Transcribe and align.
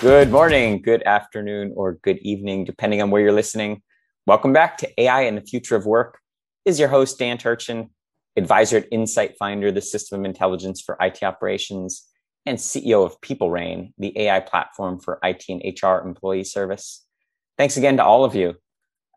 Good 0.00 0.30
morning, 0.30 0.80
good 0.80 1.02
afternoon, 1.02 1.74
or 1.76 1.98
good 2.02 2.16
evening, 2.22 2.64
depending 2.64 3.02
on 3.02 3.10
where 3.10 3.20
you're 3.20 3.32
listening. 3.32 3.82
Welcome 4.26 4.50
back 4.50 4.78
to 4.78 4.88
AI 4.98 5.24
and 5.24 5.36
the 5.36 5.42
Future 5.42 5.76
of 5.76 5.84
Work. 5.84 6.18
This 6.64 6.76
is 6.76 6.80
your 6.80 6.88
host, 6.88 7.18
Dan 7.18 7.36
Turchin, 7.36 7.90
advisor 8.34 8.78
at 8.78 8.90
InsightFinder, 8.90 9.74
the 9.74 9.82
system 9.82 10.20
of 10.20 10.24
intelligence 10.24 10.80
for 10.80 10.96
IT 11.02 11.22
operations, 11.22 12.08
and 12.46 12.56
CEO 12.56 13.04
of 13.04 13.20
PeopleReign, 13.20 13.92
the 13.98 14.18
AI 14.18 14.40
platform 14.40 15.00
for 15.00 15.18
IT 15.22 15.44
and 15.50 15.62
HR 15.82 16.02
employee 16.08 16.44
service. 16.44 17.04
Thanks 17.58 17.76
again 17.76 17.98
to 17.98 18.02
all 18.02 18.24
of 18.24 18.34
you, 18.34 18.54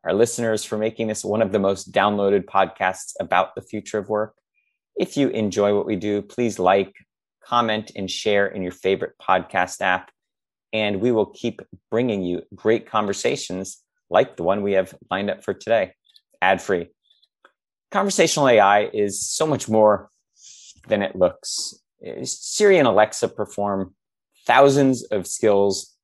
our 0.03 0.13
listeners, 0.13 0.65
for 0.65 0.77
making 0.77 1.07
this 1.07 1.23
one 1.23 1.41
of 1.41 1.53
the 1.53 1.59
most 1.59 1.93
downloaded 1.93 2.43
podcasts 2.43 3.13
about 3.21 3.55
the 3.55 3.61
future 3.61 3.99
of 3.99 4.09
work. 4.09 4.35
If 4.97 5.15
you 5.15 5.29
enjoy 5.29 5.77
what 5.77 5.85
we 5.85 5.95
do, 5.95 6.21
please 6.21 6.59
like, 6.59 6.93
comment, 7.41 7.93
and 7.95 8.11
share 8.11 8.47
in 8.47 8.61
your 8.61 8.73
favorite 8.73 9.13
podcast 9.21 9.79
app 9.79 10.09
and 10.73 10.99
we 10.99 11.11
will 11.11 11.27
keep 11.27 11.61
bringing 11.89 12.23
you 12.23 12.41
great 12.55 12.87
conversations 12.89 13.81
like 14.09 14.35
the 14.35 14.43
one 14.43 14.63
we 14.63 14.73
have 14.73 14.93
lined 15.09 15.29
up 15.29 15.43
for 15.43 15.53
today, 15.53 15.93
ad 16.41 16.61
free. 16.61 16.89
Conversational 17.91 18.49
AI 18.49 18.89
is 18.91 19.25
so 19.25 19.45
much 19.45 19.69
more 19.69 20.09
than 20.87 21.03
it 21.03 21.15
looks. 21.15 21.75
Siri 22.23 22.79
and 22.79 22.87
Alexa 22.87 23.29
perform 23.29 23.93
thousands 24.45 25.03
of 25.03 25.27
skills 25.27 25.95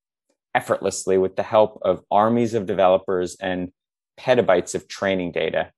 effortlessly 0.55 1.17
with 1.17 1.36
the 1.36 1.44
help 1.44 1.80
of 1.84 2.04
armies 2.09 2.54
of 2.54 2.66
developers 2.66 3.36
and 3.42 3.72
petabytes 4.20 4.76
of 4.76 4.88
training 4.88 5.31
data. 5.31 5.72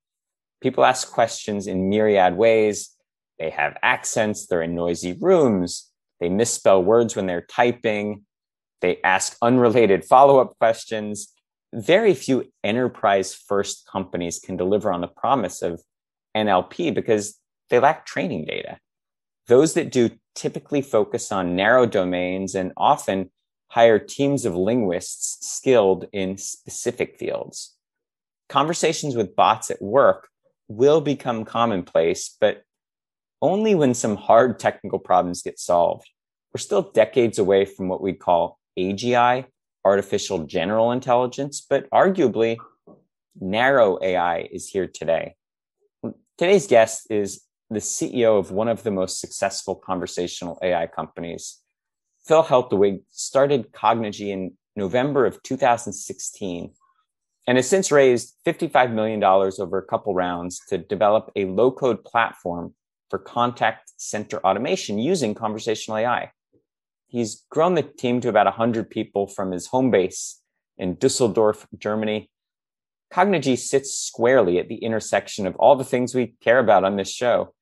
People 0.61 0.85
ask 0.85 1.11
questions 1.11 1.65
in 1.67 1.89
myriad 1.89 2.35
ways. 2.35 2.95
They 3.39 3.49
have 3.49 3.77
accents, 3.81 4.45
they're 4.45 4.61
in 4.61 4.75
noisy 4.75 5.13
rooms, 5.13 5.91
they 6.19 6.29
misspell 6.29 6.83
words 6.83 7.15
when 7.15 7.25
they're 7.25 7.47
typing, 7.49 8.23
they 8.81 8.99
ask 9.03 9.37
unrelated 9.41 10.03
follow 10.03 10.39
up 10.39 10.57
questions. 10.59 11.33
Very 11.73 12.13
few 12.13 12.51
enterprise 12.63 13.33
first 13.33 13.87
companies 13.89 14.39
can 14.39 14.57
deliver 14.57 14.91
on 14.91 15.01
the 15.01 15.07
promise 15.07 15.61
of 15.61 15.81
NLP 16.35 16.93
because 16.93 17.39
they 17.69 17.79
lack 17.79 18.05
training 18.05 18.45
data. 18.45 18.77
Those 19.47 19.73
that 19.73 19.91
do 19.91 20.09
typically 20.35 20.81
focus 20.81 21.31
on 21.31 21.55
narrow 21.55 21.85
domains 21.85 22.55
and 22.55 22.73
often 22.75 23.31
hire 23.69 23.99
teams 23.99 24.45
of 24.45 24.55
linguists 24.55 25.47
skilled 25.47 26.05
in 26.11 26.37
specific 26.37 27.17
fields. 27.17 27.75
Conversations 28.49 29.15
with 29.15 29.35
bots 29.35 29.71
at 29.71 29.81
work 29.81 30.27
will 30.67 30.99
become 30.99 31.45
commonplace, 31.45 32.35
but 32.39 32.63
only 33.41 33.73
when 33.75 33.93
some 33.93 34.17
hard 34.17 34.59
technical 34.59 34.99
problems 34.99 35.41
get 35.41 35.57
solved. 35.57 36.09
We're 36.53 36.59
still 36.59 36.91
decades 36.93 37.39
away 37.39 37.65
from 37.65 37.87
what 37.87 38.01
we'd 38.01 38.19
call 38.19 38.59
AGI, 38.77 39.45
artificial 39.83 40.45
general 40.45 40.91
intelligence, 40.91 41.65
but 41.67 41.89
arguably 41.89 42.57
narrow 43.39 43.97
AI 44.01 44.47
is 44.51 44.67
here 44.67 44.87
today. 44.87 45.35
Today's 46.37 46.67
guest 46.67 47.07
is 47.09 47.43
the 47.69 47.79
CEO 47.79 48.37
of 48.37 48.51
one 48.51 48.67
of 48.67 48.83
the 48.83 48.91
most 48.91 49.19
successful 49.19 49.75
conversational 49.75 50.59
AI 50.61 50.87
companies. 50.87 51.59
Phil 52.25 52.43
Heltewig 52.43 53.01
started 53.09 53.71
Cognigy 53.71 54.29
in 54.29 54.53
November 54.75 55.25
of 55.25 55.41
2016 55.43 56.73
and 57.47 57.57
has 57.57 57.67
since 57.67 57.91
raised 57.91 58.35
$55 58.45 58.93
million 58.93 59.23
over 59.23 59.77
a 59.77 59.85
couple 59.85 60.13
rounds 60.13 60.61
to 60.69 60.77
develop 60.77 61.31
a 61.35 61.45
low 61.45 61.71
code 61.71 62.03
platform 62.03 62.73
for 63.09 63.19
contact 63.19 63.91
center 63.97 64.37
automation 64.45 64.99
using 64.99 65.33
conversational 65.33 65.97
AI. 65.97 66.31
He's 67.11 67.43
grown 67.49 67.75
the 67.75 67.83
team 67.83 68.21
to 68.21 68.29
about 68.29 68.45
100 68.45 68.89
people 68.89 69.27
from 69.27 69.51
his 69.51 69.67
home 69.67 69.91
base 69.91 70.41
in 70.77 70.95
Dusseldorf, 70.95 71.67
Germany. 71.77 72.31
Cognigy 73.13 73.57
sits 73.57 73.93
squarely 73.93 74.59
at 74.59 74.69
the 74.69 74.77
intersection 74.77 75.45
of 75.45 75.57
all 75.57 75.75
the 75.75 75.83
things 75.83 76.15
we 76.15 76.35
care 76.41 76.57
about 76.57 76.85
on 76.85 76.95
this 76.95 77.11
show, 77.11 77.53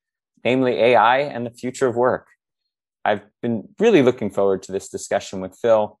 namely 0.44 0.74
AI 0.74 1.18
and 1.18 1.44
the 1.44 1.50
future 1.50 1.88
of 1.88 1.96
work. 1.96 2.28
I've 3.04 3.22
been 3.42 3.68
really 3.80 4.02
looking 4.02 4.30
forward 4.30 4.62
to 4.64 4.72
this 4.72 4.88
discussion 4.88 5.40
with 5.40 5.58
Phil. 5.60 5.98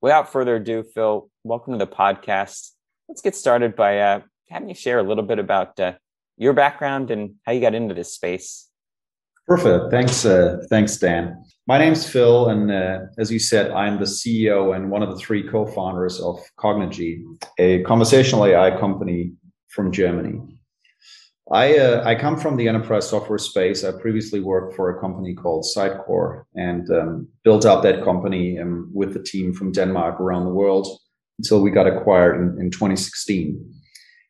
Without 0.00 0.32
further 0.32 0.56
ado, 0.56 0.82
Phil, 0.82 1.28
welcome 1.44 1.74
to 1.74 1.78
the 1.78 1.86
podcast. 1.86 2.70
Let's 3.06 3.20
get 3.20 3.36
started 3.36 3.76
by 3.76 3.98
uh, 3.98 4.20
having 4.48 4.70
you 4.70 4.74
share 4.74 4.98
a 4.98 5.02
little 5.02 5.24
bit 5.24 5.38
about 5.38 5.78
uh, 5.78 5.92
your 6.38 6.54
background 6.54 7.10
and 7.10 7.34
how 7.44 7.52
you 7.52 7.60
got 7.60 7.74
into 7.74 7.92
this 7.92 8.14
space. 8.14 8.70
Perfect. 9.48 9.90
Thanks, 9.90 10.26
uh, 10.26 10.58
thanks, 10.68 10.98
Dan. 10.98 11.42
My 11.66 11.78
name's 11.78 12.06
Phil, 12.06 12.50
and 12.50 12.70
uh, 12.70 12.98
as 13.16 13.32
you 13.32 13.38
said, 13.38 13.70
I'm 13.70 13.98
the 13.98 14.04
CEO 14.04 14.76
and 14.76 14.90
one 14.90 15.02
of 15.02 15.08
the 15.08 15.16
three 15.16 15.42
co-founders 15.42 16.20
of 16.20 16.38
Cognigy, 16.58 17.22
a 17.58 17.82
conversational 17.84 18.44
AI 18.44 18.78
company 18.78 19.32
from 19.68 19.90
Germany. 19.90 20.38
I 21.50 21.78
uh, 21.78 22.02
I 22.04 22.14
come 22.14 22.36
from 22.36 22.58
the 22.58 22.68
enterprise 22.68 23.08
software 23.08 23.38
space. 23.38 23.84
I 23.84 23.92
previously 23.92 24.40
worked 24.40 24.76
for 24.76 24.90
a 24.90 25.00
company 25.00 25.34
called 25.34 25.64
Sitecore 25.64 26.44
and 26.54 26.90
um, 26.90 27.28
built 27.42 27.64
up 27.64 27.82
that 27.84 28.04
company 28.04 28.58
um, 28.58 28.90
with 28.92 29.14
the 29.14 29.22
team 29.22 29.54
from 29.54 29.72
Denmark 29.72 30.20
around 30.20 30.44
the 30.44 30.52
world 30.52 30.86
until 31.38 31.62
we 31.62 31.70
got 31.70 31.86
acquired 31.86 32.36
in, 32.36 32.60
in 32.60 32.70
2016. 32.70 33.74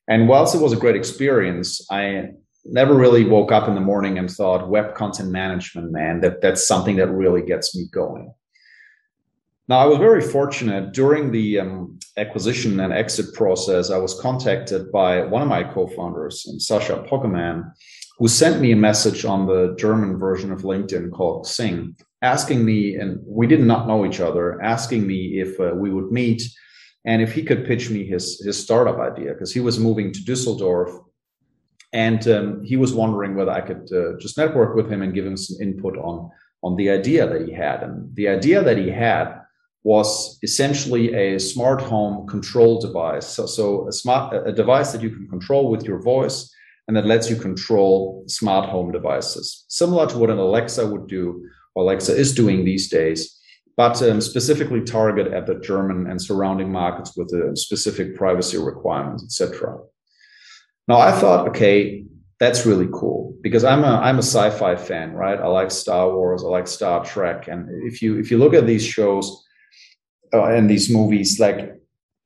And 0.07 0.29
whilst 0.29 0.55
it 0.55 0.61
was 0.61 0.73
a 0.73 0.77
great 0.77 0.95
experience, 0.95 1.85
I 1.91 2.29
never 2.65 2.95
really 2.95 3.25
woke 3.25 3.53
up 3.53 3.69
in 3.69 3.75
the 3.75 3.81
morning 3.81 4.19
and 4.19 4.31
thought 4.31 4.69
web 4.69 4.95
content 4.95 5.31
management 5.31 5.91
man 5.91 6.21
that 6.21 6.41
that's 6.41 6.67
something 6.67 6.97
that 6.97 7.09
really 7.09 7.43
gets 7.43 7.77
me 7.77 7.87
going. 7.93 8.33
Now 9.69 9.79
i 9.81 9.87
was 9.87 9.99
very 9.99 10.23
fortunate 10.23 10.93
during 10.93 11.31
the 11.31 11.61
um, 11.61 11.99
acquisition 12.17 12.81
and 12.81 12.93
exit 12.93 13.35
process 13.35 13.91
i 13.91 13.99
was 13.99 14.21
contacted 14.21 14.91
by 14.91 15.23
one 15.23 15.43
of 15.43 15.49
my 15.49 15.63
co-founders 15.63 16.47
sascha 16.59 17.07
poggemann 17.09 17.71
who 18.19 18.29
sent 18.29 18.61
me 18.61 18.73
a 18.73 18.77
message 18.77 19.25
on 19.25 19.47
the 19.47 19.77
german 19.79 20.19
version 20.19 20.51
of 20.53 20.63
linkedin 20.63 21.13
called 21.13 21.47
XING 21.47 21.95
asking 22.23 22.65
me 22.65 22.97
and 22.97 23.21
we 23.25 23.47
did 23.47 23.61
not 23.61 23.87
know 23.87 24.05
each 24.05 24.21
other 24.21 24.61
asking 24.63 25.07
me 25.07 25.39
if 25.39 25.61
uh, 25.61 25.75
we 25.75 25.91
would 25.91 26.11
meet 26.11 26.43
and 27.05 27.23
if 27.23 27.33
he 27.33 27.43
could 27.43 27.67
pitch 27.67 27.91
me 27.91 28.05
his 28.05 28.41
his 28.45 28.59
startup 28.59 28.99
idea 28.99 29.33
because 29.33 29.53
he 29.53 29.61
was 29.61 29.79
moving 29.79 30.13
to 30.13 30.25
dusseldorf 30.25 30.91
and 31.93 32.27
um, 32.29 32.63
he 32.63 32.77
was 32.77 32.93
wondering 32.93 33.35
whether 33.35 33.51
I 33.51 33.63
could 33.63 33.91
uh, 33.93 34.19
just 34.19 34.37
network 34.37 34.75
with 34.77 34.91
him 34.91 35.03
and 35.03 35.15
give 35.15 35.27
him 35.27 35.37
some 35.37 35.61
input 35.61 35.97
on 35.97 36.31
on 36.63 36.77
the 36.77 36.91
idea 36.91 37.27
that 37.27 37.47
he 37.47 37.53
had. 37.53 37.83
And 37.83 38.15
the 38.17 38.29
idea 38.29 38.63
that 38.63 38.77
he 38.79 38.91
had 38.91 39.41
was 39.85 40.39
essentially 40.43 41.15
a 41.15 41.39
smart 41.39 41.81
home 41.81 42.27
control 42.27 42.81
device. 42.81 43.29
So, 43.29 43.47
so 43.47 43.89
a 43.89 43.93
smart 43.93 44.35
a 44.47 44.53
device 44.53 44.93
that 44.93 45.03
you 45.03 45.11
can 45.11 45.29
control 45.29 45.71
with 45.71 45.85
your 45.85 46.03
voice 46.03 46.53
and 46.89 46.97
that 46.97 47.07
lets 47.07 47.31
you 47.31 47.37
control 47.37 48.25
smart 48.27 48.69
home 48.69 48.91
devices, 48.91 49.65
similar 49.69 50.07
to 50.09 50.19
what 50.19 50.31
an 50.31 50.39
Alexa 50.39 50.87
would 50.87 51.07
do, 51.07 51.47
or 51.75 51.85
Alexa 51.85 52.17
is 52.17 52.35
doing 52.35 52.65
these 52.65 52.89
days, 52.89 53.39
but 53.77 54.03
um, 54.03 54.21
specifically 54.21 54.81
target 54.81 55.29
at 55.29 55.47
the 55.47 55.61
German 55.61 56.11
and 56.11 56.21
surrounding 56.21 56.73
markets 56.73 57.15
with 57.17 57.29
the 57.29 57.53
specific 57.57 58.17
privacy 58.17 58.57
requirements, 58.57 59.23
etc. 59.23 59.79
Now 60.89 60.99
I 60.99 61.13
thought, 61.13 61.49
okay, 61.49 62.05
that's 62.41 62.65
really 62.65 62.89
cool 62.93 63.37
because 63.43 63.65
I'm 63.65 63.85
a 63.85 64.01
I'm 64.01 64.17
a 64.17 64.23
sci-fi 64.23 64.77
fan, 64.77 65.13
right? 65.13 65.39
I 65.39 65.47
like 65.47 65.71
Star 65.71 66.15
Wars, 66.15 66.43
I 66.43 66.49
like 66.49 66.67
Star 66.67 67.05
Trek, 67.05 67.49
and 67.49 67.69
if 67.85 68.01
you 68.01 68.19
if 68.19 68.31
you 68.31 68.39
look 68.39 68.55
at 68.55 68.67
these 68.67 68.85
shows 68.85 69.45
uh, 70.33 70.45
and 70.45 70.71
these 70.71 70.89
movies, 70.91 71.39
like 71.39 71.75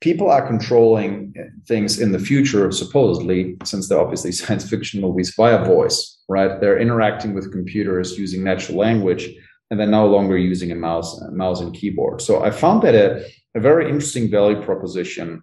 people 0.01 0.31
are 0.31 0.47
controlling 0.47 1.35
things 1.67 1.99
in 1.99 2.13
the 2.13 2.19
future, 2.19 2.71
supposedly, 2.73 3.57
since 3.65 3.89
they're 3.89 4.01
obviously 4.01 4.33
science 4.41 4.69
fiction 4.69 5.01
movies, 5.01 5.35
via 5.35 5.65
voice, 5.65 6.19
right? 6.29 6.61
They're 6.61 6.79
interacting 6.79 7.35
with 7.35 7.53
computers 7.53 8.19
using 8.19 8.45
natural 8.45 8.79
language, 8.79 9.29
and 9.71 9.81
they're 9.81 9.87
no 9.87 10.07
longer 10.07 10.37
using 10.37 10.71
a 10.71 10.77
mouse, 10.77 11.21
a 11.23 11.31
mouse 11.33 11.61
and 11.61 11.75
keyboard. 11.75 12.21
So 12.21 12.45
I 12.45 12.51
found 12.51 12.83
that 12.83 12.95
a, 12.95 13.25
a 13.57 13.61
very 13.61 13.89
interesting 13.89 14.31
value 14.31 14.61
proposition 14.63 15.43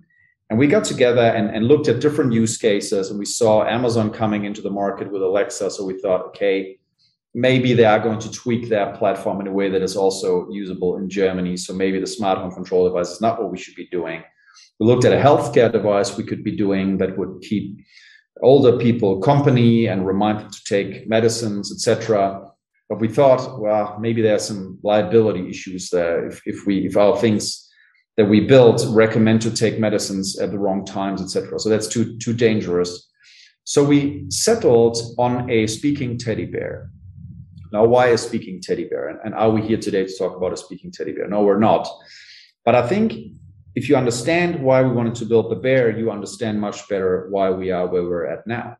and 0.50 0.58
we 0.58 0.68
got 0.68 0.84
together 0.84 1.22
and, 1.22 1.50
and 1.56 1.68
looked 1.68 1.88
at 1.88 2.00
different 2.00 2.34
use 2.34 2.58
cases, 2.58 3.10
and 3.10 3.20
we 3.20 3.26
saw 3.26 3.66
Amazon 3.66 4.12
coming 4.12 4.46
into 4.46 4.62
the 4.62 4.72
market 4.72 5.12
with 5.12 5.22
Alexa. 5.22 5.70
So 5.70 5.86
we 5.86 6.00
thought, 6.00 6.22
okay, 6.28 6.80
maybe 7.36 7.74
they 7.74 7.86
are 7.86 8.00
going 8.00 8.20
to 8.20 8.32
tweak 8.32 8.68
their 8.68 8.92
platform 8.94 9.42
in 9.42 9.48
a 9.48 9.52
way 9.52 9.70
that 9.70 9.84
is 9.84 9.96
also 9.96 10.50
usable 10.50 10.98
in 10.98 11.08
Germany. 11.08 11.56
So 11.56 11.74
maybe 11.74 12.00
the 12.00 12.08
smart 12.08 12.40
home 12.40 12.52
control 12.52 12.88
device 12.88 13.12
is 13.12 13.22
not 13.22 13.40
what 13.40 13.52
we 13.52 13.60
should 13.60 13.76
be 13.76 13.88
doing. 13.88 14.24
We 14.80 14.88
looked 14.88 15.06
at 15.06 15.14
a 15.14 15.24
healthcare 15.24 15.72
device 15.72 16.18
we 16.18 16.24
could 16.24 16.44
be 16.44 16.56
doing 16.56 16.98
that 16.98 17.18
would 17.18 17.42
keep 17.42 17.78
older 18.42 18.78
people 18.78 19.20
company 19.20 19.88
and 19.88 20.08
remind 20.08 20.40
them 20.40 20.50
to 20.50 20.64
take 20.66 21.08
medicines, 21.08 21.72
etc. 21.72 22.50
But 22.88 23.00
we 23.00 23.08
thought, 23.08 23.60
well, 23.60 23.98
maybe 24.00 24.24
there 24.24 24.36
are 24.36 24.40
some 24.40 24.80
liability 24.82 25.48
issues 25.48 25.90
there 25.90 26.26
if, 26.26 26.42
if 26.46 26.66
we 26.66 26.88
if 26.88 26.98
our 26.98 27.16
things 27.18 27.69
that 28.20 28.26
we 28.26 28.42
built 28.42 28.86
recommend 28.90 29.42
to 29.42 29.50
take 29.50 29.80
medicines 29.80 30.38
at 30.40 30.52
the 30.52 30.60
wrong 30.60 30.84
times, 30.84 31.22
etc. 31.22 31.58
So 31.58 31.70
that's 31.70 31.88
too 31.88 32.18
too 32.18 32.34
dangerous. 32.34 33.10
So 33.64 33.82
we 33.82 34.26
settled 34.30 34.98
on 35.18 35.50
a 35.50 35.68
speaking 35.68 36.18
teddy 36.18 36.46
bear. 36.46 36.92
Now, 37.72 37.86
why 37.86 38.08
a 38.08 38.18
speaking 38.18 38.60
teddy 38.62 38.90
bear? 38.90 39.08
And, 39.08 39.20
and 39.24 39.34
are 39.36 39.52
we 39.52 39.62
here 39.62 39.78
today 39.78 40.06
to 40.06 40.18
talk 40.18 40.36
about 40.36 40.52
a 40.52 40.58
speaking 40.58 40.92
teddy 40.92 41.14
bear? 41.14 41.30
No, 41.30 41.44
we're 41.44 41.60
not. 41.60 41.88
But 42.66 42.76
I 42.76 42.86
think 42.86 43.14
if 43.76 43.88
you 43.88 43.96
understand 43.96 44.62
why 44.62 44.82
we 44.84 44.92
wanted 44.92 45.16
to 45.16 45.26
build 45.26 45.50
the 45.50 45.62
bear, 45.68 45.98
you 45.98 46.12
understand 46.12 46.60
much 46.60 46.90
better 46.90 47.28
why 47.30 47.52
we 47.52 47.72
are 47.72 47.88
where 47.88 48.04
we're 48.04 48.26
at 48.26 48.46
now. 48.46 48.76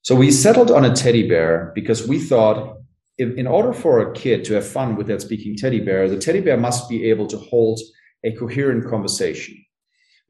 So 0.00 0.14
we 0.14 0.30
settled 0.30 0.70
on 0.70 0.86
a 0.86 0.94
teddy 0.94 1.28
bear 1.28 1.70
because 1.74 2.08
we 2.08 2.18
thought 2.18 2.78
if, 3.18 3.36
in 3.36 3.46
order 3.46 3.74
for 3.74 4.00
a 4.00 4.14
kid 4.14 4.42
to 4.46 4.54
have 4.54 4.66
fun 4.66 4.96
with 4.96 5.08
that 5.08 5.20
speaking 5.20 5.54
teddy 5.54 5.80
bear, 5.80 6.08
the 6.08 6.18
teddy 6.18 6.40
bear 6.40 6.56
must 6.56 6.88
be 6.88 7.10
able 7.10 7.26
to 7.26 7.36
hold 7.36 7.78
a 8.24 8.32
coherent 8.32 8.88
conversation. 8.88 9.64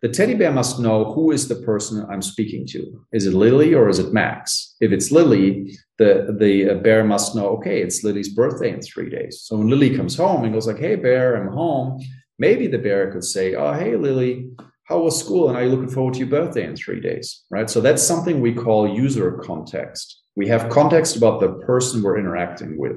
The 0.03 0.11
teddy 0.11 0.35
bear 0.35 0.53
must 0.53 0.81
know 0.81 1.15
who 1.15 1.31
is 1.31 1.49
the 1.49 1.55
person 1.55 2.07
I'm 2.11 2.21
speaking 2.21 2.67
to. 2.67 3.07
Is 3.13 3.27
it 3.27 3.33
Lily 3.33 3.73
or 3.73 3.89
is 3.89 3.99
it 3.99 4.13
Max? 4.13 4.77
If 4.81 4.93
it's 4.93 5.11
Lily, 5.11 5.79
the, 5.97 6.37
the 6.39 6.71
uh, 6.71 6.75
bear 6.75 7.05
must 7.05 7.35
know, 7.35 7.49
okay, 7.57 7.81
it's 7.81 8.05
Lily's 8.05 8.29
birthday 8.29 8.71
in 8.71 8.83
three 8.83 9.09
days. 9.09 9.41
So 9.41 9.57
when 9.57 9.69
Lily 9.69 9.97
comes 9.97 10.15
home 10.15 10.45
and 10.45 10.53
goes 10.53 10.67
like, 10.67 10.79
hey, 10.79 10.97
bear, 10.97 11.37
I'm 11.37 11.49
home, 11.49 12.05
maybe 12.39 12.67
the 12.67 12.77
bear 12.77 13.11
could 13.13 13.25
say, 13.25 13.55
oh, 13.55 13.73
hey, 13.73 13.97
Lily, 13.97 14.51
how 14.85 14.99
was 14.99 15.19
school? 15.19 15.49
And 15.49 15.57
are 15.57 15.65
you 15.65 15.71
looking 15.71 15.89
forward 15.89 16.15
to 16.15 16.21
your 16.21 16.29
birthday 16.29 16.67
in 16.67 16.77
three 16.77 17.01
days? 17.01 17.45
Right. 17.49 17.71
So 17.71 17.81
that's 17.81 18.03
something 18.03 18.41
we 18.41 18.53
call 18.53 18.87
user 18.87 19.33
context. 19.39 20.21
We 20.37 20.49
have 20.49 20.69
context 20.69 21.17
about 21.17 21.41
the 21.41 21.55
person 21.67 22.03
we're 22.03 22.19
interacting 22.19 22.77
with. 22.77 22.97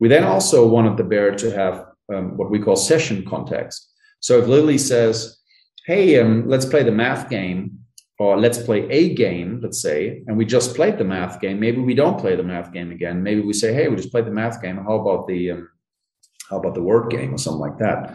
We 0.00 0.08
then 0.08 0.24
also 0.24 0.66
wanted 0.66 0.96
the 0.96 1.04
bear 1.04 1.34
to 1.34 1.50
have 1.50 1.91
um, 2.12 2.36
what 2.36 2.50
we 2.50 2.58
call 2.58 2.76
session 2.76 3.24
context. 3.24 3.90
So 4.20 4.38
if 4.38 4.46
Lily 4.46 4.78
says, 4.78 5.38
hey, 5.86 6.20
um, 6.20 6.48
let's 6.48 6.64
play 6.64 6.82
the 6.82 6.92
math 6.92 7.28
game, 7.28 7.78
or 8.18 8.38
let's 8.38 8.58
play 8.58 8.88
a 8.88 9.14
game, 9.14 9.60
let's 9.62 9.82
say, 9.82 10.22
and 10.26 10.36
we 10.36 10.44
just 10.44 10.76
played 10.76 10.96
the 10.98 11.04
math 11.04 11.40
game, 11.40 11.58
maybe 11.58 11.80
we 11.80 11.94
don't 11.94 12.20
play 12.20 12.36
the 12.36 12.42
math 12.42 12.72
game 12.72 12.92
again. 12.92 13.22
Maybe 13.22 13.40
we 13.40 13.52
say, 13.52 13.74
hey, 13.74 13.88
we 13.88 13.96
just 13.96 14.12
played 14.12 14.26
the 14.26 14.30
math 14.30 14.62
game. 14.62 14.76
How 14.76 14.94
about 15.00 15.26
the 15.26 15.50
um, 15.52 15.68
how 16.48 16.58
about 16.58 16.74
the 16.74 16.82
word 16.82 17.10
game 17.10 17.34
or 17.34 17.38
something 17.38 17.60
like 17.60 17.78
that? 17.78 18.14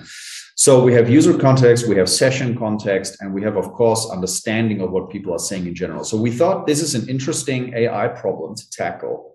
So 0.56 0.84
we 0.84 0.94
have 0.94 1.10
user 1.10 1.38
context, 1.38 1.88
we 1.88 1.98
have 1.98 2.10
session 2.10 2.58
context, 2.58 3.18
and 3.20 3.34
we 3.34 3.42
have, 3.42 3.58
of 3.58 3.74
course, 3.74 4.10
understanding 4.12 4.80
of 4.82 4.92
what 4.92 5.10
people 5.10 5.34
are 5.34 5.40
saying 5.40 5.66
in 5.66 5.76
general. 5.76 6.04
So 6.04 6.18
we 6.18 6.32
thought 6.32 6.68
this 6.68 6.82
is 6.82 6.94
an 6.94 7.10
interesting 7.10 7.74
AI 7.74 8.08
problem 8.08 8.56
to 8.56 8.70
tackle. 8.70 9.34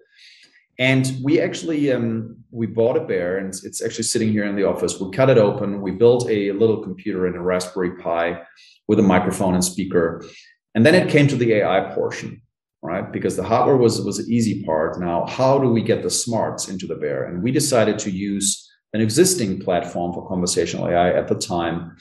And 0.83 1.17
we 1.23 1.41
actually 1.41 1.93
um, 1.93 2.39
we 2.51 2.67
bought 2.67 2.97
a 2.97 3.05
bear, 3.05 3.39
and 3.39 3.55
it's, 3.63 3.81
actually 3.81 4.03
sitting 4.03 4.33
here 4.33 4.45
in 4.45 4.57
the 4.57 4.65
office. 4.65 4.99
We 4.99 5.13
cut 5.13 5.31
it 5.31 5.39
open. 5.39 5.81
We 5.81 5.93
built 5.93 6.29
a 6.29 6.51
little 6.51 6.83
computer 6.83 7.29
in 7.29 7.37
a 7.37 7.41
Raspberry 7.41 7.93
Pi 7.99 8.43
with 8.89 8.99
a 8.99 9.03
microphone 9.15 9.55
and 9.55 9.65
speaker, 9.65 10.25
and 10.75 10.85
then 10.85 10.97
it 10.97 11.09
came 11.09 11.29
to 11.29 11.37
the 11.37 11.53
AI 11.53 11.93
portion, 11.95 12.43
right? 12.83 13.13
Because 13.13 13.37
the 13.37 13.45
hardware 13.45 13.77
was 13.77 14.03
was 14.03 14.19
the 14.19 14.35
easy 14.35 14.65
part. 14.65 14.99
Now, 14.99 15.25
how 15.27 15.57
do 15.61 15.69
we 15.69 15.83
get 15.83 16.03
the 16.03 16.11
smarts 16.11 16.69
into 16.69 16.89
the 16.89 16.97
bear? 16.97 17.27
And 17.27 17.45
we 17.45 17.53
decided 17.53 17.97
to 18.01 18.11
use 18.11 18.69
an 18.93 19.01
existing 19.01 19.61
platform 19.61 20.13
for 20.13 20.27
conversational 20.27 20.89
AI 20.89 21.13
at 21.13 21.29
the 21.29 21.37
time. 21.37 21.97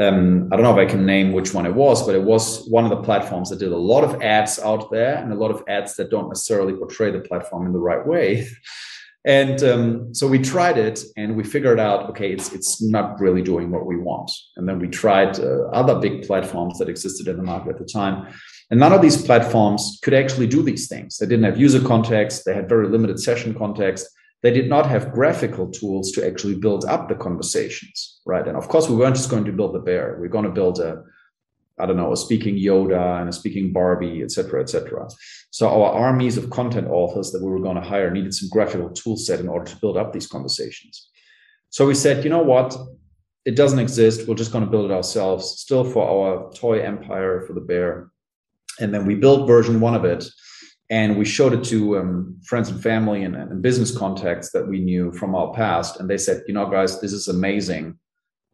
Um, 0.00 0.48
I 0.50 0.56
don't 0.56 0.64
know 0.64 0.78
if 0.78 0.88
I 0.88 0.90
can 0.90 1.04
name 1.04 1.32
which 1.32 1.52
one 1.52 1.66
it 1.66 1.74
was, 1.74 2.04
but 2.06 2.14
it 2.14 2.22
was 2.22 2.66
one 2.68 2.84
of 2.84 2.90
the 2.90 3.02
platforms 3.02 3.50
that 3.50 3.58
did 3.58 3.72
a 3.72 3.76
lot 3.76 4.04
of 4.04 4.22
ads 4.22 4.58
out 4.58 4.90
there 4.90 5.16
and 5.16 5.32
a 5.32 5.36
lot 5.36 5.50
of 5.50 5.62
ads 5.68 5.96
that 5.96 6.10
don't 6.10 6.28
necessarily 6.28 6.72
portray 6.72 7.10
the 7.10 7.20
platform 7.20 7.66
in 7.66 7.72
the 7.72 7.78
right 7.78 8.06
way. 8.06 8.48
And 9.24 9.62
um, 9.62 10.14
so 10.14 10.26
we 10.26 10.40
tried 10.40 10.78
it 10.78 11.00
and 11.16 11.36
we 11.36 11.44
figured 11.44 11.78
out, 11.78 12.10
okay, 12.10 12.32
it's, 12.32 12.52
it's 12.52 12.82
not 12.82 13.20
really 13.20 13.40
doing 13.40 13.70
what 13.70 13.86
we 13.86 13.96
want. 13.96 14.32
And 14.56 14.68
then 14.68 14.80
we 14.80 14.88
tried 14.88 15.38
uh, 15.38 15.68
other 15.68 16.00
big 16.00 16.26
platforms 16.26 16.78
that 16.78 16.88
existed 16.88 17.28
in 17.28 17.36
the 17.36 17.42
market 17.42 17.70
at 17.70 17.78
the 17.78 17.84
time. 17.84 18.34
And 18.70 18.80
none 18.80 18.92
of 18.92 19.00
these 19.00 19.22
platforms 19.22 20.00
could 20.02 20.14
actually 20.14 20.48
do 20.48 20.62
these 20.62 20.88
things. 20.88 21.18
They 21.18 21.26
didn't 21.26 21.44
have 21.44 21.60
user 21.60 21.80
context. 21.80 22.44
They 22.44 22.54
had 22.54 22.68
very 22.68 22.88
limited 22.88 23.20
session 23.20 23.54
context 23.54 24.08
they 24.42 24.50
did 24.50 24.68
not 24.68 24.88
have 24.88 25.12
graphical 25.12 25.70
tools 25.70 26.10
to 26.12 26.26
actually 26.26 26.56
build 26.56 26.84
up 26.84 27.08
the 27.08 27.14
conversations, 27.14 28.20
right? 28.26 28.46
And 28.46 28.56
of 28.56 28.68
course, 28.68 28.88
we 28.88 28.96
weren't 28.96 29.16
just 29.16 29.30
going 29.30 29.44
to 29.44 29.52
build 29.52 29.74
the 29.74 29.78
bear. 29.78 30.16
We're 30.20 30.28
going 30.28 30.44
to 30.44 30.50
build 30.50 30.80
a, 30.80 31.04
I 31.78 31.86
don't 31.86 31.96
know, 31.96 32.12
a 32.12 32.16
speaking 32.16 32.56
Yoda 32.56 33.20
and 33.20 33.28
a 33.28 33.32
speaking 33.32 33.72
Barbie, 33.72 34.22
et 34.22 34.32
cetera, 34.32 34.60
et 34.60 34.68
cetera. 34.68 35.08
So 35.50 35.68
our 35.68 35.92
armies 35.92 36.36
of 36.36 36.50
content 36.50 36.88
authors 36.88 37.30
that 37.30 37.42
we 37.42 37.50
were 37.50 37.60
going 37.60 37.76
to 37.76 37.88
hire 37.88 38.10
needed 38.10 38.34
some 38.34 38.48
graphical 38.50 38.90
tool 38.90 39.16
set 39.16 39.40
in 39.40 39.48
order 39.48 39.70
to 39.70 39.76
build 39.76 39.96
up 39.96 40.12
these 40.12 40.26
conversations. 40.26 41.08
So 41.70 41.86
we 41.86 41.94
said, 41.94 42.24
you 42.24 42.30
know 42.30 42.42
what? 42.42 42.76
It 43.44 43.56
doesn't 43.56 43.78
exist. 43.78 44.28
We're 44.28 44.34
just 44.34 44.52
going 44.52 44.64
to 44.64 44.70
build 44.70 44.90
it 44.90 44.94
ourselves, 44.94 45.60
still 45.60 45.84
for 45.84 46.08
our 46.08 46.52
toy 46.52 46.80
empire 46.80 47.44
for 47.46 47.52
the 47.52 47.60
bear. 47.60 48.10
And 48.80 48.92
then 48.92 49.06
we 49.06 49.14
built 49.14 49.46
version 49.46 49.80
one 49.80 49.94
of 49.94 50.04
it 50.04 50.24
and 50.92 51.16
we 51.16 51.24
showed 51.24 51.54
it 51.54 51.64
to 51.64 51.98
um, 51.98 52.36
friends 52.44 52.68
and 52.68 52.82
family 52.82 53.24
and, 53.24 53.34
and, 53.34 53.62
business 53.62 53.96
contacts 53.96 54.52
that 54.52 54.68
we 54.68 54.78
knew 54.78 55.10
from 55.12 55.34
our 55.34 55.50
past. 55.54 55.98
And 55.98 56.08
they 56.08 56.18
said 56.18 56.42
you 56.46 56.54
know 56.54 56.68
guys 56.70 57.00
this 57.00 57.12
is 57.12 57.28
amazing 57.28 57.98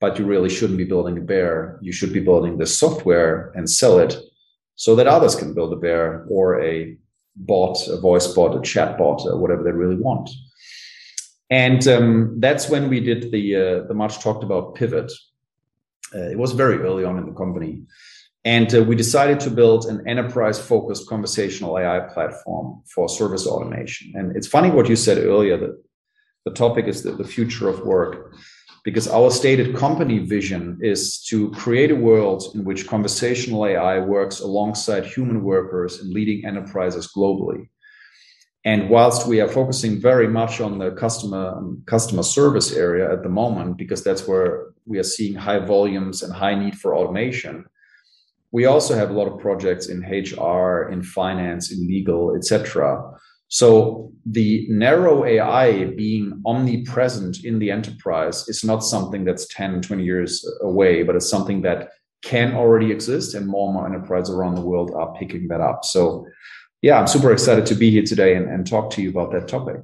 but 0.01 0.19
you 0.19 0.25
really 0.25 0.49
shouldn't 0.49 0.79
be 0.79 0.85
building 0.85 1.19
a 1.19 1.21
bear. 1.21 1.79
You 1.83 1.93
should 1.93 2.13
be 2.13 2.21
building 2.21 2.57
this 2.57 2.77
software 2.77 3.53
and 3.57 3.69
sell 3.69 3.99
it 3.99 4.17
so 4.77 4.95
that 4.95 5.09
others 5.09 5.35
can 5.35 5.55
build 5.55 5.73
a 5.73 5.77
bear 5.77 6.25
or 6.29 6.63
a 6.63 6.97
bot 7.37 7.87
a 7.89 8.01
voice 8.01 8.27
bot 8.29 8.57
a 8.57 8.63
chat 8.63 8.99
bot 8.99 9.23
or 9.25 9.39
whatever 9.39 9.63
they 9.63 9.73
really 9.73 9.97
want. 9.97 10.31
And 11.51 11.87
um, 11.89 12.35
that's 12.39 12.69
when 12.69 12.89
we 12.89 13.01
did 13.01 13.33
the 13.33 13.57
uh, 13.57 13.87
the 13.89 13.95
much 13.95 14.21
talked 14.21 14.45
about 14.45 14.75
pivot. 14.75 15.11
Uh, 16.15 16.31
it 16.31 16.39
was 16.39 16.53
very 16.53 16.79
early 16.79 17.05
on 17.05 17.19
in 17.19 17.27
the 17.27 17.33
company 17.33 17.83
and 18.45 18.73
uh, 18.75 18.83
we 18.83 18.95
decided 18.95 19.41
to 19.41 19.51
build 19.51 19.87
an 19.87 20.07
enterprise 20.07 20.59
focused 20.59 21.09
conversational 21.09 21.79
AI 21.79 22.01
platform 22.01 22.83
for 22.95 23.09
service 23.09 23.47
automation. 23.47 24.13
And 24.15 24.37
it's 24.37 24.47
funny 24.47 24.71
what 24.71 24.89
you 24.89 24.97
said 24.97 25.19
earlier 25.19 25.59
that 25.59 25.83
the 26.45 26.53
topic 26.53 26.87
is 26.87 27.03
the, 27.03 27.13
the 27.13 27.25
future 27.25 27.69
of 27.69 27.85
work, 27.85 28.33
because 28.85 29.09
our 29.09 29.31
stated 29.31 29.77
company 29.77 30.21
vision 30.21 30.79
is 30.81 31.23
to 31.25 31.51
create 31.51 31.91
a 31.91 31.97
world 31.97 32.45
in 32.55 32.65
which 32.65 32.87
conversational 32.87 33.67
AI 33.67 33.99
works 33.99 34.41
alongside 34.41 35.05
human 35.05 35.43
workers 35.43 36.01
in 36.01 36.13
leading 36.13 36.47
enterprises 36.47 37.11
globally. 37.15 37.69
And 38.65 38.89
whilst 38.89 39.27
we 39.27 39.41
are 39.41 39.49
focusing 39.49 40.01
very 40.01 40.29
much 40.29 40.61
on 40.61 40.79
the 40.79 40.91
customer 40.93 41.61
customer 41.87 42.23
service 42.23 42.73
area 42.73 43.13
at 43.13 43.23
the 43.23 43.29
moment, 43.29 43.77
because 43.77 44.03
that's 44.05 44.27
where 44.27 44.69
we 44.85 44.99
are 44.99 45.05
seeing 45.05 45.35
high 45.35 45.59
volumes 45.59 46.23
and 46.23 46.33
high 46.33 46.55
need 46.55 46.77
for 46.79 46.95
automation, 46.95 47.65
we 48.51 48.65
also 48.65 48.95
have 48.95 49.11
a 49.11 49.13
lot 49.13 49.29
of 49.29 49.39
projects 49.39 49.89
in 49.89 50.01
HR, 50.01 50.89
in 50.91 51.03
finance, 51.03 51.71
in 51.71 51.87
legal, 51.87 52.35
etc. 52.35 53.03
So 53.49 54.13
the 54.27 54.67
narrow 54.69 55.25
AI 55.25 55.85
being 55.85 56.43
omnipresent 56.47 57.45
in 57.45 57.59
the 57.59 57.71
enterprise 57.71 58.49
is 58.49 58.65
not 58.65 58.81
something 58.81 59.25
that's 59.25 59.47
10, 59.49 59.83
20 59.83 60.03
years 60.03 60.47
away, 60.63 61.03
but 61.03 61.17
it's 61.17 61.29
something 61.29 61.63
that 61.63 61.91
can 62.23 62.55
already 62.55 62.91
exist 62.91 63.35
and 63.35 63.47
more 63.47 63.69
and 63.69 63.75
more 63.75 63.87
enterprises 63.87 64.35
around 64.35 64.55
the 64.55 64.61
world 64.61 64.93
are 64.95 65.15
picking 65.15 65.49
that 65.49 65.61
up. 65.61 65.85
So 65.85 66.27
yeah, 66.83 66.99
I'm 66.99 67.07
super 67.07 67.33
excited 67.33 67.65
to 67.67 67.75
be 67.75 67.91
here 67.91 68.03
today 68.03 68.35
and, 68.35 68.49
and 68.49 68.67
talk 68.67 68.91
to 68.91 69.03
you 69.03 69.11
about 69.11 69.33
that 69.33 69.49
topic. 69.49 69.77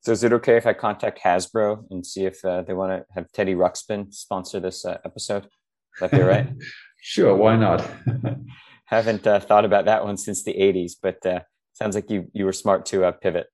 So 0.00 0.12
is 0.12 0.22
it 0.22 0.32
okay 0.34 0.56
if 0.56 0.66
I 0.66 0.74
contact 0.74 1.20
Hasbro 1.22 1.84
and 1.90 2.04
see 2.04 2.26
if 2.26 2.44
uh, 2.44 2.62
they 2.62 2.74
want 2.74 2.92
to 2.92 3.06
have 3.14 3.30
Teddy 3.32 3.54
Ruxpin 3.54 4.12
sponsor 4.12 4.60
this 4.60 4.84
uh, 4.84 4.98
episode? 5.04 5.44
Is 5.44 6.00
that 6.00 6.10
be 6.10 6.20
right? 6.20 6.48
Sure, 7.06 7.36
why 7.36 7.54
not? 7.54 7.86
Haven't 8.86 9.26
uh, 9.26 9.38
thought 9.38 9.66
about 9.66 9.84
that 9.84 10.06
one 10.06 10.16
since 10.16 10.42
the 10.42 10.54
80s, 10.54 10.92
but 11.02 11.24
uh, 11.26 11.40
sounds 11.74 11.94
like 11.94 12.08
you 12.08 12.30
you 12.32 12.46
were 12.46 12.52
smart 12.54 12.86
to 12.86 13.04
uh, 13.04 13.12
pivot. 13.12 13.48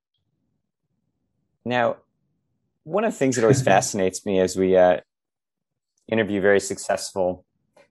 Now, 1.64 1.96
one 2.84 3.02
of 3.02 3.12
the 3.12 3.18
things 3.18 3.34
that 3.34 3.42
always 3.42 3.60
fascinates 3.74 4.24
me 4.24 4.38
as 4.38 4.56
we 4.56 4.76
uh, 4.76 4.98
interview 6.06 6.40
very 6.40 6.60
successful 6.60 7.44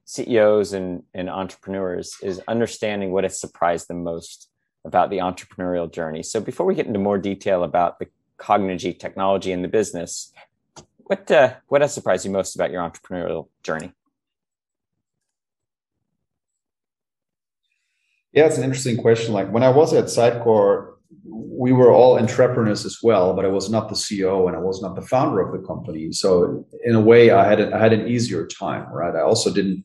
CEOs 0.06 0.72
and, 0.72 1.04
and 1.14 1.30
entrepreneurs 1.30 2.16
is 2.24 2.42
understanding 2.48 3.12
what 3.12 3.26
has 3.26 3.38
surprised 3.38 3.90
them 3.90 4.02
most 4.02 4.50
about 4.86 5.10
the 5.10 5.18
entrepreneurial 5.18 5.92
journey. 5.92 6.24
So 6.24 6.40
before 6.40 6.66
we 6.66 6.74
get 6.74 6.88
into 6.88 7.00
more 7.00 7.18
detail 7.18 7.66
about 7.66 8.00
the 8.00 8.08
Cognigy 8.38 8.98
technology 8.98 9.52
and 9.52 9.62
the 9.62 9.68
business, 9.68 10.32
what 11.00 11.30
uh, 11.30 11.56
what 11.68 11.82
has 11.82 11.94
surprised 11.94 12.24
you 12.24 12.32
most 12.32 12.56
about 12.56 12.72
your 12.72 12.82
entrepreneurial 12.82 13.50
journey? 13.62 13.92
Yeah, 18.34 18.46
it's 18.46 18.58
an 18.58 18.64
interesting 18.64 18.98
question. 18.98 19.34
Like 19.34 19.52
when 19.52 19.64
I 19.64 19.70
was 19.70 19.94
at 19.94 20.06
Sitecore, 20.06 20.94
we 21.26 21.72
were 21.72 21.92
all 21.92 22.18
entrepreneurs 22.18 22.86
as 22.86 23.00
well, 23.02 23.34
but 23.34 23.44
I 23.44 23.50
was 23.50 23.70
not 23.70 23.90
the 23.90 23.96
CEO 23.96 24.48
and 24.48 24.56
I 24.56 24.60
was 24.60 24.82
not 24.82 24.96
the 24.96 25.02
founder 25.02 25.42
of 25.42 25.52
the 25.52 25.68
company. 25.68 26.12
So 26.12 26.66
in 26.86 26.96
a 26.96 27.02
way, 27.02 27.32
I 27.32 27.48
had 27.48 27.60
a, 27.60 27.76
I 27.76 27.80
had 27.80 27.94
an 27.94 28.08
easier 28.08 28.48
time, 28.48 28.92
right? 28.92 29.16
I 29.16 29.22
also 29.22 29.52
didn't 29.52 29.84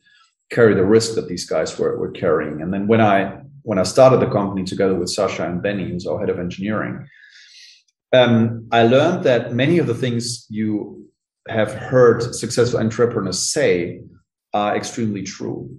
carry 0.51 0.75
the 0.75 0.85
risk 0.85 1.15
that 1.15 1.29
these 1.29 1.47
guys 1.47 1.79
were, 1.79 1.99
were 1.99 2.11
carrying. 2.11 2.61
And 2.61 2.73
then 2.73 2.87
when 2.87 3.01
I 3.01 3.41
when 3.63 3.79
I 3.79 3.83
started 3.83 4.21
the 4.21 4.31
company 4.31 4.63
together 4.65 4.95
with 4.95 5.09
Sascha 5.09 5.49
and 5.49 5.63
Benny, 5.63 5.89
who's 5.89 6.07
our 6.07 6.21
head 6.21 6.29
of 6.29 6.39
engineering, 6.39 7.09
um, 8.13 8.69
I 8.71 8.83
learned 8.83 9.25
that 9.25 9.55
many 9.55 9.79
of 9.79 9.87
the 9.87 9.95
things 9.95 10.47
you 10.51 11.09
have 11.49 11.73
heard 11.73 12.35
successful 12.35 12.79
entrepreneurs 12.79 13.51
say 13.51 14.03
are 14.53 14.77
extremely 14.77 15.23
true 15.23 15.75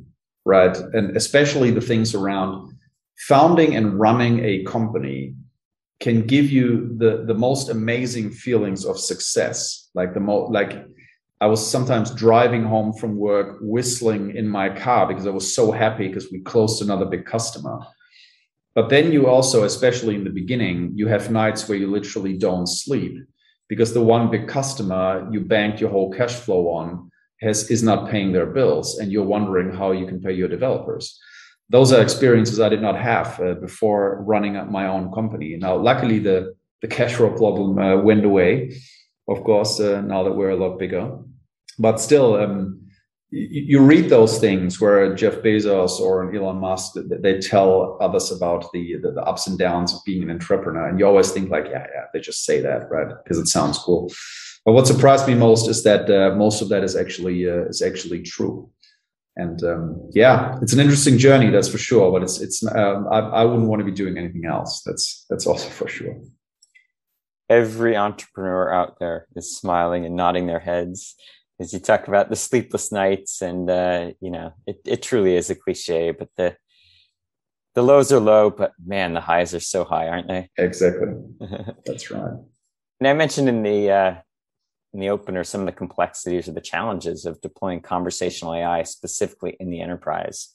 right? 0.45 0.75
And 0.93 1.17
especially 1.17 1.71
the 1.71 1.81
things 1.81 2.13
around 2.15 2.77
founding 3.27 3.75
and 3.75 3.99
running 3.99 4.43
a 4.43 4.63
company 4.63 5.35
can 5.99 6.27
give 6.27 6.49
you 6.51 6.93
the 6.97 7.23
the 7.25 7.33
most 7.33 7.69
amazing 7.69 8.29
feelings 8.29 8.85
of 8.85 8.99
success 8.99 9.89
like 9.95 10.13
the 10.13 10.19
most 10.19 10.51
like 10.51 10.85
I 11.41 11.47
was 11.47 11.65
sometimes 11.65 12.11
driving 12.11 12.63
home 12.63 12.93
from 12.93 13.17
work 13.17 13.57
whistling 13.61 14.35
in 14.35 14.47
my 14.47 14.69
car 14.69 15.07
because 15.07 15.27
I 15.27 15.31
was 15.31 15.53
so 15.53 15.71
happy 15.71 16.07
because 16.07 16.31
we 16.31 16.39
closed 16.39 16.81
another 16.81 17.05
big 17.05 17.25
customer. 17.25 17.79
But 18.73 18.89
then 18.89 19.11
you 19.11 19.27
also, 19.27 19.63
especially 19.63 20.15
in 20.15 20.23
the 20.23 20.29
beginning, 20.29 20.93
you 20.95 21.07
have 21.07 21.31
nights 21.31 21.67
where 21.67 21.77
you 21.77 21.87
literally 21.87 22.37
don't 22.37 22.67
sleep 22.67 23.17
because 23.67 23.93
the 23.93 24.03
one 24.03 24.31
big 24.31 24.47
customer 24.47 25.27
you 25.31 25.41
banked 25.41 25.81
your 25.81 25.89
whole 25.89 26.11
cash 26.11 26.35
flow 26.35 26.69
on 26.69 27.11
has 27.41 27.69
is 27.69 27.83
not 27.83 28.09
paying 28.09 28.31
their 28.31 28.45
bills 28.45 28.97
and 28.99 29.11
you're 29.11 29.31
wondering 29.35 29.71
how 29.71 29.91
you 29.91 30.05
can 30.05 30.21
pay 30.21 30.33
your 30.33 30.47
developers 30.47 31.19
those 31.69 31.91
are 31.91 32.01
experiences 32.01 32.59
i 32.59 32.69
did 32.69 32.81
not 32.81 32.97
have 32.97 33.39
uh, 33.39 33.53
before 33.55 34.21
running 34.23 34.53
my 34.71 34.87
own 34.87 35.11
company 35.11 35.55
now 35.57 35.75
luckily 35.75 36.19
the 36.19 36.55
the 36.81 36.87
cash 36.87 37.15
flow 37.15 37.31
problem 37.31 37.77
uh, 37.79 37.97
went 37.97 38.25
away 38.25 38.75
of 39.27 39.43
course 39.43 39.79
uh, 39.79 40.01
now 40.01 40.23
that 40.23 40.33
we're 40.33 40.51
a 40.51 40.55
lot 40.55 40.77
bigger 40.77 41.11
but 41.77 41.99
still 41.99 42.35
um, 42.35 42.85
you, 43.31 43.81
read 43.81 44.09
those 44.09 44.39
things 44.39 44.79
where 44.79 45.13
Jeff 45.13 45.35
Bezos 45.35 45.99
or 45.99 46.33
Elon 46.33 46.57
Musk 46.57 46.93
they 46.95 47.39
tell 47.39 47.97
others 47.99 48.31
about 48.31 48.71
the, 48.71 48.95
the, 49.01 49.11
the 49.11 49.21
ups 49.23 49.47
and 49.47 49.57
downs 49.57 49.93
of 49.93 49.99
being 50.05 50.23
an 50.23 50.31
entrepreneur, 50.31 50.87
and 50.87 50.99
you 50.99 51.05
always 51.05 51.31
think 51.31 51.49
like, 51.49 51.65
yeah, 51.65 51.85
yeah, 51.93 52.05
they 52.13 52.19
just 52.19 52.45
say 52.45 52.61
that, 52.61 52.89
right? 52.89 53.07
Because 53.23 53.37
it 53.37 53.47
sounds 53.47 53.77
cool. 53.77 54.11
But 54.65 54.73
what 54.73 54.87
surprised 54.87 55.27
me 55.27 55.35
most 55.35 55.69
is 55.69 55.83
that 55.83 56.09
uh, 56.09 56.35
most 56.35 56.61
of 56.61 56.69
that 56.69 56.83
is 56.83 56.95
actually 56.95 57.47
uh, 57.49 57.65
is 57.65 57.81
actually 57.81 58.23
true. 58.23 58.69
And 59.37 59.63
um, 59.63 60.09
yeah, 60.13 60.57
it's 60.61 60.73
an 60.73 60.79
interesting 60.79 61.17
journey, 61.17 61.49
that's 61.51 61.67
for 61.67 61.77
sure. 61.77 62.11
But 62.11 62.23
it's 62.23 62.41
it's 62.41 62.65
um, 62.65 63.07
I, 63.11 63.19
I 63.19 63.43
wouldn't 63.43 63.67
want 63.67 63.81
to 63.81 63.85
be 63.85 63.91
doing 63.91 64.17
anything 64.17 64.45
else. 64.45 64.81
That's 64.85 65.25
that's 65.29 65.45
also 65.45 65.69
for 65.69 65.87
sure. 65.87 66.15
Every 67.47 67.95
entrepreneur 67.95 68.73
out 68.73 68.97
there 68.99 69.27
is 69.35 69.55
smiling 69.55 70.03
and 70.05 70.15
nodding 70.15 70.47
their 70.47 70.59
heads 70.59 71.15
as 71.59 71.73
you 71.73 71.79
talk 71.79 72.07
about 72.07 72.29
the 72.29 72.35
sleepless 72.35 72.91
nights 72.91 73.41
and 73.41 73.69
uh, 73.69 74.11
you 74.19 74.29
know 74.29 74.53
it, 74.65 74.79
it 74.85 75.01
truly 75.01 75.35
is 75.35 75.49
a 75.49 75.55
cliche 75.55 76.11
but 76.11 76.29
the 76.37 76.55
the 77.75 77.83
lows 77.83 78.11
are 78.11 78.19
low 78.19 78.49
but 78.49 78.73
man 78.85 79.13
the 79.13 79.21
highs 79.21 79.53
are 79.53 79.59
so 79.59 79.83
high 79.83 80.07
aren't 80.07 80.27
they 80.27 80.49
exactly 80.57 81.07
that's 81.85 82.11
right 82.11 82.33
and 82.99 83.07
i 83.07 83.13
mentioned 83.13 83.49
in 83.49 83.63
the 83.63 83.91
uh, 83.91 84.15
in 84.95 85.01
the 85.01 85.09
opener 85.09 85.43
some 85.43 85.61
of 85.61 85.67
the 85.67 85.73
complexities 85.73 86.47
or 86.47 86.53
the 86.53 86.61
challenges 86.61 87.25
of 87.25 87.39
deploying 87.41 87.81
conversational 87.81 88.55
ai 88.55 88.81
specifically 88.83 89.57
in 89.59 89.69
the 89.69 89.81
enterprise 89.81 90.49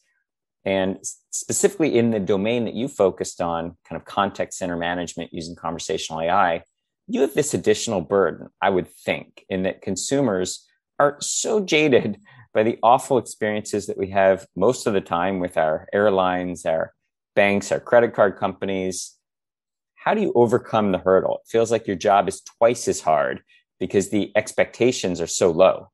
and 0.65 0.99
specifically 1.31 1.99
in 1.99 2.11
the 2.11 2.19
domain 2.19 2.65
that 2.65 2.75
you 2.75 2.89
focused 2.89 3.41
on 3.41 3.77
kind 3.87 4.01
of 4.01 4.05
contact 4.05 4.55
center 4.55 4.77
management 4.77 5.33
using 5.33 5.55
conversational 5.55 6.23
ai 6.23 6.63
you 7.07 7.21
have 7.21 7.35
this 7.35 7.53
additional 7.53 8.01
burden 8.01 8.49
i 8.63 8.71
would 8.71 8.89
think 8.89 9.45
in 9.51 9.63
that 9.65 9.83
consumers 9.83 10.67
are 10.99 11.17
so 11.21 11.61
jaded 11.61 12.19
by 12.53 12.63
the 12.63 12.79
awful 12.83 13.19
experiences 13.19 13.87
that 13.87 13.97
we 13.97 14.11
have 14.11 14.47
most 14.57 14.87
of 14.87 14.93
the 14.93 15.01
time 15.01 15.39
with 15.39 15.57
our 15.57 15.89
airlines, 15.93 16.67
our 16.67 16.93
banks, 17.37 17.71
our 17.71 17.81
credit 17.81 18.13
card 18.13 18.37
companies. 18.37 19.17
How 19.95 20.15
do 20.15 20.21
you 20.21 20.33
overcome 20.35 20.93
the 20.93 20.99
hurdle? 20.99 21.41
It 21.45 21.51
feels 21.51 21.71
like 21.71 21.87
your 21.87 21.97
job 21.97 22.29
is 22.29 22.43
twice 22.59 22.89
as 22.89 23.01
hard 23.01 23.43
because 23.81 24.11
the 24.11 24.31
expectations 24.37 25.21
are 25.21 25.27
so 25.27 25.51
low. 25.51 25.91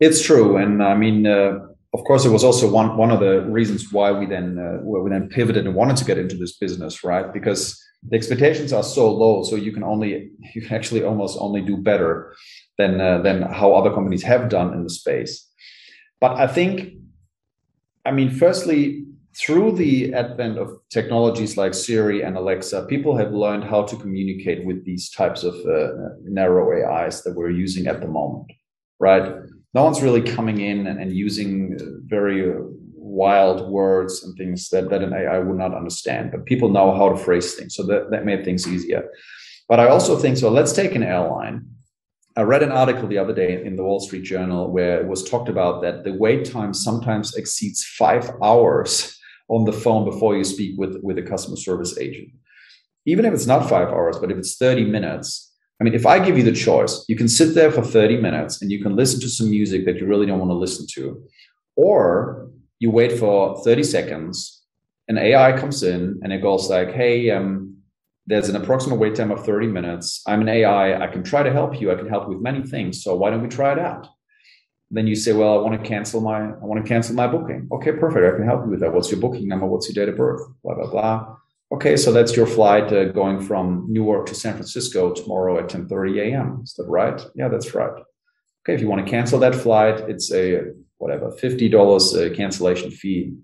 It's 0.00 0.22
true, 0.22 0.56
and 0.56 0.82
I 0.82 0.94
mean, 0.94 1.26
uh, 1.26 1.60
of 1.92 2.04
course, 2.04 2.24
it 2.24 2.30
was 2.30 2.44
also 2.44 2.70
one 2.70 2.96
one 2.96 3.10
of 3.10 3.20
the 3.20 3.42
reasons 3.42 3.92
why 3.92 4.12
we 4.12 4.26
then 4.26 4.58
uh, 4.58 4.82
we 4.82 5.10
then 5.10 5.28
pivoted 5.28 5.66
and 5.66 5.74
wanted 5.74 5.96
to 5.98 6.04
get 6.04 6.18
into 6.18 6.36
this 6.36 6.56
business, 6.56 7.04
right? 7.04 7.32
Because 7.32 7.80
the 8.08 8.16
expectations 8.16 8.72
are 8.72 8.82
so 8.82 9.12
low, 9.12 9.42
so 9.42 9.56
you 9.56 9.72
can 9.72 9.84
only 9.84 10.30
you 10.54 10.62
can 10.62 10.74
actually 10.74 11.04
almost 11.04 11.38
only 11.40 11.60
do 11.60 11.76
better 11.76 12.34
than 12.78 13.00
uh, 13.00 13.18
than 13.22 13.42
how 13.42 13.72
other 13.74 13.92
companies 13.92 14.22
have 14.22 14.48
done 14.48 14.72
in 14.72 14.84
the 14.84 14.90
space. 14.90 15.46
But 16.20 16.36
I 16.36 16.46
think, 16.46 16.94
I 18.04 18.10
mean, 18.10 18.30
firstly, 18.30 19.06
through 19.36 19.72
the 19.76 20.12
advent 20.14 20.58
of 20.58 20.78
technologies 20.90 21.56
like 21.56 21.74
Siri 21.74 22.22
and 22.22 22.36
Alexa, 22.36 22.86
people 22.86 23.16
have 23.16 23.32
learned 23.32 23.64
how 23.64 23.82
to 23.82 23.96
communicate 23.96 24.64
with 24.64 24.84
these 24.84 25.10
types 25.10 25.44
of 25.44 25.54
uh, 25.66 25.92
narrow 26.24 26.66
AIs 26.72 27.22
that 27.22 27.34
we're 27.34 27.50
using 27.50 27.86
at 27.86 28.00
the 28.00 28.08
moment, 28.08 28.46
right? 28.98 29.36
No 29.72 29.84
one's 29.84 30.02
really 30.02 30.22
coming 30.22 30.60
in 30.60 30.86
and, 30.86 31.00
and 31.00 31.12
using 31.12 31.78
very 32.06 32.52
wild 32.94 33.70
words 33.70 34.24
and 34.24 34.36
things 34.36 34.68
that, 34.70 34.90
that 34.90 35.02
an 35.02 35.12
AI 35.12 35.38
would 35.38 35.58
not 35.58 35.74
understand, 35.74 36.32
but 36.32 36.44
people 36.46 36.68
know 36.68 36.94
how 36.96 37.08
to 37.08 37.16
phrase 37.16 37.54
things. 37.54 37.76
So 37.76 37.84
that, 37.84 38.10
that 38.10 38.24
made 38.24 38.44
things 38.44 38.66
easier. 38.66 39.08
But 39.68 39.78
I 39.78 39.88
also 39.88 40.18
think 40.18 40.38
so. 40.38 40.50
Let's 40.50 40.72
take 40.72 40.96
an 40.96 41.04
airline 41.04 41.66
I 42.36 42.42
read 42.42 42.62
an 42.62 42.70
article 42.70 43.08
the 43.08 43.18
other 43.18 43.34
day 43.34 43.64
in 43.64 43.74
the 43.74 43.82
Wall 43.82 43.98
Street 43.98 44.22
Journal 44.22 44.70
where 44.70 45.00
it 45.00 45.08
was 45.08 45.28
talked 45.28 45.48
about 45.48 45.82
that 45.82 46.04
the 46.04 46.12
wait 46.12 46.44
time 46.44 46.72
sometimes 46.72 47.34
exceeds 47.34 47.84
five 47.84 48.30
hours 48.42 49.18
on 49.50 49.64
the 49.64 49.72
phone 49.72 50.04
before 50.04 50.36
you 50.36 50.44
speak 50.44 50.78
with, 50.78 50.96
with 51.02 51.18
a 51.18 51.22
customer 51.22 51.56
service 51.56 51.98
agent. 51.98 52.28
Even 53.04 53.24
if 53.24 53.34
it's 53.34 53.46
not 53.46 53.68
five 53.68 53.88
hours, 53.88 54.16
but 54.18 54.30
if 54.30 54.38
it's 54.38 54.56
30 54.56 54.84
minutes, 54.84 55.52
I 55.80 55.84
mean, 55.84 55.94
if 55.94 56.06
I 56.06 56.24
give 56.24 56.38
you 56.38 56.44
the 56.44 56.52
choice, 56.52 57.04
you 57.08 57.16
can 57.16 57.28
sit 57.28 57.54
there 57.54 57.72
for 57.72 57.82
30 57.82 58.18
minutes 58.18 58.62
and 58.62 58.70
you 58.70 58.82
can 58.82 58.94
listen 58.94 59.18
to 59.20 59.28
some 59.28 59.50
music 59.50 59.84
that 59.86 59.96
you 59.96 60.06
really 60.06 60.26
don't 60.26 60.38
want 60.38 60.50
to 60.50 60.56
listen 60.56 60.86
to, 60.94 61.22
or 61.74 62.50
you 62.78 62.90
wait 62.90 63.18
for 63.18 63.60
30 63.64 63.82
seconds, 63.82 64.62
an 65.08 65.18
AI 65.18 65.58
comes 65.58 65.82
in 65.82 66.20
and 66.22 66.32
it 66.32 66.42
goes 66.42 66.70
like, 66.70 66.92
hey, 66.92 67.30
um, 67.30 67.78
there's 68.26 68.48
an 68.48 68.56
approximate 68.56 69.00
wait 69.00 69.16
time 69.16 69.32
of 69.32 69.44
30 69.44 69.66
minutes. 69.66 70.22
I'm 70.28 70.42
an 70.42 70.48
AI. 70.48 71.02
I 71.02 71.08
can 71.08 71.24
try 71.24 71.42
to 71.42 71.52
help 71.52 71.80
you. 71.80 71.90
I 71.90 71.96
can 71.96 72.08
help 72.08 72.28
with 72.28 72.40
many 72.40 72.62
things. 72.62 73.02
So 73.02 73.16
why 73.16 73.30
don't 73.30 73.42
we 73.42 73.48
try 73.48 73.72
it 73.72 73.78
out? 73.78 74.06
Then 74.90 75.06
you 75.06 75.14
say, 75.14 75.32
well, 75.32 75.58
I 75.58 75.62
want 75.62 75.80
to 75.80 75.88
cancel 75.88 76.20
my, 76.20 76.40
I 76.40 76.64
want 76.64 76.84
to 76.84 76.88
cancel 76.88 77.14
my 77.14 77.28
booking. 77.28 77.68
Okay, 77.70 77.92
perfect. 77.92 78.26
I 78.26 78.36
can 78.36 78.44
help 78.44 78.64
you 78.64 78.70
with 78.72 78.80
that. 78.80 78.92
What's 78.92 79.10
your 79.10 79.20
booking 79.20 79.46
number? 79.46 79.66
What's 79.66 79.88
your 79.88 80.04
date 80.04 80.10
of 80.12 80.18
birth? 80.18 80.42
Blah, 80.64 80.74
blah, 80.74 80.90
blah. 80.90 81.36
Okay, 81.72 81.96
so 81.96 82.12
that's 82.12 82.34
your 82.34 82.46
flight 82.46 82.92
uh, 82.92 83.04
going 83.04 83.40
from 83.40 83.86
Newark 83.88 84.26
to 84.26 84.34
San 84.34 84.54
Francisco 84.54 85.12
tomorrow 85.12 85.58
at 85.60 85.68
10:30 85.68 86.32
a.m. 86.32 86.60
Is 86.64 86.74
that 86.74 86.86
right? 86.88 87.24
Yeah, 87.36 87.46
that's 87.48 87.72
right. 87.74 87.92
Okay, 88.62 88.74
if 88.74 88.80
you 88.80 88.88
want 88.88 89.04
to 89.06 89.10
cancel 89.10 89.38
that 89.38 89.54
flight, 89.54 90.00
it's 90.08 90.32
a 90.32 90.72
whatever 90.98 91.30
$50 91.30 91.72
uh, 91.72 92.34
cancellation 92.34 92.90
fee. 92.90 93.34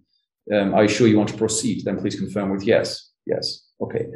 Um, 0.53 0.75
are 0.75 0.83
you 0.83 0.89
sure 0.89 1.07
you 1.07 1.17
want 1.17 1.31
to 1.31 1.37
proceed? 1.37 1.85
Then 1.85 1.99
please 1.99 2.17
confirm 2.17 2.51
with 2.51 2.65
yes. 2.65 3.11
Yes. 3.27 3.65
Okay. 3.81 4.07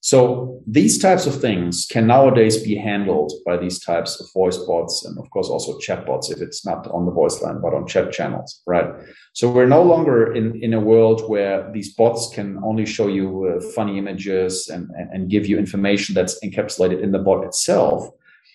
So 0.00 0.62
these 0.66 0.98
types 0.98 1.26
of 1.26 1.40
things 1.40 1.86
can 1.90 2.06
nowadays 2.06 2.62
be 2.62 2.76
handled 2.76 3.32
by 3.44 3.56
these 3.56 3.80
types 3.80 4.20
of 4.20 4.32
voice 4.32 4.56
bots 4.58 5.04
and 5.04 5.18
of 5.18 5.28
course 5.30 5.48
also 5.48 5.76
chat 5.78 6.06
bots 6.06 6.30
if 6.30 6.40
it's 6.40 6.64
not 6.64 6.86
on 6.88 7.04
the 7.04 7.10
voice 7.10 7.42
line, 7.42 7.60
but 7.60 7.74
on 7.74 7.86
chat 7.86 8.12
channels, 8.12 8.62
right? 8.66 8.86
So 9.32 9.50
we're 9.50 9.66
no 9.66 9.82
longer 9.82 10.32
in, 10.32 10.62
in 10.62 10.72
a 10.74 10.80
world 10.80 11.28
where 11.28 11.68
these 11.72 11.94
bots 11.94 12.30
can 12.32 12.60
only 12.64 12.86
show 12.86 13.08
you 13.08 13.46
uh, 13.46 13.60
funny 13.74 13.98
images 13.98 14.68
and, 14.68 14.88
and, 14.96 15.10
and 15.12 15.30
give 15.30 15.46
you 15.46 15.58
information 15.58 16.14
that's 16.14 16.38
encapsulated 16.44 17.02
in 17.02 17.10
the 17.10 17.18
bot 17.18 17.44
itself, 17.44 18.08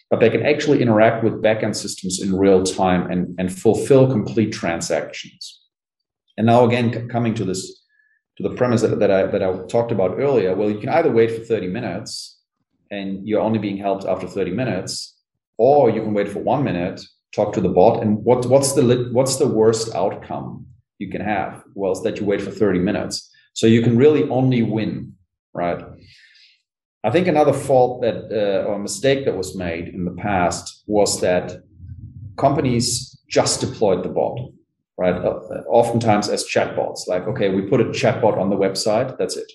but 0.09 0.21
they 0.21 0.29
can 0.29 0.45
actually 0.45 0.81
interact 0.81 1.25
with 1.25 1.41
backend 1.43 1.75
systems 1.75 2.21
in 2.21 2.37
real 2.37 2.63
time 2.63 3.11
and, 3.11 3.35
and 3.37 3.51
fulfill 3.51 4.09
complete 4.09 4.53
transactions. 4.53 5.59
And 6.37 6.47
now 6.47 6.63
again, 6.65 7.09
coming 7.09 7.33
to 7.35 7.43
this 7.43 7.82
to 8.37 8.43
the 8.43 8.55
premise 8.55 8.81
that, 8.81 8.99
that 8.99 9.11
I 9.11 9.27
that 9.27 9.43
I 9.43 9.57
talked 9.67 9.91
about 9.91 10.19
earlier, 10.19 10.55
well, 10.55 10.69
you 10.69 10.79
can 10.79 10.89
either 10.89 11.11
wait 11.11 11.31
for 11.31 11.43
30 11.43 11.67
minutes 11.67 12.39
and 12.91 13.27
you're 13.27 13.41
only 13.41 13.59
being 13.59 13.77
helped 13.77 14.05
after 14.05 14.27
30 14.27 14.51
minutes, 14.51 15.17
or 15.57 15.89
you 15.89 16.01
can 16.01 16.13
wait 16.13 16.29
for 16.29 16.39
one 16.39 16.63
minute, 16.63 17.01
talk 17.33 17.53
to 17.53 17.61
the 17.61 17.69
bot, 17.69 18.01
and 18.01 18.23
what 18.23 18.45
what's 18.45 18.73
the 18.73 19.09
what's 19.11 19.37
the 19.37 19.47
worst 19.47 19.93
outcome 19.95 20.65
you 20.99 21.09
can 21.09 21.21
have? 21.21 21.63
Well, 21.75 21.91
it's 21.91 22.01
that 22.01 22.19
you 22.19 22.25
wait 22.25 22.41
for 22.41 22.51
30 22.51 22.79
minutes. 22.79 23.29
So 23.53 23.67
you 23.67 23.81
can 23.81 23.97
really 23.97 24.27
only 24.29 24.63
win, 24.63 25.13
right? 25.53 25.83
I 27.03 27.11
think 27.11 27.27
another 27.27 27.53
fault 27.53 28.01
that 28.01 28.31
uh, 28.31 28.67
or 28.67 28.79
mistake 28.79 29.25
that 29.25 29.37
was 29.37 29.55
made 29.55 29.89
in 29.89 30.05
the 30.05 30.11
past 30.11 30.83
was 30.87 31.21
that 31.21 31.61
companies 32.37 33.19
just 33.27 33.61
deployed 33.61 34.03
the 34.03 34.09
bot 34.09 34.39
right? 34.97 35.15
Uh, 35.15 35.39
oftentimes 35.67 36.29
as 36.29 36.45
chatbots, 36.45 37.07
like, 37.07 37.27
okay, 37.27 37.49
we 37.49 37.63
put 37.63 37.81
a 37.81 37.85
chatbot 37.85 38.37
on 38.37 38.49
the 38.49 38.55
website, 38.55 39.17
that's 39.17 39.37
it. 39.37 39.51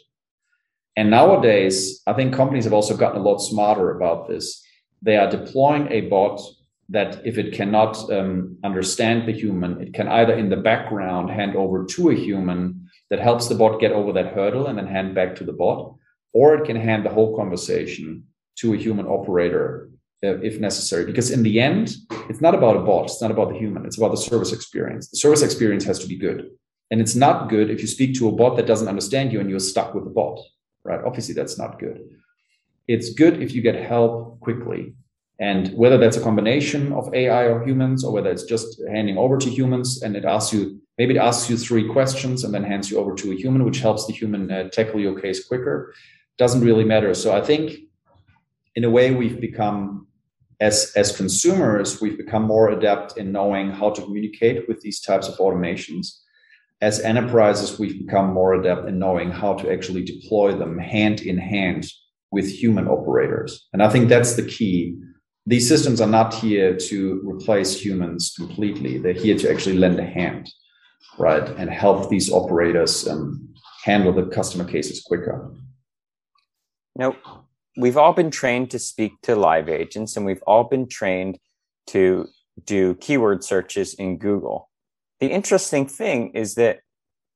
And 0.96 1.10
nowadays, 1.10 2.02
I 2.06 2.12
think 2.12 2.34
companies 2.34 2.64
have 2.64 2.72
also 2.72 2.96
gotten 2.96 3.20
a 3.20 3.24
lot 3.24 3.38
smarter 3.38 3.96
about 3.96 4.28
this. 4.28 4.64
They 5.00 5.16
are 5.16 5.30
deploying 5.30 5.86
a 5.92 6.02
bot 6.02 6.40
that, 6.88 7.24
if 7.24 7.38
it 7.38 7.52
cannot 7.52 8.10
um, 8.10 8.58
understand 8.64 9.28
the 9.28 9.32
human, 9.32 9.80
it 9.80 9.94
can 9.94 10.08
either 10.08 10.32
in 10.32 10.48
the 10.48 10.56
background 10.56 11.30
hand 11.30 11.54
over 11.54 11.84
to 11.84 12.10
a 12.10 12.14
human 12.14 12.88
that 13.10 13.20
helps 13.20 13.46
the 13.46 13.54
bot 13.54 13.80
get 13.80 13.92
over 13.92 14.12
that 14.12 14.34
hurdle 14.34 14.66
and 14.66 14.76
then 14.76 14.86
hand 14.86 15.14
back 15.14 15.36
to 15.36 15.44
the 15.44 15.52
bot, 15.52 15.94
or 16.32 16.54
it 16.54 16.66
can 16.66 16.76
hand 16.76 17.04
the 17.04 17.10
whole 17.10 17.36
conversation 17.36 18.24
to 18.56 18.74
a 18.74 18.76
human 18.76 19.06
operator 19.06 19.90
uh, 20.24 20.38
if 20.40 20.58
necessary. 20.58 21.04
Because 21.04 21.30
in 21.30 21.42
the 21.42 21.60
end, 21.60 21.94
it's 22.28 22.40
not 22.40 22.54
about 22.54 22.76
a 22.76 22.80
bot, 22.80 23.04
it's 23.04 23.22
not 23.22 23.30
about 23.30 23.50
the 23.50 23.58
human, 23.58 23.86
it's 23.86 23.98
about 23.98 24.10
the 24.10 24.16
service 24.16 24.52
experience. 24.52 25.08
The 25.08 25.18
service 25.18 25.42
experience 25.42 25.84
has 25.84 25.98
to 26.00 26.06
be 26.06 26.16
good. 26.16 26.50
And 26.90 27.00
it's 27.00 27.14
not 27.14 27.48
good 27.48 27.70
if 27.70 27.80
you 27.80 27.86
speak 27.86 28.16
to 28.18 28.28
a 28.28 28.32
bot 28.32 28.56
that 28.56 28.66
doesn't 28.66 28.88
understand 28.88 29.32
you 29.32 29.40
and 29.40 29.50
you're 29.50 29.60
stuck 29.60 29.94
with 29.94 30.04
the 30.04 30.10
bot, 30.10 30.40
right? 30.84 31.00
Obviously, 31.04 31.34
that's 31.34 31.58
not 31.58 31.78
good. 31.78 32.00
It's 32.88 33.12
good 33.12 33.42
if 33.42 33.52
you 33.54 33.60
get 33.62 33.74
help 33.74 34.40
quickly. 34.40 34.94
And 35.38 35.68
whether 35.74 35.98
that's 35.98 36.16
a 36.16 36.22
combination 36.22 36.92
of 36.92 37.14
AI 37.14 37.44
or 37.44 37.64
humans, 37.64 38.02
or 38.04 38.12
whether 38.12 38.30
it's 38.30 38.42
just 38.42 38.82
handing 38.90 39.18
over 39.18 39.38
to 39.38 39.48
humans 39.48 40.02
and 40.02 40.16
it 40.16 40.24
asks 40.24 40.52
you, 40.52 40.80
maybe 40.96 41.14
it 41.14 41.18
asks 41.20 41.48
you 41.48 41.56
three 41.56 41.86
questions 41.86 42.42
and 42.42 42.52
then 42.52 42.64
hands 42.64 42.90
you 42.90 42.98
over 42.98 43.14
to 43.14 43.30
a 43.30 43.36
human, 43.36 43.64
which 43.64 43.78
helps 43.78 44.06
the 44.06 44.12
human 44.12 44.50
uh, 44.50 44.68
tackle 44.70 44.98
your 44.98 45.20
case 45.20 45.46
quicker, 45.46 45.94
doesn't 46.38 46.62
really 46.62 46.84
matter. 46.84 47.14
So 47.14 47.36
I 47.36 47.40
think 47.40 47.78
in 48.74 48.82
a 48.82 48.90
way 48.90 49.14
we've 49.14 49.40
become 49.40 50.07
as 50.60 50.92
as 50.96 51.16
consumers 51.16 52.00
we've 52.00 52.16
become 52.16 52.42
more 52.42 52.70
adept 52.70 53.16
in 53.16 53.32
knowing 53.32 53.70
how 53.70 53.90
to 53.90 54.02
communicate 54.02 54.68
with 54.68 54.80
these 54.80 55.00
types 55.00 55.28
of 55.28 55.36
automations 55.38 56.18
as 56.80 57.00
enterprises 57.00 57.78
we've 57.78 57.98
become 58.06 58.32
more 58.32 58.54
adept 58.54 58.88
in 58.88 58.98
knowing 58.98 59.30
how 59.30 59.54
to 59.54 59.72
actually 59.72 60.04
deploy 60.04 60.52
them 60.52 60.78
hand 60.78 61.20
in 61.20 61.38
hand 61.38 61.86
with 62.30 62.48
human 62.48 62.88
operators 62.88 63.68
and 63.72 63.82
i 63.82 63.88
think 63.88 64.08
that's 64.08 64.34
the 64.34 64.46
key 64.46 64.96
these 65.48 65.66
systems 65.66 66.02
are 66.02 66.06
not 66.06 66.34
here 66.34 66.76
to 66.76 67.22
replace 67.24 67.74
humans 67.82 68.34
completely. 68.36 68.98
They're 68.98 69.14
here 69.14 69.38
to 69.38 69.50
actually 69.50 69.78
lend 69.78 69.98
a 69.98 70.04
hand, 70.04 70.46
right, 71.18 71.48
and 71.56 71.70
help 71.70 72.10
these 72.10 72.30
operators 72.30 73.08
um, 73.08 73.54
handle 73.82 74.12
the 74.12 74.26
customer 74.26 74.64
cases 74.64 75.00
quicker. 75.00 75.50
Now, 76.96 77.16
we've 77.78 77.96
all 77.96 78.12
been 78.12 78.30
trained 78.30 78.70
to 78.72 78.78
speak 78.78 79.12
to 79.22 79.36
live 79.36 79.68
agents, 79.68 80.16
and 80.16 80.26
we've 80.26 80.42
all 80.46 80.64
been 80.64 80.88
trained 80.88 81.38
to 81.86 82.26
do 82.64 82.96
keyword 82.96 83.44
searches 83.44 83.94
in 83.94 84.18
Google. 84.18 84.68
The 85.20 85.28
interesting 85.28 85.86
thing 85.86 86.32
is 86.34 86.56
that 86.56 86.80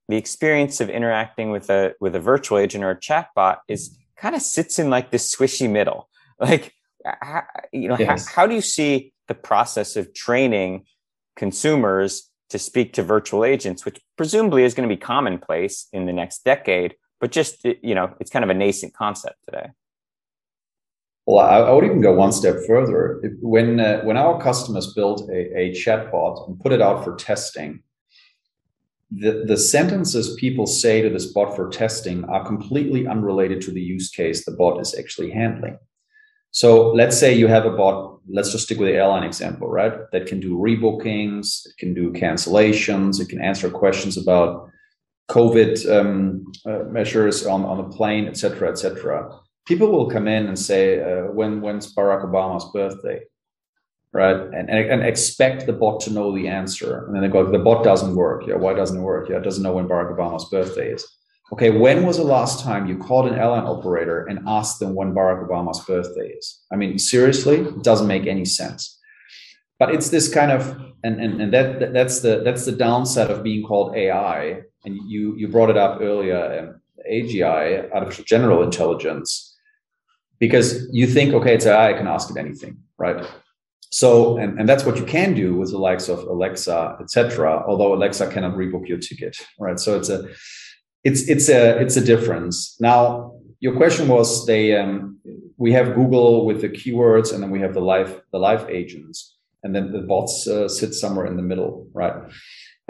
the 0.08 0.16
experience 0.16 0.80
of 0.80 0.90
interacting 0.90 1.50
with 1.50 1.70
a 1.70 1.94
with 2.00 2.14
a 2.16 2.20
virtual 2.20 2.58
agent 2.58 2.84
or 2.84 2.90
a 2.90 3.00
chatbot 3.00 3.58
is 3.68 3.96
kind 4.16 4.34
of 4.34 4.42
sits 4.42 4.78
in 4.78 4.90
like 4.90 5.10
this 5.10 5.34
squishy 5.34 5.70
middle. 5.70 6.08
Like 6.40 6.72
how, 7.04 7.44
you 7.72 7.86
know, 7.86 7.96
yes. 7.96 8.26
how, 8.26 8.42
how 8.42 8.46
do 8.48 8.54
you 8.56 8.62
see 8.62 9.12
the 9.28 9.34
process 9.34 9.94
of 9.94 10.12
training 10.12 10.86
consumers 11.36 12.28
to 12.50 12.58
speak 12.58 12.94
to 12.94 13.04
virtual 13.04 13.44
agents, 13.44 13.84
which 13.84 14.00
presumably 14.16 14.64
is 14.64 14.74
going 14.74 14.88
to 14.88 14.92
be 14.92 14.98
commonplace 14.98 15.86
in 15.92 16.06
the 16.06 16.12
next 16.12 16.44
decade, 16.44 16.96
but 17.20 17.30
just 17.30 17.64
you 17.64 17.94
know, 17.94 18.12
it's 18.18 18.30
kind 18.30 18.42
of 18.42 18.50
a 18.50 18.54
nascent 18.54 18.92
concept 18.92 19.36
today. 19.44 19.68
Well, 21.26 21.38
I, 21.38 21.58
I 21.58 21.72
would 21.72 21.84
even 21.84 22.00
go 22.00 22.14
one 22.14 22.32
step 22.32 22.56
further. 22.66 23.20
If, 23.22 23.32
when 23.40 23.78
uh, 23.78 24.00
when 24.02 24.16
our 24.16 24.40
customers 24.40 24.92
build 24.94 25.30
a, 25.30 25.58
a 25.58 25.70
chatbot 25.72 26.48
and 26.48 26.60
put 26.60 26.72
it 26.72 26.82
out 26.82 27.04
for 27.04 27.14
testing, 27.14 27.82
the, 29.10 29.44
the 29.46 29.56
sentences 29.56 30.34
people 30.40 30.66
say 30.66 31.02
to 31.02 31.10
this 31.10 31.26
bot 31.26 31.54
for 31.54 31.68
testing 31.70 32.24
are 32.24 32.44
completely 32.44 33.06
unrelated 33.06 33.60
to 33.62 33.70
the 33.70 33.80
use 33.80 34.10
case 34.10 34.44
the 34.44 34.52
bot 34.52 34.80
is 34.80 34.96
actually 34.98 35.30
handling. 35.30 35.78
So 36.50 36.92
let's 36.92 37.18
say 37.18 37.32
you 37.32 37.46
have 37.46 37.66
a 37.66 37.70
bot, 37.70 38.20
let's 38.28 38.52
just 38.52 38.64
stick 38.64 38.78
with 38.78 38.88
the 38.88 38.96
airline 38.96 39.22
example, 39.22 39.68
right? 39.68 39.92
That 40.12 40.26
can 40.26 40.40
do 40.40 40.58
rebookings, 40.58 41.66
it 41.66 41.76
can 41.78 41.94
do 41.94 42.12
cancellations, 42.12 43.20
it 43.20 43.28
can 43.28 43.40
answer 43.40 43.70
questions 43.70 44.18
about 44.18 44.68
COVID 45.30 45.74
um, 45.90 46.44
uh, 46.66 46.84
measures 46.90 47.46
on, 47.46 47.64
on 47.64 47.78
the 47.78 47.96
plane, 47.96 48.26
et 48.26 48.36
cetera, 48.36 48.68
et 48.68 48.76
cetera. 48.76 49.30
People 49.66 49.92
will 49.92 50.10
come 50.10 50.26
in 50.28 50.46
and 50.46 50.58
say, 50.58 51.00
uh, 51.00 51.30
when 51.32 51.60
when's 51.60 51.94
Barack 51.94 52.24
Obama's 52.24 52.64
birthday? 52.72 53.20
Right. 54.12 54.36
And, 54.36 54.68
and, 54.68 54.90
and 54.90 55.02
expect 55.02 55.66
the 55.66 55.72
bot 55.72 56.00
to 56.00 56.12
know 56.12 56.34
the 56.34 56.48
answer. 56.48 57.06
And 57.06 57.14
then 57.14 57.22
they 57.22 57.28
go, 57.28 57.50
the 57.50 57.58
bot 57.58 57.82
doesn't 57.82 58.14
work. 58.14 58.46
Yeah, 58.46 58.56
why 58.56 58.74
doesn't 58.74 58.98
it 58.98 59.02
work? 59.02 59.30
Yeah, 59.30 59.36
it 59.36 59.42
doesn't 59.42 59.62
know 59.62 59.72
when 59.72 59.88
Barack 59.88 60.14
Obama's 60.14 60.44
birthday 60.50 60.92
is 60.92 61.06
okay, 61.52 61.70
when 61.70 62.04
was 62.06 62.16
the 62.16 62.24
last 62.24 62.64
time 62.64 62.86
you 62.86 62.96
called 62.96 63.28
an 63.28 63.38
airline 63.38 63.64
operator 63.64 64.26
and 64.26 64.40
asked 64.46 64.80
them 64.80 64.94
when 64.94 65.14
Barack 65.14 65.46
Obama's 65.46 65.80
birthday 65.80 66.28
is? 66.28 66.60
I 66.72 66.76
mean, 66.76 66.98
seriously, 66.98 67.58
it 67.58 67.84
doesn't 67.84 68.06
make 68.06 68.26
any 68.26 68.44
sense. 68.44 68.98
But 69.78 69.94
it's 69.94 70.08
this 70.08 70.32
kind 70.32 70.50
of, 70.50 70.80
and, 71.04 71.20
and, 71.20 71.42
and 71.42 71.52
that, 71.52 71.92
that's 71.92 72.20
the 72.20 72.42
that's 72.44 72.64
the 72.64 72.72
downside 72.72 73.30
of 73.30 73.42
being 73.42 73.64
called 73.64 73.96
AI. 73.96 74.62
And 74.84 74.96
you 75.08 75.36
you 75.36 75.48
brought 75.48 75.70
it 75.70 75.76
up 75.76 76.00
earlier, 76.00 76.60
um, 76.60 76.80
AGI, 77.10 77.90
artificial 77.92 78.24
general 78.24 78.62
intelligence, 78.62 79.51
because 80.42 80.88
you 80.90 81.06
think, 81.06 81.32
okay, 81.34 81.54
it's 81.54 81.66
AI, 81.66 81.90
I 81.90 81.92
can 81.92 82.08
ask 82.08 82.28
it 82.28 82.36
anything, 82.36 82.76
right? 82.98 83.24
So, 83.90 84.38
and, 84.38 84.58
and 84.58 84.68
that's 84.68 84.84
what 84.84 84.96
you 84.96 85.04
can 85.04 85.34
do 85.34 85.54
with 85.54 85.70
the 85.70 85.78
likes 85.78 86.08
of 86.08 86.18
Alexa, 86.24 86.96
etc. 87.00 87.64
Although 87.68 87.94
Alexa 87.94 88.26
cannot 88.26 88.54
rebook 88.56 88.88
your 88.88 88.98
ticket, 88.98 89.36
right? 89.60 89.78
So 89.78 89.96
it's 89.96 90.08
a 90.08 90.18
it's 91.04 91.28
it's 91.28 91.48
a 91.48 91.78
it's 91.78 91.96
a 91.96 92.04
difference. 92.04 92.76
Now, 92.80 93.34
your 93.60 93.76
question 93.76 94.08
was 94.08 94.44
they 94.44 94.76
um, 94.76 95.18
we 95.58 95.70
have 95.74 95.94
Google 95.94 96.44
with 96.44 96.60
the 96.60 96.70
keywords, 96.70 97.32
and 97.32 97.40
then 97.40 97.52
we 97.52 97.60
have 97.60 97.74
the 97.74 97.84
live 97.92 98.20
the 98.32 98.40
live 98.40 98.68
agents, 98.68 99.36
and 99.62 99.72
then 99.76 99.92
the 99.92 100.00
bots 100.00 100.48
uh, 100.48 100.68
sit 100.68 100.92
somewhere 100.92 101.26
in 101.26 101.36
the 101.36 101.48
middle, 101.50 101.86
right? 101.92 102.16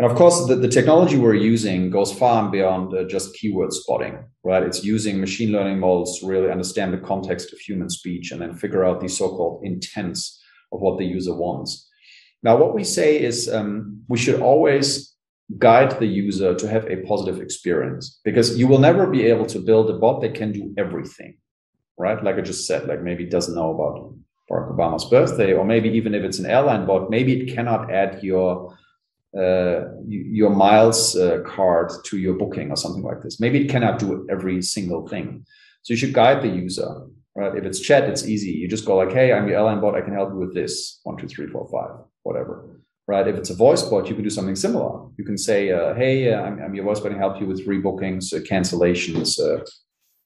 And 0.03 0.11
of 0.11 0.19
course, 0.19 0.49
the, 0.49 0.57
the 0.57 0.67
technology 0.67 1.17
we're 1.17 1.35
using 1.35 1.89
goes 1.89 2.13
far 2.13 2.43
and 2.43 2.51
beyond 2.51 2.93
uh, 2.93 3.05
just 3.05 3.37
keyword 3.37 3.73
spotting, 3.73 4.19
right? 4.43 4.65
It's 4.65 4.83
using 4.83 5.21
machine 5.21 5.53
learning 5.53 5.79
models 5.79 6.19
to 6.19 6.27
really 6.27 6.51
understand 6.51 6.93
the 6.93 6.99
context 6.99 7.53
of 7.53 7.61
human 7.61 7.89
speech 7.89 8.33
and 8.33 8.41
then 8.41 8.57
figure 8.57 8.85
out 8.85 9.01
the 9.01 9.09
so-called 9.09 9.65
intents 9.65 10.43
of 10.73 10.81
what 10.81 10.99
the 10.99 11.05
user 11.05 11.33
wants. 11.33 11.89
Now, 12.43 12.57
what 12.57 12.75
we 12.75 12.83
say 12.83 13.23
is 13.23 13.49
um, 13.49 14.03
we 14.09 14.19
should 14.19 14.41
always 14.41 15.15
guide 15.57 15.97
the 16.01 16.07
user 16.07 16.53
to 16.53 16.67
have 16.67 16.85
a 16.87 16.97
positive 17.03 17.41
experience 17.41 18.19
because 18.25 18.59
you 18.59 18.67
will 18.67 18.81
never 18.81 19.07
be 19.07 19.27
able 19.27 19.47
to 19.47 19.61
build 19.61 19.89
a 19.89 19.99
bot 20.01 20.21
that 20.23 20.35
can 20.35 20.51
do 20.51 20.75
everything 20.79 21.37
right 21.99 22.25
like 22.25 22.37
i 22.37 22.41
just 22.41 22.67
said 22.67 22.89
like 22.89 23.03
maybe 23.03 23.25
it 23.25 23.31
doesn't 23.31 23.55
know 23.55 23.75
about 23.75 24.15
barack 24.51 24.73
obama's 24.73 25.05
birthday 25.05 25.53
or 25.53 25.63
maybe 25.63 25.91
even 25.91 26.15
if 26.15 26.23
it's 26.23 26.39
an 26.39 26.47
airline 26.47 26.87
bot 26.87 27.11
maybe 27.11 27.39
it 27.39 27.55
cannot 27.55 27.93
add 27.93 28.23
your 28.23 28.75
uh, 29.39 29.85
your 30.07 30.51
miles 30.51 31.17
uh, 31.17 31.41
card 31.47 31.91
to 32.05 32.19
your 32.19 32.35
booking 32.35 32.71
or 32.71 32.77
something 32.77 33.03
like 33.03 33.23
this 33.23 33.41
maybe 33.41 33.65
it 33.65 33.71
cannot 33.71 33.99
do 33.99 34.27
every 34.31 34.61
single 34.61 35.09
thing 35.09 35.45
so 35.83 35.93
you 35.93 35.97
should 35.97 36.13
guide 36.13 36.43
the 36.43 36.49
user 36.49 37.07
right 37.35 37.57
if 37.57 37.65
it's 37.65 37.81
chat 37.81 38.09
it's 38.09 38.27
easy 38.27 38.51
you 38.51 38.69
just 38.69 38.85
go 38.85 38.97
like 38.97 39.13
hey 39.13 39.33
i'm 39.33 39.49
your 39.49 39.57
airline 39.57 39.81
bot 39.81 39.95
i 39.95 40.03
can 40.03 40.13
help 40.13 40.31
you 40.31 40.39
with 40.39 40.55
this 40.55 41.01
one 41.05 41.17
two 41.17 41.27
three 41.27 41.47
four 41.47 41.67
five 41.71 42.05
whatever 42.25 42.83
right? 43.07 43.27
If 43.27 43.37
it's 43.37 43.51
a 43.51 43.55
voice 43.55 43.83
bot, 43.83 44.09
you 44.09 44.15
can 44.15 44.25
do 44.25 44.31
something 44.31 44.57
similar. 44.57 45.09
You 45.19 45.25
can 45.25 45.39
say, 45.39 45.71
uh, 45.71 45.95
"Hey, 45.95 46.33
uh, 46.33 46.41
I'm, 46.43 46.63
I'm, 46.63 46.75
your 46.75 46.85
voice 46.85 47.01
bot. 47.01 47.13
I 47.13 47.19
help 47.19 47.41
you 47.41 47.47
with 47.47 47.67
rebookings, 47.67 48.33
uh, 48.33 48.41
cancellations. 48.41 49.41
Uh, 49.41 49.65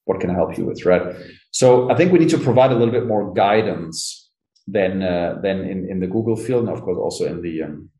what 0.04 0.20
can 0.20 0.30
I 0.30 0.34
help 0.34 0.56
you 0.58 0.64
with?" 0.66 0.84
Right. 0.84 1.16
So 1.50 1.90
I 1.90 1.94
think 1.96 2.12
we 2.12 2.18
need 2.18 2.34
to 2.36 2.38
provide 2.38 2.72
a 2.72 2.78
little 2.80 2.92
bit 2.92 3.06
more 3.06 3.32
guidance 3.32 4.30
than 4.66 5.00
than 5.44 5.60
in, 5.72 5.88
in 5.92 6.00
the 6.00 6.06
Google 6.06 6.36
field, 6.36 6.68
and 6.68 6.76
of 6.76 6.82
course 6.82 6.98
also 6.98 7.24
in 7.26 7.40
the 7.42 7.62
um, 7.62 7.90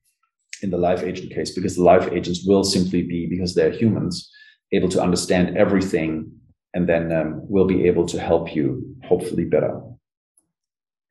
in 0.63 0.71
the 0.71 0.79
live 0.79 1.05
agent 1.05 1.33
case, 1.33 1.53
because 1.53 1.77
the 1.77 1.83
live 1.83 2.13
agents 2.13 2.45
will 2.47 2.65
simply 2.65 3.03
be 3.03 3.27
because 3.27 3.55
they're 3.55 3.71
humans 3.71 4.31
able 4.73 4.89
to 4.89 5.03
understand 5.03 5.57
everything, 5.57 6.31
and 6.75 6.89
then 6.89 7.13
um, 7.13 7.41
will 7.49 7.67
be 7.67 7.87
able 7.87 8.07
to 8.07 8.21
help 8.21 8.55
you 8.55 8.97
hopefully 9.05 9.45
better. 9.45 9.81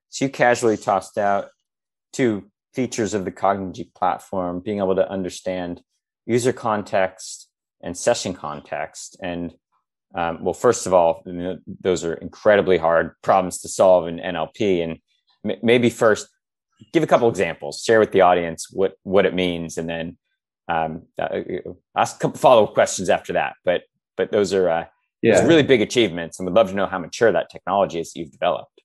So 0.09 0.25
you 0.25 0.31
casually 0.31 0.77
tossed 0.77 1.17
out 1.17 1.49
two 2.13 2.45
features 2.73 3.13
of 3.13 3.25
the 3.25 3.31
Cognigy 3.31 3.93
platform, 3.93 4.59
being 4.59 4.79
able 4.79 4.95
to 4.95 5.09
understand 5.09 5.81
user 6.25 6.53
context 6.53 7.49
and 7.81 7.97
session 7.97 8.33
context. 8.33 9.17
And 9.21 9.53
um, 10.15 10.43
well, 10.43 10.53
first 10.53 10.87
of 10.87 10.93
all, 10.93 11.23
those 11.81 12.03
are 12.03 12.13
incredibly 12.13 12.77
hard 12.77 13.11
problems 13.21 13.59
to 13.61 13.67
solve 13.67 14.07
in 14.07 14.17
NLP. 14.17 14.83
And 14.83 15.57
maybe 15.61 15.89
first, 15.89 16.27
give 16.93 17.03
a 17.03 17.07
couple 17.07 17.29
examples, 17.29 17.83
share 17.83 17.99
with 17.99 18.11
the 18.11 18.21
audience 18.21 18.67
what 18.71 18.93
what 19.03 19.25
it 19.25 19.33
means, 19.33 19.77
and 19.77 19.89
then 19.89 20.17
um, 20.67 21.03
uh, 21.19 21.41
ask 21.95 22.17
a 22.17 22.19
couple 22.19 22.39
follow 22.39 22.65
up 22.65 22.73
questions 22.73 23.09
after 23.09 23.33
that. 23.33 23.53
But 23.63 23.83
but 24.17 24.31
those 24.31 24.53
are 24.53 24.69
uh, 24.69 24.85
yeah. 25.21 25.45
really 25.45 25.63
big 25.63 25.81
achievements, 25.81 26.39
and 26.39 26.47
we'd 26.47 26.55
love 26.55 26.69
to 26.69 26.75
know 26.75 26.87
how 26.87 26.99
mature 26.99 27.31
that 27.31 27.49
technology 27.49 27.99
is 27.99 28.13
that 28.13 28.19
you've 28.19 28.31
developed. 28.31 28.81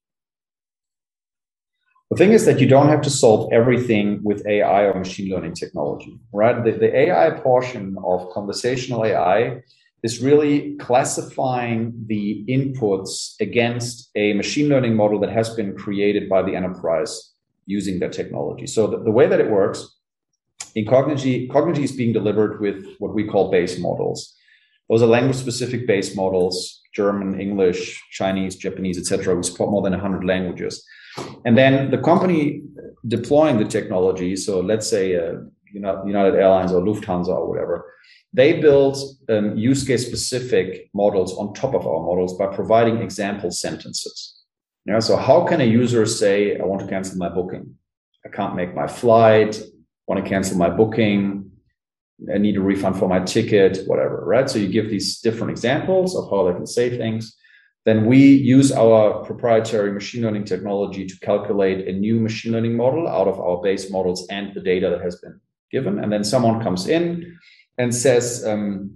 The 2.11 2.17
thing 2.17 2.33
is 2.33 2.45
that 2.47 2.59
you 2.59 2.67
don't 2.67 2.89
have 2.89 3.03
to 3.03 3.11
solve 3.11 3.53
everything 3.53 4.21
with 4.25 4.45
AI 4.45 4.83
or 4.83 4.99
machine 4.99 5.33
learning 5.33 5.55
technology, 5.55 6.19
right? 6.33 6.65
The, 6.65 6.73
the 6.73 6.97
AI 6.97 7.39
portion 7.39 7.97
of 8.05 8.29
conversational 8.31 9.05
AI 9.05 9.63
is 10.03 10.21
really 10.21 10.77
classifying 10.79 11.93
the 12.07 12.45
inputs 12.49 13.35
against 13.41 14.11
a 14.17 14.33
machine 14.33 14.69
learning 14.69 14.97
model 14.97 15.21
that 15.21 15.31
has 15.31 15.55
been 15.55 15.77
created 15.77 16.29
by 16.29 16.43
the 16.43 16.57
enterprise 16.57 17.30
using 17.71 18.01
that 18.01 18.13
technology. 18.13 18.67
So 18.67 18.87
the, 18.87 18.99
the 19.03 19.11
way 19.11 19.27
that 19.27 19.41
it 19.41 19.51
works 19.51 19.81
in 20.75 20.85
Cognigy, 20.87 21.49
Cognigy 21.49 21.85
is 21.85 21.93
being 21.93 22.13
delivered 22.13 22.61
with 22.61 22.85
what 22.99 23.15
we 23.15 23.27
call 23.27 23.51
base 23.51 23.79
models. 23.79 24.35
Those 24.89 25.03
are 25.03 25.07
language 25.07 25.37
specific 25.37 25.87
base 25.87 26.17
models, 26.17 26.81
German, 26.95 27.41
English, 27.41 28.03
Chinese, 28.11 28.57
Japanese, 28.57 28.99
etc. 28.99 29.37
We 29.37 29.43
support 29.45 29.71
more 29.71 29.83
than 29.83 29.93
100 29.93 30.25
languages. 30.25 30.85
And 31.45 31.57
then 31.57 31.91
the 31.91 31.99
company 31.99 32.63
deploying 33.07 33.59
the 33.59 33.65
technology, 33.65 34.37
so 34.37 34.61
let's 34.61 34.89
say 34.89 35.17
uh, 35.17 35.35
United 35.73 36.35
Airlines 36.35 36.73
or 36.73 36.83
Lufthansa 36.83 37.29
or 37.29 37.49
whatever, 37.49 37.95
they 38.33 38.61
build 38.61 38.97
um, 39.29 39.57
use 39.57 39.85
case 39.85 40.07
specific 40.07 40.89
models 40.95 41.37
on 41.37 41.53
top 41.55 41.75
of 41.75 41.87
our 41.87 42.01
models 42.01 42.37
by 42.39 42.47
providing 42.47 42.99
example 42.99 43.51
sentences. 43.51 44.40
Yeah, 44.87 44.99
so 44.99 45.17
how 45.17 45.45
can 45.45 45.61
a 45.61 45.65
user 45.65 46.07
say, 46.07 46.59
I 46.59 46.65
want 46.65 46.81
to 46.83 46.89
cancel 46.89 47.19
my 47.19 47.29
booking? 47.29 47.77
I 48.25 48.29
can't 48.29 48.57
make 48.57 48.75
my 48.75 48.87
flight, 48.87 49.61
want 50.07 50.23
to 50.23 50.29
cancel 50.29 50.59
my 50.59 50.71
booking, 50.71 51.51
I 52.33 52.39
need 52.39 52.57
a 52.57 52.61
refund 52.61 52.99
for 52.99 53.09
my 53.09 53.21
ticket, 53.21 53.87
whatever, 53.87 54.23
right? 54.25 54.49
So 54.49 54.59
you 54.59 54.69
give 54.69 54.91
these 54.91 55.21
different 55.21 55.53
examples 55.53 56.17
of 56.17 56.29
how 56.29 56.47
they 56.47 56.55
can 56.55 56.67
say 56.67 56.97
things. 56.97 57.37
Then 57.87 58.05
we 58.05 58.19
use 58.19 58.73
our 58.73 59.25
proprietary 59.25 59.93
machine 59.93 60.23
learning 60.23 60.45
technology 60.45 61.07
to 61.07 61.19
calculate 61.21 61.89
a 61.89 61.93
new 61.93 62.21
machine 62.21 62.53
learning 62.53 62.77
model 62.77 63.09
out 63.09 63.27
of 63.27 63.41
our 63.41 63.63
base 63.63 63.91
models 63.91 64.27
and 64.29 64.55
the 64.55 64.61
data 64.61 64.91
that 64.91 65.01
has 65.01 65.17
been 65.17 65.41
given. 65.71 65.99
And 65.99 66.13
then 66.13 66.23
someone 66.23 66.63
comes 66.63 66.89
in 66.89 67.39
and 67.79 67.95
says, 67.95 68.45
um, 68.47 68.91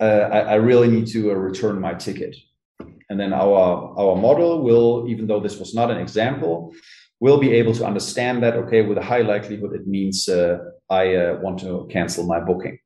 uh, 0.00 0.28
I, 0.32 0.38
I, 0.40 0.54
really 0.54 0.88
need 0.88 1.06
to 1.08 1.30
uh, 1.30 1.34
return 1.34 1.80
my 1.80 1.94
ticket. 1.94 2.34
And 3.10 3.20
then 3.20 3.32
our, 3.32 3.92
our 3.98 4.16
model 4.16 4.62
will, 4.62 5.06
even 5.08 5.26
though 5.26 5.40
this 5.40 5.58
was 5.58 5.74
not 5.74 5.90
an 5.90 5.98
example, 5.98 6.72
will 7.18 7.38
be 7.38 7.52
able 7.52 7.74
to 7.74 7.84
understand 7.84 8.42
that, 8.42 8.54
okay, 8.54 8.82
with 8.82 8.96
a 8.96 9.02
high 9.02 9.20
likelihood, 9.20 9.74
it 9.74 9.86
means 9.86 10.28
uh, 10.28 10.58
I 10.88 11.16
uh, 11.16 11.40
want 11.42 11.58
to 11.60 11.86
cancel 11.90 12.24
my 12.24 12.40
booking, 12.40 12.78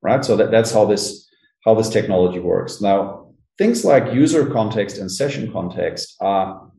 right? 0.00 0.24
So 0.24 0.36
that, 0.36 0.50
that's 0.50 0.72
how 0.72 0.86
this, 0.86 1.28
how 1.64 1.74
this 1.74 1.90
technology 1.90 2.38
works. 2.38 2.80
Now, 2.80 3.34
things 3.58 3.84
like 3.84 4.14
user 4.14 4.46
context 4.46 4.98
and 4.98 5.10
session 5.10 5.52
context 5.52 6.16
are 6.20 6.70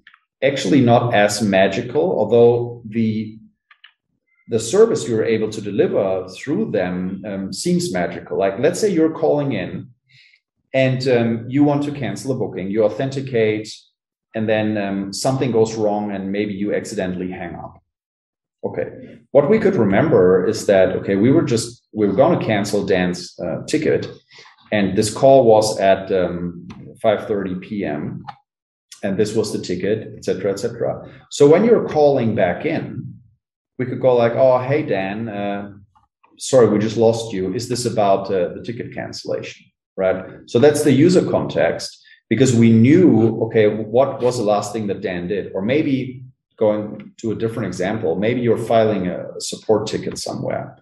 actually 0.42 0.82
not 0.82 1.14
as 1.14 1.42
magical, 1.42 2.18
although 2.18 2.82
the 2.88 3.38
the 4.50 4.60
service 4.60 5.06
you're 5.06 5.26
able 5.26 5.50
to 5.50 5.60
deliver 5.60 6.26
through 6.30 6.72
them 6.72 7.22
um, 7.28 7.52
seems 7.52 7.92
magical. 7.92 8.38
Like, 8.38 8.58
let's 8.60 8.80
say 8.80 8.90
you're 8.90 9.12
calling 9.12 9.52
in 9.52 9.90
and 10.74 11.08
um, 11.08 11.46
you 11.48 11.64
want 11.64 11.84
to 11.84 11.92
cancel 11.92 12.32
a 12.32 12.36
booking, 12.36 12.70
you 12.70 12.84
authenticate, 12.84 13.74
and 14.36 14.48
then 14.48 14.78
um, 14.78 15.14
something 15.14 15.52
goes 15.52 15.76
wrong, 15.76 16.12
and 16.12 16.32
maybe 16.32 16.54
you 16.54 16.76
accidentally 16.76 17.32
hang 17.32 17.56
up. 17.56 17.82
Okay, 18.64 19.20
what 19.32 19.50
we 19.50 19.60
could 19.60 19.76
remember 19.76 20.46
is 20.46 20.66
that 20.66 20.90
okay, 20.98 21.16
we 21.16 21.32
were 21.32 21.44
just 21.44 21.88
we 21.94 22.08
were 22.08 22.14
going 22.14 22.38
to 22.38 22.46
cancel 22.46 22.86
Dan's 22.86 23.38
uh, 23.40 23.64
ticket, 23.66 24.08
and 24.72 24.98
this 24.98 25.14
call 25.14 25.46
was 25.46 25.80
at 25.80 26.10
5:30 26.10 27.54
um, 27.54 27.60
p.m. 27.62 28.26
and 29.04 29.18
this 29.18 29.36
was 29.36 29.54
the 29.54 29.60
ticket, 29.60 30.14
etc., 30.18 30.52
etc. 30.52 31.10
So 31.30 31.48
when 31.48 31.64
you're 31.64 31.88
calling 31.88 32.36
back 32.36 32.66
in, 32.66 33.14
we 33.78 33.86
could 33.86 34.02
go 34.02 34.16
like, 34.16 34.34
"Oh, 34.34 34.60
hey 34.60 34.84
Dan, 34.84 35.30
uh, 35.30 35.74
sorry, 36.38 36.68
we 36.68 36.80
just 36.80 36.98
lost 36.98 37.32
you. 37.32 37.54
Is 37.54 37.70
this 37.70 37.86
about 37.86 38.26
uh, 38.32 38.54
the 38.54 38.64
ticket 38.64 38.94
cancellation?" 38.94 39.66
Right? 39.98 40.24
So 40.46 40.60
that's 40.60 40.84
the 40.84 40.92
user 40.92 41.30
context 41.30 42.02
because 42.30 42.56
we 42.56 42.72
knew, 42.72 43.42
okay, 43.46 43.68
what 43.68 44.22
was 44.22 44.38
the 44.38 44.44
last 44.44 44.72
thing 44.72 44.88
that 44.88 45.02
Dan 45.02 45.28
did? 45.28 45.52
Or 45.54 45.62
maybe 45.62 46.24
going 46.58 47.12
to 47.18 47.32
a 47.32 47.36
different 47.36 47.68
example, 47.68 48.16
maybe 48.16 48.42
you're 48.42 48.58
filing 48.58 49.08
a 49.08 49.40
support 49.40 49.88
ticket 49.88 50.18
somewhere 50.18 50.78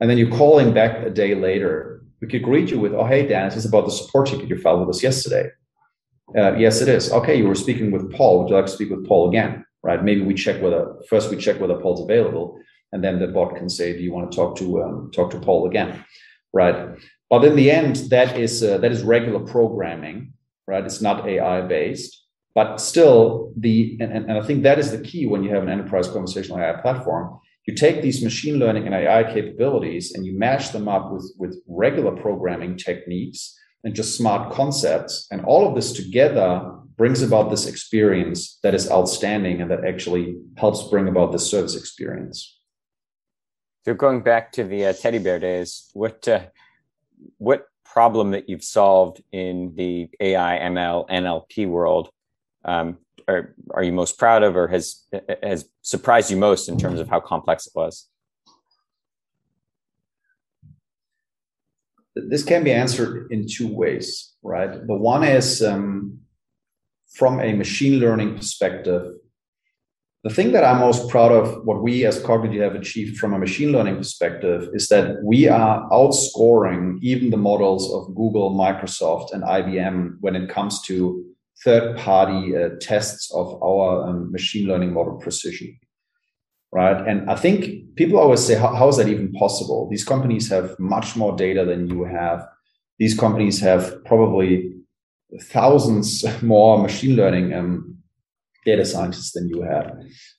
and 0.00 0.10
then 0.10 0.18
you're 0.18 0.30
calling 0.30 0.72
back 0.72 1.04
a 1.04 1.10
day 1.10 1.34
later. 1.34 2.04
We 2.20 2.28
could 2.28 2.42
greet 2.42 2.70
you 2.70 2.78
with, 2.78 2.94
oh, 2.94 3.04
hey, 3.04 3.26
Dan, 3.26 3.48
this 3.48 3.56
is 3.56 3.66
about 3.66 3.86
the 3.86 3.90
support 3.90 4.28
ticket 4.28 4.48
you 4.48 4.58
filed 4.58 4.80
with 4.80 4.96
us 4.96 5.02
yesterday? 5.02 5.50
Uh, 6.36 6.54
yes, 6.54 6.80
it 6.80 6.88
is. 6.88 7.12
Okay, 7.12 7.36
you 7.36 7.46
were 7.46 7.54
speaking 7.54 7.90
with 7.90 8.12
Paul. 8.12 8.40
Would 8.40 8.50
you 8.50 8.56
like 8.56 8.66
to 8.66 8.72
speak 8.72 8.90
with 8.90 9.06
Paul 9.06 9.28
again? 9.28 9.64
Right? 9.82 10.02
Maybe 10.02 10.22
we 10.22 10.34
check 10.34 10.60
whether 10.60 10.96
first 11.08 11.30
we 11.30 11.36
check 11.36 11.60
whether 11.60 11.78
Paul's 11.78 12.00
available, 12.00 12.58
and 12.92 13.04
then 13.04 13.20
the 13.20 13.28
bot 13.28 13.54
can 13.54 13.68
say, 13.68 13.92
do 13.92 14.02
you 14.02 14.12
want 14.12 14.32
to 14.32 14.36
talk 14.36 14.56
to 14.56 14.82
um, 14.82 15.10
talk 15.14 15.30
to 15.30 15.38
Paul 15.38 15.68
again? 15.68 16.04
Right? 16.52 16.98
But 17.28 17.44
in 17.44 17.56
the 17.56 17.70
end, 17.70 17.96
that 18.10 18.38
is 18.38 18.62
uh, 18.62 18.78
that 18.78 18.92
is 18.92 19.02
regular 19.02 19.40
programming, 19.40 20.32
right? 20.66 20.84
It's 20.84 21.00
not 21.00 21.26
AI 21.28 21.62
based, 21.62 22.24
but 22.54 22.76
still 22.76 23.52
the 23.56 23.98
and, 24.00 24.12
and 24.12 24.32
I 24.32 24.42
think 24.42 24.62
that 24.62 24.78
is 24.78 24.92
the 24.92 25.02
key 25.02 25.26
when 25.26 25.42
you 25.42 25.50
have 25.50 25.62
an 25.62 25.68
enterprise 25.68 26.08
conversational 26.08 26.60
AI 26.60 26.80
platform. 26.80 27.40
You 27.66 27.74
take 27.74 28.00
these 28.00 28.22
machine 28.22 28.60
learning 28.60 28.86
and 28.86 28.94
AI 28.94 29.24
capabilities 29.24 30.14
and 30.14 30.24
you 30.24 30.38
match 30.38 30.70
them 30.70 30.86
up 30.88 31.12
with 31.12 31.32
with 31.36 31.60
regular 31.66 32.12
programming 32.12 32.76
techniques 32.76 33.58
and 33.82 33.94
just 33.94 34.16
smart 34.16 34.52
concepts, 34.52 35.26
and 35.30 35.44
all 35.44 35.68
of 35.68 35.74
this 35.74 35.92
together 35.92 36.72
brings 36.96 37.22
about 37.22 37.50
this 37.50 37.66
experience 37.66 38.58
that 38.62 38.74
is 38.74 38.90
outstanding 38.90 39.60
and 39.60 39.70
that 39.70 39.84
actually 39.84 40.36
helps 40.56 40.88
bring 40.88 41.08
about 41.08 41.30
the 41.32 41.38
service 41.38 41.76
experience. 41.76 42.58
So 43.84 43.94
going 43.94 44.22
back 44.22 44.50
to 44.52 44.64
the 44.64 44.86
uh, 44.86 44.92
teddy 44.94 45.18
bear 45.18 45.38
days, 45.38 45.90
what 45.92 46.26
uh, 46.26 46.46
what 47.38 47.66
problem 47.84 48.32
that 48.32 48.48
you've 48.48 48.64
solved 48.64 49.22
in 49.32 49.74
the 49.74 50.08
AI, 50.20 50.58
ML, 50.58 51.08
NLP 51.08 51.68
world 51.68 52.10
um, 52.64 52.98
are, 53.28 53.54
are 53.70 53.82
you 53.82 53.92
most 53.92 54.18
proud 54.18 54.42
of, 54.42 54.56
or 54.56 54.68
has 54.68 55.04
has 55.42 55.68
surprised 55.82 56.30
you 56.30 56.36
most 56.36 56.68
in 56.68 56.78
terms 56.78 57.00
of 57.00 57.08
how 57.08 57.20
complex 57.20 57.66
it 57.66 57.72
was? 57.74 58.08
This 62.14 62.44
can 62.44 62.64
be 62.64 62.72
answered 62.72 63.30
in 63.30 63.46
two 63.46 63.68
ways, 63.68 64.34
right? 64.42 64.72
The 64.72 64.94
one 64.94 65.22
is 65.22 65.62
um, 65.62 66.20
from 67.14 67.40
a 67.40 67.52
machine 67.52 68.00
learning 68.00 68.36
perspective, 68.36 69.14
the 70.26 70.34
thing 70.34 70.50
that 70.50 70.64
I'm 70.64 70.80
most 70.80 71.08
proud 71.08 71.30
of, 71.30 71.64
what 71.64 71.84
we 71.84 72.04
as 72.04 72.20
Cognigy 72.20 72.60
have 72.60 72.74
achieved 72.74 73.16
from 73.16 73.32
a 73.32 73.38
machine 73.38 73.70
learning 73.70 73.98
perspective, 73.98 74.68
is 74.74 74.88
that 74.88 75.22
we 75.22 75.46
are 75.46 75.88
outscoring 75.90 76.98
even 77.00 77.30
the 77.30 77.36
models 77.36 77.94
of 77.94 78.12
Google, 78.12 78.50
Microsoft, 78.50 79.32
and 79.32 79.44
IBM 79.44 80.16
when 80.18 80.34
it 80.34 80.50
comes 80.50 80.82
to 80.82 81.24
third 81.62 81.96
party 81.96 82.56
uh, 82.56 82.70
tests 82.80 83.32
of 83.32 83.62
our 83.62 84.08
um, 84.08 84.32
machine 84.32 84.66
learning 84.66 84.94
model 84.94 85.14
precision. 85.14 85.78
Right. 86.72 87.06
And 87.06 87.30
I 87.30 87.36
think 87.36 87.94
people 87.94 88.18
always 88.18 88.44
say, 88.44 88.56
how, 88.56 88.74
how 88.74 88.88
is 88.88 88.96
that 88.96 89.06
even 89.06 89.30
possible? 89.30 89.88
These 89.88 90.04
companies 90.04 90.50
have 90.50 90.76
much 90.80 91.14
more 91.14 91.36
data 91.36 91.64
than 91.64 91.88
you 91.88 92.02
have. 92.02 92.44
These 92.98 93.16
companies 93.16 93.60
have 93.60 94.04
probably 94.04 94.72
thousands 95.40 96.24
more 96.42 96.82
machine 96.82 97.14
learning 97.14 97.54
um, 97.54 97.95
data 98.66 98.84
scientists 98.84 99.32
than 99.32 99.48
you 99.48 99.62
have. 99.62 99.90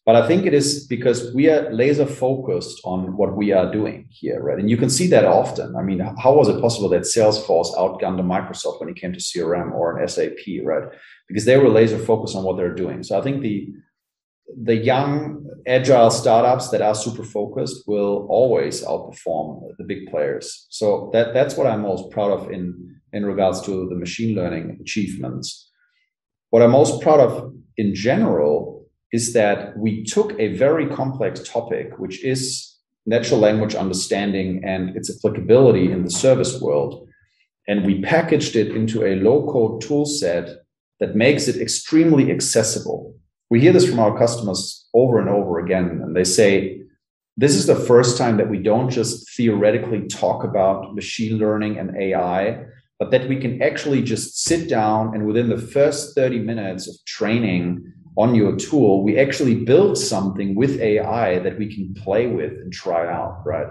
But 0.06 0.16
I 0.18 0.28
think 0.28 0.46
it 0.46 0.54
is 0.54 0.86
because 0.86 1.34
we 1.34 1.50
are 1.50 1.74
laser 1.74 2.06
focused 2.06 2.80
on 2.84 3.16
what 3.16 3.36
we 3.36 3.54
are 3.54 3.72
doing 3.72 4.08
here, 4.10 4.40
right? 4.44 4.60
And 4.60 4.70
you 4.70 4.78
can 4.78 4.90
see 4.90 5.08
that 5.08 5.26
often. 5.26 5.76
I 5.76 5.82
mean, 5.82 6.00
how 6.00 6.36
was 6.36 6.50
it 6.50 6.62
possible 6.62 6.90
that 6.90 7.04
Salesforce 7.04 7.74
outgunned 7.76 8.22
Microsoft 8.36 8.80
when 8.80 8.90
it 8.90 8.98
came 8.98 9.14
to 9.14 9.20
CRM 9.20 9.72
or 9.72 9.98
an 9.98 10.08
SAP, 10.08 10.44
right? 10.64 10.84
Because 11.28 11.46
they 11.46 11.58
were 11.58 11.70
laser 11.70 11.98
focused 11.98 12.36
on 12.36 12.44
what 12.44 12.58
they're 12.58 12.76
doing. 12.76 13.02
So 13.02 13.18
I 13.18 13.22
think 13.22 13.42
the 13.42 13.70
the 14.64 14.78
young 14.78 15.46
agile 15.68 16.10
startups 16.10 16.70
that 16.70 16.82
are 16.82 16.96
super 16.96 17.24
focused 17.24 17.86
will 17.86 18.26
always 18.30 18.82
outperform 18.82 19.62
the 19.78 19.84
big 19.84 20.10
players. 20.10 20.68
So 20.70 21.10
that 21.14 21.34
that's 21.34 21.56
what 21.58 21.68
I'm 21.68 21.82
most 21.82 22.12
proud 22.12 22.32
of 22.32 22.52
in 22.52 22.64
in 23.14 23.26
regards 23.26 23.62
to 23.62 23.88
the 23.90 23.96
machine 23.96 24.36
learning 24.36 24.78
achievements. 24.82 25.48
What 26.50 26.62
I'm 26.64 26.72
most 26.72 27.02
proud 27.02 27.20
of 27.20 27.57
in 27.78 27.94
general 27.96 28.86
is 29.14 29.34
that 29.34 29.78
we 29.78 30.04
took 30.04 30.38
a 30.40 30.56
very 30.56 30.88
complex 30.88 31.42
topic, 31.48 31.98
which 31.98 32.24
is 32.24 32.76
natural 33.06 33.40
language 33.40 33.74
understanding 33.76 34.62
and 34.66 34.96
its 34.96 35.10
applicability 35.10 35.92
in 35.92 36.04
the 36.04 36.12
service 36.12 36.60
world, 36.60 37.08
and 37.68 37.86
we 37.86 38.02
packaged 38.02 38.56
it 38.56 38.76
into 38.76 39.06
a 39.06 39.16
low 39.16 39.48
code 39.52 39.82
tool 39.82 40.06
set 40.06 40.50
that 41.00 41.16
makes 41.16 41.48
it 41.48 41.62
extremely 41.62 42.32
accessible. 42.32 43.16
We 43.50 43.62
hear 43.62 43.72
this 43.72 43.88
from 43.88 44.00
our 44.00 44.18
customers 44.18 44.88
over 44.94 45.20
and 45.20 45.30
over 45.30 45.60
again, 45.60 46.02
and 46.04 46.16
they 46.16 46.26
say, 46.26 46.82
this 47.38 47.56
is 47.56 47.68
the 47.68 47.76
first 47.76 48.18
time 48.18 48.38
that 48.38 48.50
we 48.50 48.58
don't 48.58 48.90
just 48.90 49.30
theoretically 49.38 50.08
talk 50.08 50.44
about 50.44 50.96
machine 50.96 51.38
learning 51.38 51.78
and 51.78 51.96
AI, 51.96 52.66
but 53.00 53.12
that 53.12 53.28
we 53.28 53.38
can 53.38 53.62
actually 53.62 54.02
just 54.02 54.44
sit 54.44 54.70
down 54.70 55.14
and 55.14 55.26
within 55.26 55.50
the 55.50 55.58
first 55.58 56.16
30 56.16 56.40
minutes 56.40 56.88
of 56.88 56.96
training 57.06 57.94
on 58.18 58.34
your 58.34 58.56
tool, 58.56 59.04
we 59.04 59.20
actually 59.20 59.54
build 59.54 59.98
something 59.98 60.56
with 60.56 60.80
AI 60.82 61.38
that 61.40 61.60
we 61.60 61.74
can 61.74 61.94
play 61.94 62.26
with 62.26 62.52
and 62.52 62.74
try 62.74 63.08
out, 63.08 63.44
right? 63.46 63.68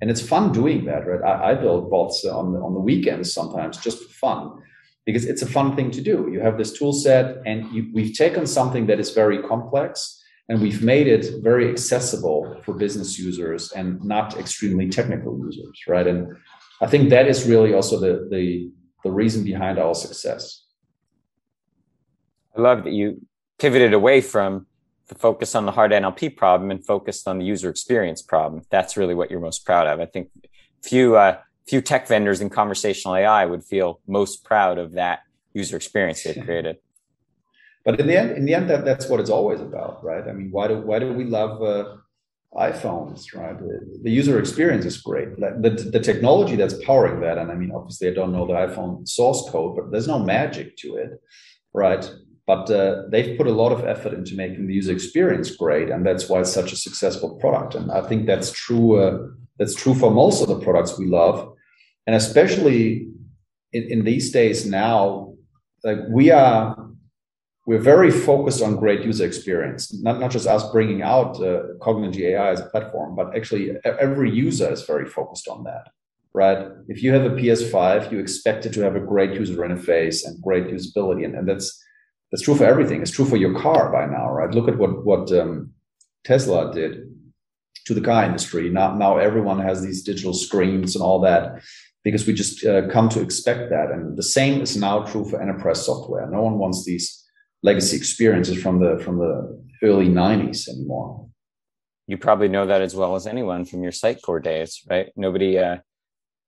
And 0.00 0.10
it's 0.10 0.26
fun 0.26 0.52
doing 0.52 0.86
that, 0.86 1.06
right? 1.06 1.22
I, 1.22 1.50
I 1.50 1.54
build 1.54 1.90
bots 1.90 2.24
on 2.24 2.52
the, 2.54 2.60
on 2.60 2.72
the 2.72 2.80
weekends 2.80 3.34
sometimes 3.34 3.76
just 3.76 4.02
for 4.02 4.08
fun 4.08 4.62
because 5.04 5.26
it's 5.26 5.42
a 5.42 5.46
fun 5.46 5.76
thing 5.76 5.90
to 5.90 6.00
do. 6.00 6.30
You 6.32 6.40
have 6.40 6.56
this 6.56 6.72
tool 6.72 6.94
set 6.94 7.36
and 7.44 7.70
you, 7.72 7.90
we've 7.92 8.16
taken 8.16 8.46
something 8.46 8.86
that 8.86 8.98
is 8.98 9.10
very 9.10 9.42
complex 9.42 10.22
and 10.48 10.62
we've 10.62 10.82
made 10.82 11.06
it 11.06 11.42
very 11.42 11.70
accessible 11.70 12.60
for 12.64 12.74
business 12.74 13.18
users 13.18 13.70
and 13.72 14.02
not 14.02 14.38
extremely 14.38 14.88
technical 14.88 15.38
users, 15.38 15.78
right? 15.86 16.06
And 16.06 16.34
I 16.80 16.86
think 16.86 17.10
that 17.10 17.26
is 17.26 17.46
really 17.46 17.74
also 17.74 17.98
the 17.98 18.28
the 18.30 18.70
the 19.04 19.10
reason 19.10 19.44
behind 19.44 19.78
our 19.78 19.94
success. 19.94 20.64
I 22.56 22.60
love 22.60 22.84
that 22.84 22.92
you 22.92 23.26
pivoted 23.58 23.92
away 23.92 24.20
from 24.20 24.66
the 25.08 25.14
focus 25.14 25.54
on 25.54 25.66
the 25.66 25.72
hard 25.72 25.90
NLP 25.90 26.36
problem 26.36 26.70
and 26.70 26.84
focused 26.84 27.26
on 27.28 27.38
the 27.38 27.44
user 27.44 27.68
experience 27.68 28.22
problem. 28.22 28.62
That's 28.70 28.96
really 28.96 29.14
what 29.14 29.30
you're 29.30 29.40
most 29.40 29.64
proud 29.64 29.86
of. 29.86 30.00
I 30.00 30.06
think 30.06 30.30
few 30.82 31.16
uh, 31.16 31.38
few 31.68 31.80
tech 31.80 32.08
vendors 32.08 32.40
in 32.40 32.50
conversational 32.50 33.16
AI 33.16 33.44
would 33.44 33.64
feel 33.64 34.00
most 34.06 34.44
proud 34.44 34.78
of 34.78 34.92
that 34.92 35.20
user 35.52 35.76
experience 35.76 36.22
they've 36.22 36.44
created. 36.44 36.76
but 37.84 38.00
in 38.00 38.06
the 38.06 38.16
end, 38.16 38.30
in 38.32 38.44
the 38.44 38.54
end, 38.54 38.70
that, 38.70 38.84
that's 38.84 39.08
what 39.08 39.20
it's 39.20 39.30
always 39.30 39.60
about, 39.60 40.04
right? 40.04 40.26
I 40.28 40.32
mean, 40.32 40.50
why 40.50 40.68
do 40.68 40.78
why 40.78 40.98
do 40.98 41.12
we 41.12 41.24
love 41.24 41.62
uh, 41.62 41.96
iPhones, 42.54 43.32
right? 43.34 43.56
The 44.02 44.10
user 44.10 44.38
experience 44.38 44.84
is 44.84 44.96
great. 44.96 45.36
The, 45.38 45.88
the 45.92 46.00
technology 46.00 46.56
that's 46.56 46.74
powering 46.84 47.20
that, 47.20 47.38
and 47.38 47.50
I 47.50 47.54
mean, 47.54 47.70
obviously, 47.72 48.08
I 48.08 48.14
don't 48.14 48.32
know 48.32 48.46
the 48.46 48.54
iPhone 48.54 49.08
source 49.08 49.48
code, 49.50 49.76
but 49.76 49.92
there's 49.92 50.08
no 50.08 50.18
magic 50.18 50.76
to 50.78 50.96
it, 50.96 51.10
right? 51.72 52.10
But 52.46 52.68
uh, 52.68 53.02
they've 53.08 53.38
put 53.38 53.46
a 53.46 53.52
lot 53.52 53.70
of 53.70 53.84
effort 53.84 54.12
into 54.12 54.34
making 54.34 54.66
the 54.66 54.74
user 54.74 54.92
experience 54.92 55.54
great, 55.54 55.90
and 55.90 56.04
that's 56.04 56.28
why 56.28 56.40
it's 56.40 56.52
such 56.52 56.72
a 56.72 56.76
successful 56.76 57.36
product. 57.36 57.76
And 57.76 57.92
I 57.92 58.02
think 58.02 58.26
that's 58.26 58.50
true. 58.50 59.00
Uh, 59.00 59.28
that's 59.58 59.74
true 59.74 59.94
for 59.94 60.10
most 60.10 60.42
of 60.42 60.48
the 60.48 60.58
products 60.58 60.98
we 60.98 61.06
love, 61.06 61.52
and 62.06 62.16
especially 62.16 63.06
in, 63.72 63.82
in 63.84 64.04
these 64.04 64.32
days 64.32 64.66
now, 64.66 65.34
like 65.84 65.98
we 66.08 66.30
are 66.30 66.79
we're 67.66 67.78
very 67.78 68.10
focused 68.10 68.62
on 68.62 68.76
great 68.76 69.02
user 69.04 69.24
experience, 69.24 69.92
not, 70.02 70.18
not 70.18 70.30
just 70.30 70.46
us 70.46 70.70
bringing 70.72 71.02
out 71.02 71.36
uh, 71.36 71.74
Cognigy 71.78 72.30
AI 72.30 72.50
as 72.50 72.60
a 72.60 72.66
platform, 72.66 73.14
but 73.14 73.36
actually 73.36 73.72
every 73.84 74.30
user 74.30 74.72
is 74.72 74.82
very 74.82 75.06
focused 75.06 75.46
on 75.46 75.64
that, 75.64 75.88
right? 76.32 76.68
If 76.88 77.02
you 77.02 77.12
have 77.12 77.24
a 77.24 77.36
PS5, 77.36 78.10
you 78.10 78.18
expect 78.18 78.64
it 78.66 78.72
to 78.74 78.80
have 78.80 78.96
a 78.96 79.00
great 79.00 79.34
user 79.34 79.56
interface 79.56 80.26
and 80.26 80.42
great 80.42 80.64
usability. 80.64 81.24
And, 81.24 81.34
and 81.34 81.48
that's, 81.48 81.82
that's 82.32 82.42
true 82.42 82.54
for 82.54 82.64
everything. 82.64 83.02
It's 83.02 83.10
true 83.10 83.26
for 83.26 83.36
your 83.36 83.58
car 83.60 83.92
by 83.92 84.06
now, 84.06 84.30
right? 84.30 84.50
Look 84.50 84.68
at 84.68 84.78
what, 84.78 85.04
what 85.04 85.30
um, 85.32 85.72
Tesla 86.24 86.72
did 86.72 87.14
to 87.84 87.94
the 87.94 88.00
car 88.00 88.24
industry. 88.24 88.70
Now, 88.70 88.96
now 88.96 89.18
everyone 89.18 89.60
has 89.60 89.82
these 89.82 90.02
digital 90.02 90.32
screens 90.32 90.94
and 90.94 91.02
all 91.02 91.20
that 91.20 91.62
because 92.04 92.26
we 92.26 92.32
just 92.32 92.64
uh, 92.64 92.88
come 92.88 93.08
to 93.10 93.20
expect 93.20 93.68
that. 93.70 93.90
And 93.90 94.16
the 94.16 94.22
same 94.22 94.62
is 94.62 94.76
now 94.76 95.04
true 95.04 95.28
for 95.28 95.42
enterprise 95.42 95.84
software. 95.84 96.26
No 96.30 96.42
one 96.42 96.58
wants 96.58 96.84
these 96.84 97.19
legacy 97.62 97.96
experiences 97.96 98.62
from 98.62 98.80
the 98.80 98.98
from 99.04 99.18
the 99.18 99.62
early 99.82 100.08
90s 100.08 100.68
anymore. 100.68 101.28
You 102.06 102.18
probably 102.18 102.48
know 102.48 102.66
that 102.66 102.82
as 102.82 102.94
well 102.94 103.14
as 103.14 103.26
anyone 103.26 103.64
from 103.64 103.82
your 103.82 103.92
sitecore 103.92 104.42
days 104.42 104.82
right? 104.88 105.10
Nobody 105.16 105.58
uh, 105.58 105.78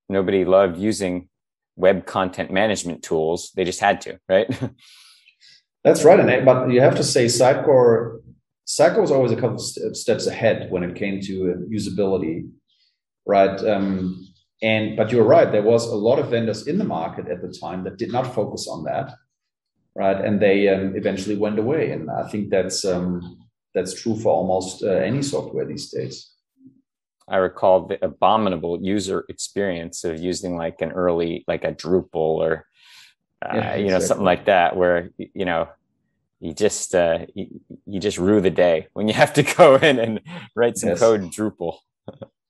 nobody 0.08 0.44
loved 0.44 0.78
using 0.78 1.28
web 1.76 2.06
content 2.06 2.50
management 2.50 3.02
tools. 3.02 3.52
They 3.54 3.64
just 3.64 3.80
had 3.80 4.00
to 4.02 4.18
right? 4.28 4.48
That's 5.84 6.04
right. 6.04 6.20
And 6.20 6.44
but 6.44 6.70
you 6.70 6.80
have 6.80 6.96
to 6.96 7.04
say 7.04 7.26
sitecore 7.26 8.20
sitecore 8.66 9.00
was 9.00 9.10
always 9.10 9.32
a 9.32 9.36
couple 9.36 9.56
of 9.56 9.96
steps 9.96 10.26
ahead 10.26 10.70
when 10.70 10.82
it 10.82 10.96
came 10.96 11.20
to 11.20 11.66
usability 11.72 12.48
right? 13.26 13.62
Um, 13.64 14.28
and 14.62 14.96
but 14.96 15.10
you're 15.10 15.24
right 15.24 15.50
there 15.50 15.62
was 15.62 15.86
a 15.86 15.94
lot 15.94 16.18
of 16.18 16.30
vendors 16.30 16.66
in 16.66 16.78
the 16.78 16.84
market 16.84 17.28
at 17.28 17.42
the 17.42 17.56
time 17.60 17.84
that 17.84 17.96
did 17.96 18.12
not 18.12 18.34
focus 18.34 18.68
on 18.68 18.84
that 18.84 19.14
right? 19.94 20.16
And 20.16 20.40
they 20.40 20.68
um, 20.68 20.96
eventually 20.96 21.36
went 21.36 21.58
away. 21.58 21.92
And 21.92 22.10
I 22.10 22.28
think 22.28 22.50
that's 22.50 22.84
um, 22.84 23.38
that's 23.74 24.00
true 24.00 24.16
for 24.16 24.32
almost 24.32 24.82
uh, 24.82 24.88
any 24.88 25.22
software 25.22 25.64
these 25.64 25.90
days. 25.90 26.30
I 27.28 27.36
recall 27.36 27.86
the 27.86 28.04
abominable 28.04 28.82
user 28.82 29.24
experience 29.28 30.04
of 30.04 30.18
using 30.18 30.56
like 30.56 30.80
an 30.80 30.92
early, 30.92 31.44
like 31.46 31.64
a 31.64 31.72
Drupal 31.72 32.10
or 32.14 32.66
uh, 33.44 33.56
yeah, 33.56 33.76
you 33.76 33.88
know 33.88 33.98
something 33.98 34.24
like 34.24 34.46
that, 34.46 34.76
where 34.76 35.10
you 35.16 35.44
know 35.44 35.68
you 36.40 36.52
just 36.52 36.94
uh, 36.94 37.20
you, 37.34 37.60
you, 37.86 38.00
just 38.00 38.18
rue 38.18 38.40
the 38.40 38.50
day 38.50 38.88
when 38.92 39.08
you 39.08 39.14
have 39.14 39.32
to 39.32 39.42
go 39.56 39.76
in 39.76 39.98
and 39.98 40.20
write 40.54 40.76
some 40.76 40.90
yes. 40.90 41.00
code 41.00 41.22
in 41.22 41.30
Drupal. 41.30 41.78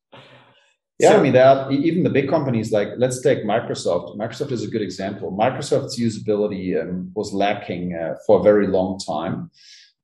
Yeah, 0.99 1.21
mean, 1.21 1.33
that 1.33 1.73
even 1.73 2.05
the 2.05 2.11
big 2.11 2.29
companies 2.29 2.71
like 2.71 2.91
let's 2.97 3.21
take 3.21 3.45
Microsoft. 3.45 4.17
Microsoft 4.17 4.53
is 4.53 4.63
a 4.63 4.69
good 4.69 4.83
example. 4.83 5.33
Microsoft's 5.33 5.99
usability 5.99 6.81
um, 6.81 7.11
was 7.15 7.33
lacking 7.33 7.95
uh, 7.95 8.15
for 8.27 8.39
a 8.39 8.43
very 8.43 8.69
long 8.69 9.01
time, 9.01 9.51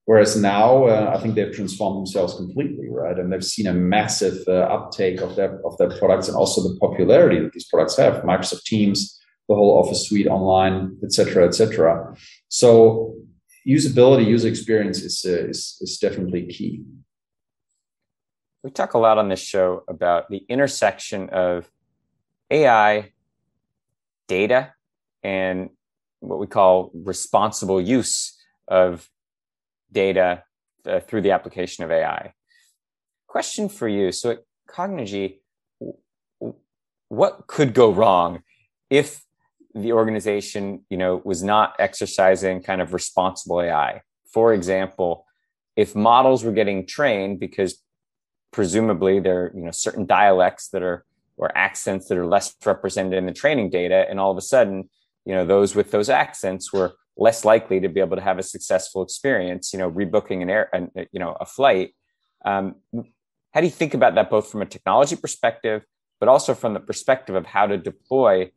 whereas 0.07 0.37
now 0.37 0.87
uh, 0.87 1.12
I 1.14 1.20
think 1.20 1.35
they've 1.35 1.55
transformed 1.55 1.98
themselves 1.98 2.35
completely, 2.35 2.88
right? 2.90 3.16
And 3.16 3.33
they've 3.33 3.44
seen 3.44 3.68
a 3.68 3.72
massive 3.72 4.38
uh, 4.48 4.66
uptake 4.77 5.20
of 5.20 5.37
their 5.37 5.64
of 5.64 5.77
their 5.79 5.90
products 5.98 6.27
and 6.27 6.37
also 6.37 6.62
the 6.62 6.77
popularity 6.81 7.38
that 7.40 7.53
these 7.53 7.68
products 7.68 7.96
have. 7.96 8.24
Microsoft 8.24 8.64
Teams, 8.64 9.20
the 9.48 9.55
whole 9.55 9.79
Office 9.79 10.09
suite 10.09 10.27
online, 10.27 10.96
etc., 11.05 11.46
etc. 11.46 12.16
So 12.48 13.14
usability, 13.68 14.27
user 14.27 14.48
experience 14.48 15.03
is, 15.03 15.24
uh, 15.24 15.48
is 15.48 15.77
is 15.81 15.98
definitely 15.98 16.46
key 16.46 16.83
we 18.62 18.71
talk 18.71 18.94
a 18.94 18.99
lot 18.99 19.18
on 19.18 19.29
this 19.29 19.40
show 19.40 19.85
about 19.88 20.29
the 20.31 20.44
intersection 20.49 21.31
of 21.31 21.71
AI, 22.51 23.12
data, 24.27 24.73
and 25.23 25.71
what 26.21 26.38
we 26.38 26.47
call 26.47 26.90
responsible 26.94 27.81
use 27.81 28.37
of 28.66 29.09
data 29.92 30.42
uh, 30.87 31.01
through 31.01 31.23
the 31.23 31.31
application 31.31 31.85
of 31.85 31.90
AI. 31.90 32.33
Question 33.27 33.68
for 33.68 33.87
you. 33.87 34.11
So 34.11 34.31
at 34.31 34.38
Cognigy, 34.68 35.40
what 37.09 37.47
could 37.47 37.75
go 37.75 37.92
wrong 37.92 38.42
if 38.90 39.23
the 39.75 39.92
organization, 39.92 40.85
you 40.90 40.97
know, 40.97 41.23
was 41.25 41.42
not 41.42 41.75
exercising 41.79 42.62
kind 42.62 42.81
of 42.81 42.92
responsible 42.92 43.62
AI? 43.62 44.03
For 44.33 44.53
example, 44.53 45.27
if 45.77 45.94
models 45.94 46.42
were 46.42 46.53
getting 46.53 46.87
trained 46.87 47.38
because 47.38 47.81
presumably 48.52 49.20
there 49.20 49.44
are 49.44 49.52
you 49.54 49.62
know 49.62 49.70
certain 49.70 50.06
dialects 50.06 50.68
that 50.68 50.82
are 50.82 51.04
or 51.37 51.56
accents 51.56 52.08
that 52.08 52.18
are 52.18 52.26
less 52.26 52.54
represented 52.64 53.14
in 53.14 53.26
the 53.26 53.32
training 53.32 53.70
data 53.70 54.06
and 54.08 54.18
all 54.18 54.30
of 54.30 54.37
a 54.37 54.42
sudden 54.42 54.88
you 55.24 55.34
know 55.34 55.44
those 55.44 55.74
with 55.74 55.90
those 55.90 56.08
accents 56.08 56.72
were 56.72 56.94
less 57.16 57.44
likely 57.44 57.80
to 57.80 57.88
be 57.88 58.00
able 58.00 58.16
to 58.16 58.22
have 58.22 58.38
a 58.38 58.42
successful 58.42 59.02
experience 59.02 59.72
you 59.72 59.78
know 59.78 59.90
rebooking 59.90 60.42
an 60.42 60.50
air 60.50 60.68
an, 60.72 60.90
you 61.12 61.20
know 61.20 61.37
a 61.40 61.46
flight. 61.46 61.94
Um, 62.44 62.76
how 63.52 63.61
do 63.61 63.66
you 63.66 63.72
think 63.72 63.94
about 63.94 64.14
that 64.14 64.30
both 64.30 64.50
from 64.50 64.62
a 64.62 64.66
technology 64.66 65.16
perspective 65.16 65.82
but 66.20 66.28
also 66.28 66.54
from 66.54 66.74
the 66.74 66.80
perspective 66.80 67.34
of 67.34 67.46
how 67.46 67.66
to 67.66 67.76
deploy 67.76 68.50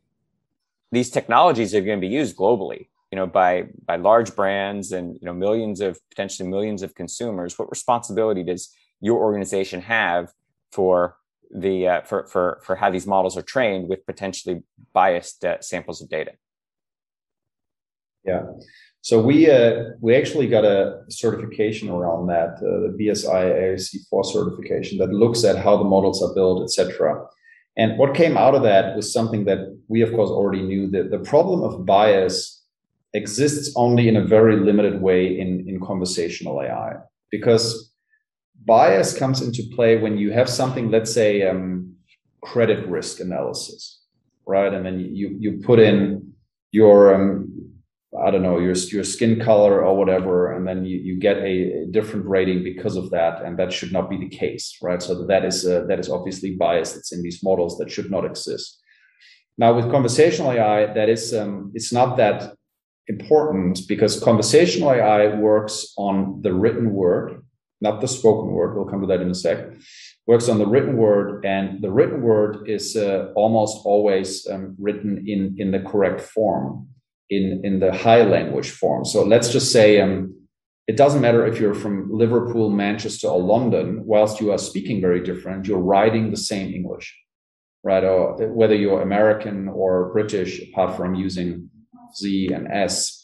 these 0.91 1.10
technologies 1.10 1.73
are 1.73 1.82
going 1.82 1.99
to 1.99 2.08
be 2.08 2.13
used 2.13 2.36
globally 2.36 2.88
you 3.12 3.17
know 3.17 3.27
by 3.27 3.65
by 3.86 3.97
large 3.97 4.36
brands 4.36 4.91
and 4.91 5.15
you 5.15 5.25
know 5.25 5.34
millions 5.34 5.82
of 5.82 5.99
potentially 6.10 6.47
millions 6.47 6.82
of 6.82 6.95
consumers? 6.95 7.60
What 7.60 7.69
responsibility 7.69 8.43
does 8.43 8.73
your 9.02 9.20
organization 9.20 9.82
have 9.82 10.32
for 10.72 11.18
the 11.54 11.88
uh, 11.88 12.02
for 12.02 12.26
for 12.28 12.62
for 12.64 12.76
how 12.76 12.90
these 12.90 13.06
models 13.06 13.38
are 13.38 13.42
trained 13.42 13.90
with 13.90 14.06
potentially 14.06 14.64
biased 14.94 15.44
uh, 15.44 15.60
samples 15.60 16.02
of 16.02 16.10
data? 16.10 16.32
Yeah. 18.24 18.44
So 19.02 19.20
we 19.20 19.50
uh, 19.50 19.84
we 20.00 20.16
actually 20.16 20.48
got 20.48 20.64
a 20.64 21.02
certification 21.10 21.90
around 21.90 22.28
that 22.28 22.54
uh, 22.58 22.86
the 22.86 22.96
bsi 23.00 23.26
AIC4 23.26 24.26
certification 24.26 25.00
that 25.00 25.10
looks 25.10 25.44
at 25.44 25.58
how 25.58 25.76
the 25.76 25.84
models 25.84 26.22
are 26.22 26.34
built 26.36 26.64
etc 26.64 27.26
and 27.78 27.98
what 27.98 28.14
came 28.14 28.38
out 28.38 28.54
of 28.54 28.62
that 28.64 28.96
was 28.96 29.12
something 29.12 29.46
that 29.46 29.76
we 29.88 30.02
of 30.02 30.12
course 30.12 30.30
already 30.30 30.62
knew 30.62 30.88
that 30.92 31.10
the 31.10 31.20
problem 31.20 31.64
of 31.64 31.86
bias 31.86 32.64
exists 33.14 33.74
only 33.76 34.08
in 34.08 34.18
a 34.18 34.24
very 34.24 34.58
limited 34.58 35.02
way 35.02 35.40
in 35.40 35.68
in 35.68 35.80
conversational 35.80 36.62
ai 36.62 36.94
because 37.32 37.90
bias 38.65 39.17
comes 39.17 39.41
into 39.41 39.63
play 39.76 39.97
when 39.97 40.17
you 40.17 40.32
have 40.32 40.50
something, 40.50 40.89
let's 40.91 41.13
say, 41.13 41.47
um, 41.47 41.95
credit 42.41 42.88
risk 42.88 43.19
analysis, 43.19 44.02
right? 44.45 44.74
And 44.74 44.86
then 44.86 45.00
you 45.00 45.36
you 45.39 45.62
put 45.63 45.80
in 45.80 46.34
your 46.71 47.13
um, 47.13 47.71
I 48.19 48.30
don't 48.30 48.43
know 48.43 48.60
your 48.60 48.76
your 48.76 49.04
skin 49.04 49.39
color 49.39 49.84
or 49.84 49.95
whatever, 49.95 50.54
and 50.54 50.67
then 50.67 50.86
you, 50.86 50.97
you 50.97 51.19
get 51.19 51.38
a, 51.38 51.84
a, 51.84 51.86
different 51.88 52.26
rating 52.26 52.63
because 52.63 52.97
of 52.97 53.10
that, 53.12 53.41
and 53.41 53.58
that 53.58 53.71
should 53.71 53.91
not 53.91 54.10
be 54.10 54.17
the 54.17 54.30
case, 54.30 54.78
right? 54.82 55.02
So 55.02 55.26
that 55.26 55.45
is 55.45 55.65
uh, 55.65 55.86
that 55.88 56.00
is 56.00 56.10
obviously 56.10 56.56
bias 56.56 56.93
that's 56.93 57.12
in 57.12 57.24
these 57.24 57.41
models 57.43 57.78
that 57.78 57.91
should 57.91 58.12
not 58.12 58.26
exist. 58.26 58.82
Now 59.58 59.74
with 59.74 59.91
conversational 59.91 60.52
AI, 60.52 60.93
that 60.93 61.10
is 61.10 61.34
um, 61.34 61.71
it's 61.74 61.93
not 61.93 62.17
that 62.17 62.54
important 63.08 63.80
because 63.88 64.19
conversational 64.19 64.91
AI 64.91 65.36
works 65.36 65.93
on 65.97 66.41
the 66.41 66.54
written 66.54 66.93
word 66.93 67.40
not 67.82 68.00
the 68.00 68.08
spoken 68.08 68.52
word. 68.52 68.76
We'll 68.76 68.86
come 68.86 69.02
to 69.02 69.08
that 69.08 69.22
in 69.22 69.30
a 69.30 69.36
sec. 69.36 69.58
Works 70.28 70.48
on 70.48 70.60
the 70.60 70.67
written 70.67 70.98
word, 70.98 71.44
and 71.46 71.82
the 71.82 71.91
written 71.91 72.22
word 72.22 72.70
is 72.70 72.96
uh, 72.96 73.32
almost 73.36 73.86
always 73.86 74.48
um, 74.48 74.76
written 74.80 75.26
in 75.28 75.56
in 75.58 75.72
the 75.72 75.80
correct 75.80 76.22
form, 76.22 76.88
in 77.30 77.62
in 77.63 77.80
the 77.80 77.91
high 77.91 78.24
language 78.24 78.70
form. 78.70 79.04
So 79.04 79.24
let's 79.24 79.50
just 79.52 79.72
say 79.72 80.00
um, 80.00 80.34
it 80.88 80.96
doesn't 80.96 81.22
matter 81.22 81.46
if 81.46 81.60
you're 81.60 81.74
from 81.74 82.12
Liverpool, 82.12 82.70
Manchester, 82.70 83.28
or 83.28 83.41
London. 83.41 84.06
Whilst 84.06 84.39
you 84.39 84.52
are 84.52 84.60
speaking 84.60 85.02
very 85.02 85.24
different, 85.24 85.65
you're 85.65 85.80
writing 85.80 86.30
the 86.30 86.38
same 86.38 86.74
English, 86.74 87.17
right? 87.84 88.04
Or 88.04 88.36
whether 88.48 88.76
you're 88.76 89.02
American 89.02 89.67
or 89.67 90.13
British, 90.13 90.62
apart 90.62 90.96
from 90.96 91.15
using 91.15 91.70
Z 92.15 92.52
and 92.54 92.67
S 92.72 93.21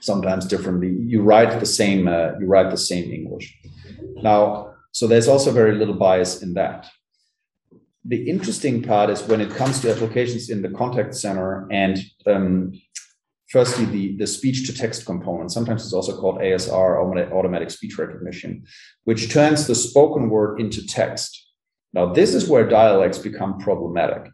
sometimes 0.00 0.46
differently, 0.46 0.96
you 1.06 1.22
write 1.22 1.60
the 1.60 1.66
same. 1.66 2.08
Uh, 2.08 2.32
you 2.38 2.46
write 2.46 2.70
the 2.70 2.76
same 2.76 3.10
English. 3.10 3.56
Now, 4.22 4.74
so 4.92 5.06
there's 5.06 5.28
also 5.28 5.52
very 5.52 5.74
little 5.74 5.94
bias 5.94 6.42
in 6.42 6.54
that. 6.54 6.88
The 8.04 8.28
interesting 8.28 8.82
part 8.82 9.10
is 9.10 9.22
when 9.22 9.40
it 9.40 9.50
comes 9.50 9.80
to 9.80 9.90
applications 9.90 10.50
in 10.50 10.62
the 10.62 10.70
contact 10.70 11.14
center 11.14 11.68
and 11.70 11.98
um, 12.26 12.72
firstly 13.48 13.84
the, 13.84 14.16
the 14.16 14.26
speech 14.26 14.66
to 14.66 14.74
text 14.74 15.04
component. 15.04 15.52
Sometimes 15.52 15.84
it's 15.84 15.92
also 15.92 16.18
called 16.18 16.38
ASR, 16.38 17.32
automatic 17.32 17.70
speech 17.70 17.98
recognition, 17.98 18.64
which 19.04 19.30
turns 19.30 19.66
the 19.66 19.74
spoken 19.74 20.30
word 20.30 20.60
into 20.60 20.86
text. 20.86 21.46
Now, 21.92 22.12
this 22.12 22.34
is 22.34 22.48
where 22.48 22.68
dialects 22.68 23.18
become 23.18 23.58
problematic 23.58 24.30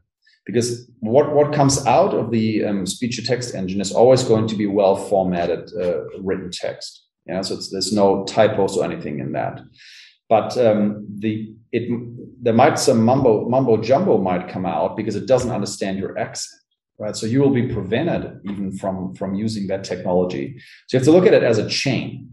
because 0.46 0.90
what, 1.00 1.34
what 1.34 1.54
comes 1.54 1.86
out 1.86 2.12
of 2.14 2.30
the 2.30 2.64
um, 2.64 2.86
speech 2.86 3.16
to 3.16 3.22
text 3.22 3.54
engine 3.54 3.80
is 3.80 3.92
always 3.92 4.22
going 4.22 4.46
to 4.48 4.56
be 4.56 4.66
well 4.66 4.96
formatted 4.96 5.70
uh, 5.80 6.04
written 6.20 6.50
text. 6.50 7.02
Yeah, 7.26 7.40
so 7.40 7.56
there's 7.72 7.92
no 7.92 8.24
typos 8.24 8.76
or 8.76 8.84
anything 8.84 9.20
in 9.20 9.32
that. 9.32 9.60
But 10.28 10.56
um, 10.58 11.06
the 11.18 11.54
it 11.72 11.88
there 12.42 12.52
might 12.52 12.78
some 12.78 13.04
mumbo 13.04 13.48
mumbo 13.48 13.78
jumbo 13.78 14.18
might 14.18 14.48
come 14.48 14.66
out 14.66 14.96
because 14.96 15.16
it 15.16 15.26
doesn't 15.26 15.50
understand 15.50 15.98
your 15.98 16.18
accent 16.18 16.60
right? 16.98 17.16
So 17.16 17.26
you 17.26 17.40
will 17.40 17.50
be 17.50 17.72
prevented 17.72 18.40
even 18.44 18.76
from, 18.76 19.14
from 19.14 19.34
using 19.34 19.66
that 19.68 19.84
technology. 19.84 20.56
So 20.86 20.96
you 20.96 20.98
have 20.98 21.06
to 21.06 21.12
look 21.12 21.26
at 21.26 21.34
it 21.34 21.42
as 21.42 21.58
a 21.58 21.68
chain. 21.68 22.32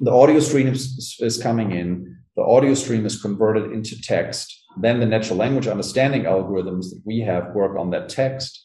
The 0.00 0.12
audio 0.12 0.40
stream 0.40 0.68
is, 0.68 1.16
is 1.20 1.42
coming 1.42 1.72
in, 1.72 2.16
the 2.36 2.42
audio 2.42 2.74
stream 2.74 3.04
is 3.04 3.20
converted 3.20 3.72
into 3.72 4.00
text. 4.00 4.59
Then 4.76 5.00
the 5.00 5.06
natural 5.06 5.38
language 5.38 5.66
understanding 5.66 6.22
algorithms 6.22 6.90
that 6.90 7.02
we 7.04 7.20
have 7.20 7.54
work 7.54 7.78
on 7.78 7.90
that 7.90 8.08
text. 8.08 8.64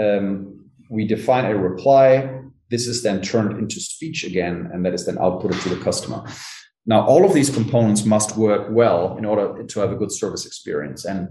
Um, 0.00 0.70
we 0.90 1.06
define 1.06 1.44
a 1.44 1.56
reply. 1.56 2.40
This 2.70 2.86
is 2.86 3.02
then 3.02 3.20
turned 3.20 3.58
into 3.58 3.80
speech 3.80 4.24
again, 4.24 4.70
and 4.72 4.84
that 4.84 4.94
is 4.94 5.06
then 5.06 5.16
outputted 5.16 5.62
to 5.62 5.68
the 5.68 5.82
customer. 5.82 6.24
Now, 6.86 7.06
all 7.06 7.24
of 7.24 7.34
these 7.34 7.50
components 7.50 8.04
must 8.04 8.36
work 8.36 8.68
well 8.70 9.16
in 9.16 9.24
order 9.24 9.64
to 9.64 9.80
have 9.80 9.92
a 9.92 9.96
good 9.96 10.10
service 10.12 10.46
experience. 10.46 11.04
And 11.04 11.28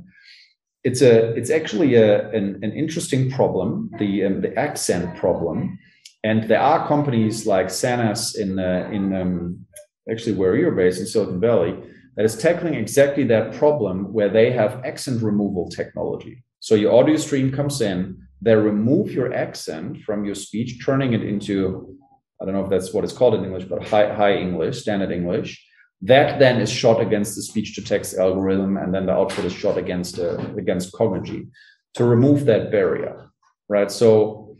it's 0.84 1.02
a 1.02 1.34
it's 1.34 1.50
actually 1.50 1.96
a, 1.96 2.30
an, 2.30 2.60
an 2.64 2.72
interesting 2.72 3.30
problem, 3.30 3.92
the 4.00 4.26
um, 4.26 4.42
the 4.42 4.58
accent 4.58 5.16
problem, 5.16 5.78
and 6.24 6.50
there 6.50 6.60
are 6.60 6.88
companies 6.88 7.46
like 7.46 7.68
Sanas 7.68 8.38
in 8.38 8.58
uh, 8.58 8.90
in 8.92 9.14
um, 9.14 9.66
actually 10.10 10.34
where 10.34 10.56
you're 10.56 10.72
based 10.72 11.00
in 11.00 11.06
Silicon 11.06 11.40
Valley 11.40 11.78
that 12.16 12.26
is 12.26 12.38
tackling 12.38 12.76
exactly 12.76 13.24
that 13.26 13.54
problem 13.54 14.12
where 14.14 14.30
they 14.30 14.52
have 14.52 14.84
accent 14.86 15.22
removal 15.22 15.70
technology. 15.70 16.44
So 16.60 16.76
your 16.76 16.94
audio 16.94 17.18
stream 17.18 17.52
comes 17.52 17.82
in, 17.82 18.28
they 18.42 18.56
remove 18.56 19.12
your 19.12 19.34
accent 19.34 20.02
from 20.04 20.26
your 20.26 20.36
speech, 20.36 20.84
turning 20.86 21.14
it 21.14 21.24
into 21.24 21.98
I 22.42 22.46
don't 22.46 22.56
know 22.56 22.64
if 22.64 22.72
that's 22.72 22.92
what 22.92 23.04
it's 23.04 23.14
called 23.14 23.36
in 23.36 23.44
English, 23.44 23.66
but 23.66 23.88
high 23.88 24.14
high 24.14 24.36
English, 24.38 24.82
standard 24.82 25.12
English 25.12 25.64
that 26.02 26.40
then 26.40 26.60
is 26.60 26.72
shot 26.72 27.00
against 27.00 27.36
the 27.36 27.44
speech 27.44 27.76
to 27.76 27.82
text 27.82 28.18
algorithm, 28.18 28.78
and 28.78 28.94
then 28.94 29.06
the 29.06 29.12
output 29.12 29.46
is 29.46 29.54
shot 29.54 29.78
against 29.78 30.20
uh, 30.20 30.38
against 30.58 30.92
Cognigy 30.94 31.50
to 31.94 32.04
remove 32.04 32.46
that 32.46 32.72
barrier, 32.72 33.32
right? 33.70 33.92
So 33.92 34.58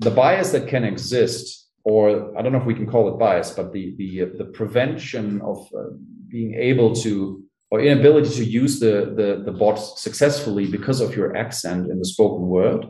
the 0.00 0.10
bias 0.10 0.52
that 0.52 0.68
can 0.68 0.84
exist, 0.84 1.67
or 1.88 2.36
I 2.36 2.42
don't 2.42 2.52
know 2.52 2.60
if 2.60 2.66
we 2.66 2.74
can 2.74 2.86
call 2.86 3.08
it 3.08 3.18
bias, 3.18 3.50
but 3.58 3.72
the 3.72 3.94
the 4.00 4.10
uh, 4.22 4.26
the 4.40 4.48
prevention 4.58 5.40
of 5.40 5.58
uh, 5.74 5.90
being 6.34 6.52
able 6.70 6.94
to 7.04 7.42
or 7.70 7.80
inability 7.80 8.32
to 8.40 8.44
use 8.44 8.78
the, 8.78 8.94
the 9.18 9.28
the 9.46 9.54
bot 9.60 9.78
successfully 10.06 10.66
because 10.66 11.00
of 11.00 11.16
your 11.16 11.34
accent 11.44 11.90
in 11.90 11.98
the 11.98 12.08
spoken 12.14 12.46
word 12.48 12.82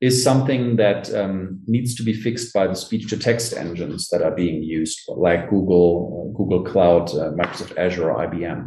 is 0.00 0.24
something 0.24 0.76
that 0.76 1.14
um, 1.14 1.60
needs 1.66 1.94
to 1.94 2.02
be 2.02 2.14
fixed 2.26 2.52
by 2.52 2.66
the 2.66 2.74
speech 2.74 3.08
to 3.10 3.16
text 3.16 3.52
engines 3.64 4.08
that 4.08 4.20
are 4.20 4.34
being 4.34 4.60
used, 4.60 4.98
like 5.06 5.48
Google, 5.48 5.88
uh, 6.18 6.36
Google 6.36 6.64
Cloud, 6.64 7.10
uh, 7.10 7.30
Microsoft 7.40 7.76
Azure, 7.78 8.12
IBM. 8.26 8.60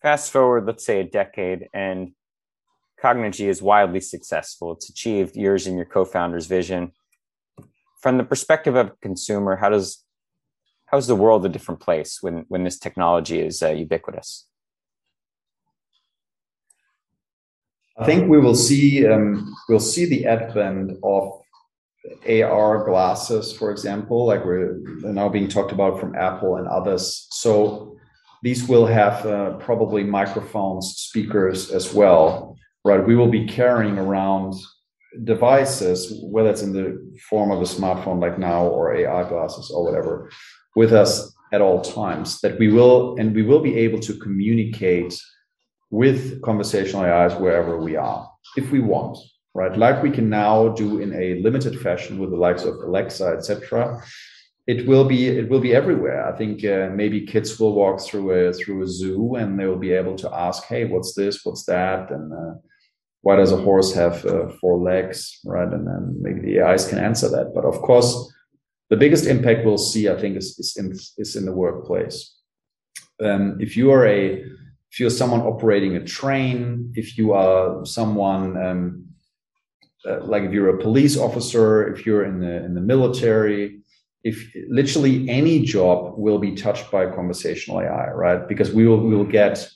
Fast 0.00 0.30
forward, 0.30 0.66
let's 0.66 0.86
say 0.86 1.00
a 1.00 1.04
decade, 1.04 1.68
and 1.74 2.12
Cognigy 3.02 3.48
is 3.48 3.60
wildly 3.60 4.00
successful. 4.00 4.72
It's 4.74 4.88
achieved 4.88 5.34
yours 5.34 5.66
and 5.66 5.76
your 5.76 5.86
co-founder's 5.86 6.46
vision. 6.46 6.92
From 8.04 8.18
the 8.18 8.24
perspective 8.24 8.76
of 8.76 9.00
consumer, 9.00 9.56
how 9.56 9.70
does 9.70 10.04
how 10.84 10.98
is 10.98 11.06
the 11.06 11.16
world 11.16 11.46
a 11.46 11.48
different 11.48 11.80
place 11.80 12.18
when 12.20 12.44
when 12.48 12.62
this 12.62 12.78
technology 12.78 13.40
is 13.40 13.62
uh, 13.62 13.70
ubiquitous? 13.70 14.46
I 17.98 18.04
think 18.04 18.28
we 18.28 18.38
will 18.38 18.54
see 18.54 19.06
um, 19.06 19.56
we'll 19.70 19.80
see 19.94 20.04
the 20.04 20.26
advent 20.26 20.98
of 21.02 21.32
AR 22.28 22.84
glasses, 22.84 23.56
for 23.56 23.70
example, 23.70 24.26
like 24.26 24.44
we're 24.44 24.76
now 25.00 25.30
being 25.30 25.48
talked 25.48 25.72
about 25.72 25.98
from 25.98 26.14
Apple 26.14 26.56
and 26.56 26.68
others. 26.68 27.26
So 27.30 27.96
these 28.42 28.68
will 28.68 28.84
have 28.84 29.24
uh, 29.24 29.52
probably 29.52 30.04
microphones, 30.04 30.94
speakers 30.98 31.70
as 31.70 31.94
well, 31.94 32.58
right? 32.84 33.02
We 33.02 33.16
will 33.16 33.30
be 33.30 33.46
carrying 33.46 33.96
around 33.96 34.52
devices, 35.22 36.12
whether 36.22 36.50
it's 36.50 36.62
in 36.62 36.72
the 36.72 37.18
form 37.28 37.50
of 37.50 37.60
a 37.60 37.64
smartphone 37.64 38.20
like 38.20 38.38
now 38.38 38.66
or 38.66 38.94
AR 38.94 39.24
glasses 39.24 39.70
or 39.70 39.84
whatever, 39.84 40.30
with 40.74 40.92
us 40.92 41.32
at 41.52 41.60
all 41.60 41.80
times. 41.80 42.40
That 42.40 42.58
we 42.58 42.68
will 42.72 43.16
and 43.18 43.34
we 43.34 43.42
will 43.42 43.60
be 43.60 43.76
able 43.76 44.00
to 44.00 44.14
communicate 44.18 45.14
with 45.90 46.42
conversational 46.42 47.04
AIs 47.04 47.34
wherever 47.34 47.78
we 47.78 47.94
are, 47.96 48.28
if 48.56 48.70
we 48.72 48.80
want, 48.80 49.16
right? 49.54 49.76
Like 49.76 50.02
we 50.02 50.10
can 50.10 50.28
now 50.28 50.68
do 50.68 50.98
in 51.00 51.12
a 51.14 51.40
limited 51.40 51.78
fashion 51.80 52.18
with 52.18 52.30
the 52.30 52.36
likes 52.36 52.64
of 52.64 52.74
Alexa, 52.74 53.26
etc. 53.26 54.02
It 54.66 54.88
will 54.88 55.04
be 55.04 55.28
it 55.28 55.48
will 55.48 55.60
be 55.60 55.74
everywhere. 55.74 56.26
I 56.26 56.36
think 56.36 56.64
uh, 56.64 56.88
maybe 56.92 57.26
kids 57.26 57.60
will 57.60 57.74
walk 57.74 58.00
through 58.00 58.30
a 58.32 58.52
through 58.52 58.82
a 58.82 58.86
zoo 58.86 59.36
and 59.36 59.58
they 59.58 59.66
will 59.66 59.84
be 59.88 59.92
able 59.92 60.16
to 60.16 60.34
ask, 60.34 60.64
"Hey, 60.64 60.86
what's 60.86 61.14
this? 61.14 61.44
What's 61.44 61.64
that?" 61.66 62.10
and 62.10 62.32
uh, 62.32 62.54
why 63.24 63.36
does 63.36 63.52
a 63.52 63.56
horse 63.56 63.94
have 63.94 64.24
uh, 64.26 64.48
four 64.60 64.78
legs, 64.78 65.40
right? 65.46 65.70
And 65.72 65.86
then 65.86 66.16
maybe 66.20 66.40
the 66.40 66.60
AIs 66.60 66.86
can 66.86 66.98
answer 66.98 67.28
that. 67.30 67.52
But 67.54 67.64
of 67.64 67.80
course, 67.80 68.30
the 68.90 68.98
biggest 68.98 69.24
impact 69.26 69.64
we'll 69.64 69.78
see, 69.78 70.10
I 70.10 70.16
think, 70.20 70.36
is 70.36 70.58
is 70.58 70.76
in 70.76 70.92
is 71.16 71.34
in 71.34 71.46
the 71.46 71.58
workplace. 71.64 72.16
Um, 73.22 73.56
if 73.60 73.76
you 73.78 73.90
are 73.92 74.06
a 74.06 74.44
if 74.90 75.00
you're 75.00 75.18
someone 75.22 75.40
operating 75.40 75.96
a 75.96 76.04
train, 76.04 76.92
if 76.94 77.16
you 77.16 77.32
are 77.32 77.84
someone 77.86 78.46
um, 78.66 79.06
uh, 80.06 80.20
like 80.24 80.42
if 80.42 80.52
you're 80.52 80.76
a 80.76 80.82
police 80.82 81.16
officer, 81.16 81.94
if 81.94 82.04
you're 82.04 82.24
in 82.24 82.40
the 82.40 82.62
in 82.66 82.74
the 82.74 82.86
military, 82.94 83.80
if 84.22 84.36
literally 84.68 85.26
any 85.30 85.60
job 85.60 86.18
will 86.18 86.38
be 86.38 86.54
touched 86.54 86.90
by 86.90 87.06
conversational 87.06 87.80
AI, 87.80 88.10
right? 88.10 88.46
Because 88.46 88.70
we 88.70 88.86
will 88.86 89.00
we 89.00 89.16
will 89.16 89.32
get 89.42 89.66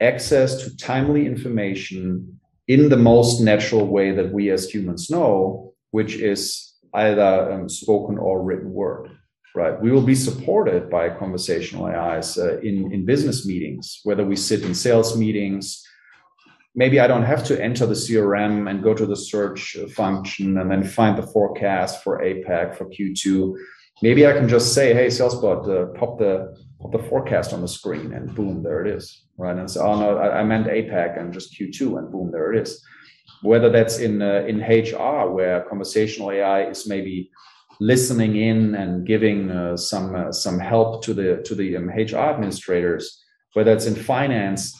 access 0.00 0.62
to 0.62 0.76
timely 0.76 1.24
information 1.24 2.35
in 2.68 2.88
the 2.88 2.96
most 2.96 3.40
natural 3.40 3.86
way 3.86 4.12
that 4.12 4.32
we 4.32 4.50
as 4.50 4.68
humans 4.68 5.10
know, 5.10 5.74
which 5.90 6.14
is 6.16 6.74
either 6.94 7.52
um, 7.52 7.68
spoken 7.68 8.18
or 8.18 8.42
written 8.42 8.72
word 8.72 9.10
right? 9.56 9.80
We 9.80 9.90
will 9.90 10.02
be 10.02 10.14
supported 10.14 10.90
by 10.90 11.08
conversational 11.08 11.86
AIs 11.86 12.36
uh, 12.38 12.60
in, 12.60 12.92
in 12.92 13.06
business 13.06 13.46
meetings, 13.46 14.00
whether 14.04 14.24
we 14.24 14.36
sit 14.36 14.62
in 14.62 14.74
sales 14.74 15.16
meetings. 15.16 15.82
Maybe 16.74 17.00
I 17.00 17.06
don't 17.06 17.22
have 17.22 17.42
to 17.44 17.60
enter 17.60 17.86
the 17.86 17.94
CRM 17.94 18.70
and 18.70 18.82
go 18.82 18.92
to 18.92 19.06
the 19.06 19.16
search 19.16 19.76
function 19.94 20.58
and 20.58 20.70
then 20.70 20.84
find 20.84 21.16
the 21.16 21.26
forecast 21.26 22.04
for 22.04 22.20
APAC 22.22 22.76
for 22.76 22.84
Q2. 22.90 23.54
Maybe 24.02 24.26
I 24.26 24.32
can 24.34 24.46
just 24.46 24.74
say, 24.74 24.92
"Hey, 24.92 25.06
SalesBot, 25.06 25.62
uh, 25.68 25.98
pop 25.98 26.18
the 26.18 26.54
pop 26.80 26.92
the 26.92 26.98
forecast 26.98 27.52
on 27.52 27.60
the 27.60 27.68
screen," 27.68 28.12
and 28.12 28.34
boom, 28.34 28.62
there 28.62 28.84
it 28.84 28.94
is, 28.96 29.24
right? 29.38 29.56
And 29.56 29.70
so, 29.70 29.82
oh 29.86 29.98
no, 29.98 30.18
I, 30.18 30.40
I 30.40 30.44
meant 30.44 30.66
APAC 30.66 31.18
and 31.18 31.32
just 31.32 31.58
Q2, 31.58 31.98
and 31.98 32.10
boom, 32.10 32.30
there 32.30 32.52
it 32.52 32.60
is. 32.62 32.82
Whether 33.42 33.70
that's 33.70 33.98
in 33.98 34.22
uh, 34.22 34.44
in 34.46 34.60
HR, 34.60 35.30
where 35.30 35.64
conversational 35.68 36.30
AI 36.30 36.68
is 36.68 36.86
maybe 36.86 37.30
listening 37.80 38.36
in 38.36 38.74
and 38.74 39.06
giving 39.06 39.50
uh, 39.50 39.76
some 39.76 40.14
uh, 40.14 40.32
some 40.32 40.58
help 40.58 41.02
to 41.04 41.14
the 41.14 41.42
to 41.44 41.54
the 41.54 41.76
um, 41.76 41.88
HR 41.88 42.30
administrators, 42.34 43.22
whether 43.54 43.72
it's 43.72 43.86
in 43.86 43.94
finance. 43.94 44.78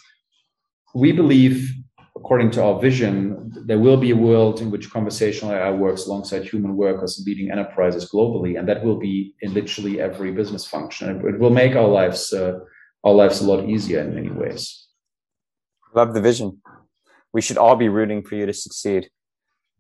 We 0.94 1.12
believe, 1.12 1.70
according 2.16 2.52
to 2.52 2.62
our 2.62 2.80
vision, 2.80 3.52
there 3.66 3.80
will 3.80 3.96
be 3.96 4.12
a 4.12 4.16
world 4.16 4.60
in 4.60 4.70
which 4.70 4.90
conversational 4.90 5.52
AI 5.52 5.72
works 5.72 6.06
alongside 6.06 6.44
human 6.44 6.76
workers 6.76 7.20
leading 7.26 7.50
enterprises 7.50 8.08
globally, 8.08 8.56
and 8.56 8.68
that 8.68 8.84
will 8.84 8.96
be 8.96 9.34
in 9.40 9.52
literally 9.54 10.00
every 10.00 10.30
business 10.30 10.64
function. 10.64 11.20
It 11.26 11.40
will 11.40 11.50
make 11.50 11.74
our 11.74 11.88
lives 11.88 12.32
uh, 12.32 12.60
our 13.02 13.12
lives 13.12 13.40
a 13.40 13.44
lot 13.44 13.68
easier 13.68 14.00
in 14.00 14.14
many 14.14 14.30
ways. 14.30 14.86
Love 15.94 16.14
the 16.14 16.20
vision. 16.20 16.62
We 17.32 17.40
should 17.40 17.58
all 17.58 17.74
be 17.74 17.88
rooting 17.88 18.22
for 18.22 18.36
you 18.36 18.46
to 18.46 18.52
succeed. 18.52 19.10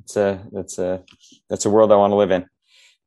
It's 0.02 0.16
a 0.16 0.44
that's 0.50 0.78
a 0.78 1.04
that's 1.48 1.64
a 1.64 1.70
world 1.70 1.92
I 1.92 1.96
want 1.96 2.10
to 2.10 2.16
live 2.16 2.32
in. 2.32 2.46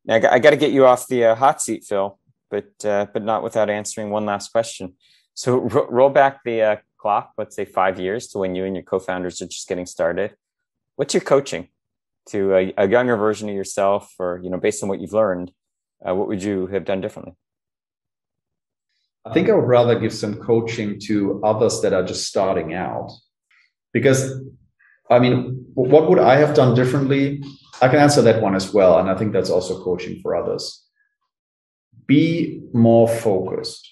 Now, 0.06 0.16
I 0.16 0.40
got, 0.40 0.52
to 0.52 0.58
get 0.58 0.72
you 0.72 0.86
off 0.86 1.08
the 1.08 1.26
uh, 1.26 1.36
hot 1.36 1.62
seat, 1.62 1.84
Phil, 1.84 2.18
but 2.50 2.72
uh, 2.86 3.08
but 3.14 3.24
not 3.24 3.44
without 3.44 3.70
answering 3.70 4.12
one 4.12 4.26
last 4.26 4.54
question. 4.54 4.94
So 5.34 5.58
ro- 5.58 5.88
roll 5.90 6.10
back 6.10 6.40
the 6.46 6.62
uh, 6.62 6.76
clock, 6.98 7.34
let's 7.38 7.56
say 7.56 7.66
five 7.66 8.00
years 8.00 8.28
to 8.30 8.38
when 8.40 8.56
you 8.56 8.64
and 8.64 8.76
your 8.76 8.84
co-founders 8.84 9.42
are 9.42 9.48
just 9.48 9.68
getting 9.68 9.86
started. 9.86 10.36
What's 11.00 11.14
your 11.14 11.22
coaching 11.22 11.70
to 12.32 12.54
a, 12.54 12.74
a 12.76 12.90
younger 12.90 13.16
version 13.16 13.48
of 13.48 13.56
yourself, 13.56 14.14
or 14.20 14.42
you 14.44 14.50
know, 14.50 14.58
based 14.58 14.84
on 14.84 14.90
what 14.90 15.00
you've 15.00 15.14
learned, 15.14 15.54
uh, 16.06 16.14
what 16.14 16.28
would 16.28 16.44
you 16.44 16.68
have 16.68 16.84
done 16.84 17.00
differently? 17.00 17.36
I 19.24 19.32
think 19.34 19.48
I 19.48 19.54
would 19.54 19.66
rather 19.66 19.98
give 19.98 20.12
some 20.12 20.36
coaching 20.36 21.00
to 21.06 21.40
others 21.42 21.80
that 21.84 21.94
are 21.94 22.04
just 22.04 22.28
starting 22.28 22.74
out, 22.74 23.14
because 23.94 24.44
I 25.10 25.20
mean, 25.20 25.64
what 25.74 26.10
would 26.10 26.20
I 26.20 26.36
have 26.36 26.54
done 26.54 26.76
differently? 26.76 27.46
I 27.82 27.88
can 27.88 28.00
answer 28.00 28.22
that 28.24 28.42
one 28.42 28.56
as 28.56 28.74
well. 28.74 29.00
And 29.00 29.10
I 29.10 29.16
think 29.16 29.32
that's 29.32 29.50
also 29.50 29.82
coaching 29.82 30.20
for 30.22 30.36
others. 30.36 30.86
Be 32.08 32.62
more 32.74 33.08
focused. 33.08 33.90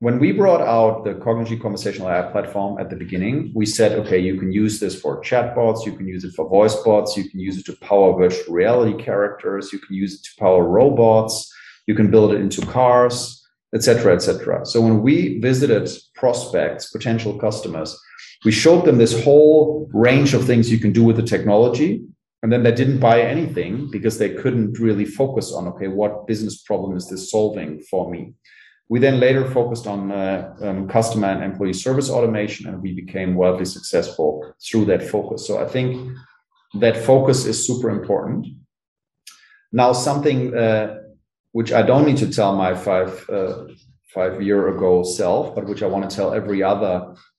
When 0.00 0.18
we 0.18 0.32
brought 0.32 0.60
out 0.60 1.04
the 1.04 1.14
Cognigy 1.14 1.58
conversational 1.58 2.10
AI 2.10 2.30
platform 2.30 2.78
at 2.78 2.90
the 2.90 2.96
beginning, 2.96 3.50
we 3.54 3.64
said, 3.64 3.98
okay, 4.00 4.18
you 4.18 4.38
can 4.38 4.52
use 4.52 4.78
this 4.78 5.00
for 5.00 5.22
chatbots, 5.22 5.86
you 5.86 5.96
can 5.96 6.06
use 6.06 6.22
it 6.22 6.34
for 6.34 6.46
voice 6.50 6.76
bots, 6.82 7.16
you 7.16 7.30
can 7.30 7.40
use 7.40 7.56
it 7.56 7.64
to 7.64 7.76
power 7.76 8.14
virtual 8.14 8.54
reality 8.54 9.02
characters, 9.02 9.72
you 9.72 9.78
can 9.78 9.96
use 9.96 10.12
it 10.16 10.22
to 10.24 10.30
power 10.38 10.64
robots, 10.68 11.50
you 11.86 11.94
can 11.94 12.10
build 12.10 12.32
it 12.32 12.42
into 12.42 12.60
cars, 12.66 13.42
etc., 13.74 14.14
etc. 14.14 14.66
So 14.66 14.82
when 14.82 15.00
we 15.00 15.38
visited 15.38 15.88
prospects, 16.14 16.90
potential 16.90 17.38
customers, 17.38 17.98
we 18.44 18.52
showed 18.52 18.84
them 18.84 18.98
this 18.98 19.24
whole 19.24 19.88
range 19.94 20.34
of 20.34 20.44
things 20.44 20.70
you 20.70 20.78
can 20.78 20.92
do 20.92 21.04
with 21.04 21.16
the 21.16 21.22
technology 21.22 22.04
and 22.42 22.52
then 22.52 22.62
they 22.62 22.72
didn't 22.72 23.00
buy 23.00 23.22
anything 23.22 23.90
because 23.90 24.18
they 24.18 24.34
couldn't 24.34 24.78
really 24.78 25.06
focus 25.06 25.52
on 25.52 25.66
okay 25.66 25.88
what 25.88 26.26
business 26.26 26.62
problem 26.62 26.96
is 26.96 27.08
this 27.08 27.30
solving 27.30 27.80
for 27.90 28.10
me 28.10 28.34
we 28.88 29.00
then 29.00 29.18
later 29.18 29.44
focused 29.50 29.86
on 29.86 30.12
uh, 30.12 30.54
um, 30.62 30.88
customer 30.88 31.28
and 31.28 31.42
employee 31.42 31.72
service 31.72 32.08
automation 32.08 32.68
and 32.68 32.80
we 32.80 32.92
became 32.92 33.34
wildly 33.34 33.64
successful 33.64 34.54
through 34.64 34.84
that 34.84 35.02
focus. 35.02 35.46
So 35.46 35.58
i 35.58 35.66
think 35.66 36.16
that 36.74 36.96
focus 36.96 37.46
is 37.46 37.66
super 37.66 37.90
important. 37.90 38.46
Now 39.72 39.92
something 39.92 40.56
uh, 40.56 40.98
which 41.56 41.72
i 41.72 41.82
don't 41.82 42.06
need 42.08 42.18
to 42.18 42.30
tell 42.30 42.54
my 42.54 42.74
five 42.74 43.10
uh, 43.30 43.64
five 44.14 44.42
year 44.42 44.68
ago 44.74 45.02
self 45.02 45.54
but 45.54 45.66
which 45.66 45.82
i 45.82 45.86
want 45.86 46.04
to 46.08 46.14
tell 46.14 46.34
every 46.34 46.62
other 46.62 46.94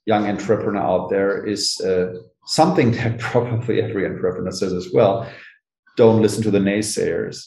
young 0.05 0.25
entrepreneur 0.25 0.81
out 0.81 1.09
there 1.09 1.45
is 1.45 1.79
uh, 1.81 2.07
something 2.47 2.91
that 2.97 3.19
probably 3.19 3.79
every 3.79 4.05
entrepreneur 4.05 4.51
says 4.51 4.73
as 4.73 4.87
well 4.91 5.13
don't 5.97 6.23
listen 6.23 6.41
to 6.41 6.51
the 6.51 6.65
naysayers 6.71 7.37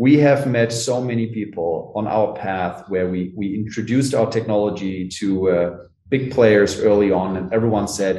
we 0.00 0.16
have 0.16 0.46
met 0.46 0.72
so 0.72 1.04
many 1.10 1.26
people 1.26 1.92
on 1.94 2.06
our 2.06 2.32
path 2.34 2.76
where 2.88 3.08
we 3.14 3.20
we 3.36 3.54
introduced 3.54 4.14
our 4.14 4.28
technology 4.36 5.08
to 5.20 5.26
uh, 5.50 5.76
big 6.08 6.32
players 6.36 6.80
early 6.80 7.10
on 7.12 7.36
and 7.36 7.52
everyone 7.52 7.86
said 7.86 8.16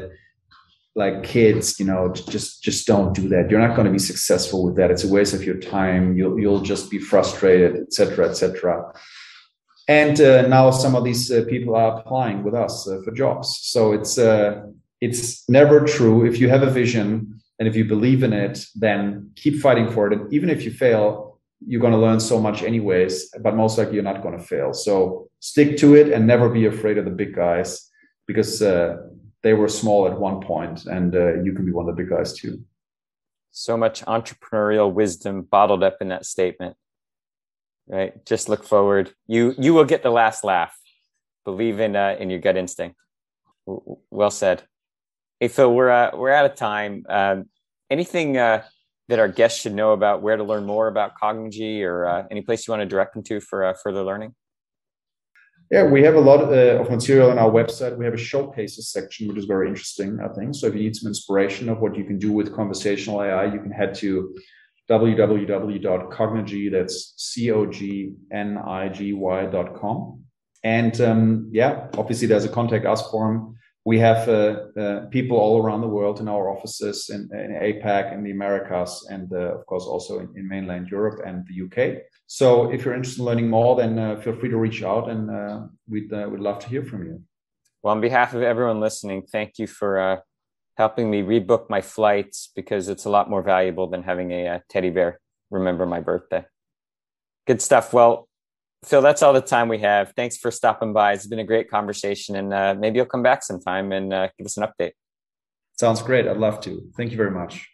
like 0.96 1.24
kids 1.24 1.80
you 1.80 1.86
know 1.90 2.04
just 2.34 2.62
just 2.68 2.86
don't 2.86 3.14
do 3.16 3.28
that. 3.30 3.50
You're 3.50 3.66
not 3.68 3.76
going 3.76 3.90
to 3.92 3.98
be 4.00 4.06
successful 4.12 4.60
with 4.66 4.76
that. 4.78 4.92
It's 4.92 5.06
a 5.10 5.12
waste 5.18 5.34
of 5.34 5.44
your 5.44 5.60
time. 5.78 6.04
You'll 6.18 6.38
you'll 6.42 6.66
just 6.74 6.92
be 6.92 7.00
frustrated 7.00 7.72
etc 7.86 8.30
etc 8.30 8.94
and 9.88 10.22
uh, 10.22 10.48
now 10.48 10.70
some 10.72 10.96
of 10.96 11.04
these 11.04 11.32
uh, 11.32 11.44
people 11.50 11.76
are 11.76 11.98
applying 11.98 12.44
with 12.44 12.54
us 12.54 12.88
uh, 12.88 13.00
for 13.04 13.12
jobs. 13.12 13.60
So 13.64 13.92
it's 13.92 14.18
uh, 14.18 14.62
it's 15.08 15.50
never 15.50 15.78
true. 15.86 16.26
If 16.26 16.40
you 16.40 16.48
have 16.50 16.62
a 16.62 16.70
vision 16.70 17.42
and 17.58 17.68
if 17.68 17.76
you 17.76 17.86
believe 17.86 18.22
in 18.24 18.34
it, 18.34 18.66
then 18.76 19.32
keep 19.36 19.60
fighting 19.60 19.90
for 19.90 20.08
it. 20.08 20.14
And 20.14 20.32
even 20.32 20.50
if 20.50 20.64
you 20.64 20.72
fail, 20.72 21.31
you're 21.66 21.82
going 21.82 21.94
to 21.94 22.00
learn 22.00 22.20
so 22.20 22.40
much 22.40 22.64
anyways, 22.64 23.30
but 23.42 23.56
most 23.56 23.78
likely 23.78 23.96
you're 23.96 24.04
not 24.04 24.24
going 24.24 24.38
to 24.38 24.44
fail. 24.44 24.74
So 24.74 25.30
stick 25.40 25.78
to 25.78 25.96
it 25.96 26.12
and 26.12 26.26
never 26.26 26.50
be 26.50 26.66
afraid 26.66 26.98
of 26.98 27.06
the 27.06 27.12
big 27.12 27.36
guys 27.36 27.90
because 28.28 28.62
uh, 28.62 28.98
they 29.44 29.54
were 29.54 29.68
small 29.68 30.08
at 30.08 30.20
one 30.20 30.42
point 30.42 30.86
and 30.86 31.16
uh, 31.16 31.42
you 31.42 31.54
can 31.54 31.66
be 31.66 31.72
one 31.72 31.88
of 31.88 31.96
the 31.96 32.02
big 32.02 32.10
guys 32.10 32.34
too. 32.34 32.64
So 33.52 33.76
much 33.78 34.04
entrepreneurial 34.06 34.92
wisdom 34.92 35.42
bottled 35.42 35.84
up 35.84 35.98
in 36.02 36.08
that 36.10 36.26
statement. 36.26 36.78
Right? 37.88 38.26
Just 38.26 38.48
look 38.48 38.64
forward. 38.64 39.14
You 39.28 39.54
you 39.58 39.74
will 39.74 39.84
get 39.84 40.02
the 40.02 40.12
last 40.12 40.46
laugh. 40.46 40.78
Believe 41.44 41.82
in 41.82 41.96
uh, 41.96 42.16
in 42.18 42.30
your 42.30 42.40
gut 42.40 42.56
instinct. 42.56 42.96
Well 43.66 44.32
said. 44.32 44.64
Hey 45.42 45.50
Phil, 45.50 45.74
we're 45.74 45.90
uh, 45.90 46.12
we're 46.16 46.32
out 46.32 46.46
of 46.46 46.56
time. 46.56 47.06
Um, 47.10 47.50
anything 47.90 48.38
uh, 48.38 48.64
that 49.10 49.20
our 49.20 49.28
guests 49.28 49.62
should 49.62 49.74
know 49.74 49.94
about 49.94 50.22
where 50.22 50.38
to 50.38 50.44
learn 50.44 50.66
more 50.66 50.88
about 50.88 51.14
Cognigy, 51.22 51.84
or 51.84 52.06
uh, 52.06 52.24
any 52.32 52.42
place 52.42 52.68
you 52.68 52.72
want 52.72 52.82
to 52.82 52.86
direct 52.86 53.14
them 53.14 53.24
to 53.24 53.42
for 53.42 53.66
uh, 53.66 53.74
further 53.74 54.04
learning? 54.04 54.34
Yeah, 55.72 55.86
we 55.86 56.04
have 56.04 56.16
a 56.16 56.20
lot 56.20 56.42
uh, 56.42 56.82
of 56.82 56.90
material 56.90 57.32
on 57.32 57.40
our 57.40 57.50
website. 57.50 57.98
We 57.98 58.04
have 58.04 58.14
a 58.14 58.18
showcases 58.18 58.92
section, 58.92 59.30
which 59.30 59.38
is 59.38 59.46
very 59.46 59.70
interesting, 59.70 60.20
I 60.20 60.28
think. 60.34 60.54
So 60.54 60.68
if 60.68 60.76
you 60.76 60.82
need 60.82 60.98
some 60.98 61.08
inspiration 61.08 61.70
of 61.70 61.80
what 61.80 61.96
you 61.96 62.04
can 62.04 62.20
do 62.20 62.34
with 62.34 62.54
conversational 62.54 63.22
AI, 63.22 63.46
you 63.46 63.62
can 63.62 63.72
head 63.72 63.96
to 63.96 64.36
www.cognigy, 64.90 66.72
that's 66.72 67.14
C-O-G-N-I-G-Y.com. 67.16 68.20
And 70.64 71.02
um, 71.02 71.50
yeah, 71.52 71.88
obviously 71.98 72.28
there's 72.28 72.46
a 72.46 72.50
contact 72.50 72.86
us 72.86 73.10
form 73.10 73.56
we 73.84 73.98
have 74.00 74.30
uh, 74.30 74.80
uh, 74.80 75.06
people 75.08 75.38
all 75.38 75.62
around 75.62 75.82
the 75.82 75.88
world 75.88 76.20
in 76.20 76.28
our 76.28 76.50
offices 76.50 77.10
in, 77.10 77.30
in 77.34 77.52
APAC, 77.52 78.14
in 78.14 78.24
the 78.24 78.32
Americas, 78.32 79.08
and 79.10 79.32
uh, 79.34 79.58
of 79.58 79.66
course 79.66 79.86
also 79.86 80.20
in, 80.20 80.30
in, 80.36 80.48
mainland 80.48 80.90
Europe 80.90 81.22
and 81.26 81.46
the 81.48 81.66
UK. 81.66 82.04
So 82.28 82.72
if 82.72 82.86
you're 82.86 82.94
interested 82.94 83.22
in 83.22 83.26
learning 83.26 83.50
more, 83.50 83.76
then 83.76 84.22
feel 84.22 84.36
free 84.36 84.50
to 84.50 84.58
reach 84.58 84.84
out, 84.84 85.10
and 85.10 85.70
we'd 85.90 86.12
we'd 86.12 86.40
love 86.40 86.60
to 86.60 86.70
hear 86.70 86.84
from 86.84 87.06
you. 87.06 87.24
Well, 87.82 87.94
on 87.94 88.02
behalf 88.02 88.36
of 88.36 88.44
everyone 88.44 88.80
listening, 88.80 89.24
thank 89.24 89.58
you 89.58 89.66
for 89.66 90.22
helping 90.78 91.10
me 91.10 91.22
rebook 91.24 91.70
my 91.70 91.82
flights 91.82 92.52
because 92.56 92.88
it's 92.88 93.06
a 93.06 93.10
lot 93.10 93.30
more 93.30 93.42
valuable 93.42 93.88
than 93.88 94.04
having 94.04 94.32
a 94.32 94.62
teddy 94.70 94.92
bear 94.92 95.20
remember 95.52 95.86
my 95.86 96.00
birthday. 96.00 96.46
Good 97.46 97.62
stuff. 97.62 97.94
Well, 97.94 98.28
Phil, 98.84 99.02
that's 99.02 99.22
all 99.22 99.34
the 99.34 99.42
time 99.42 99.68
we 99.68 99.80
have. 99.80 100.14
Thanks 100.16 100.38
for 100.38 100.50
stopping 100.50 100.92
by. 100.92 101.14
It's 101.14 101.28
been 101.28 101.40
a 101.40 101.44
great 101.44 101.70
conversation, 101.70 102.36
and 102.36 102.54
uh, 102.54 102.76
maybe 102.78 102.98
you'll 102.98 103.06
come 103.06 103.22
back 103.22 103.44
sometime 103.44 103.92
and 103.92 104.12
uh, 104.12 104.30
give 104.38 104.46
us 104.46 104.58
an 104.58 104.66
update. 104.68 104.94
Sounds 105.80 106.02
great. 106.02 106.28
I'd 106.28 106.38
love 106.38 106.62
to. 106.62 106.90
Thank 106.98 107.12
you 107.12 107.18
very 107.18 107.32
much. 107.32 107.70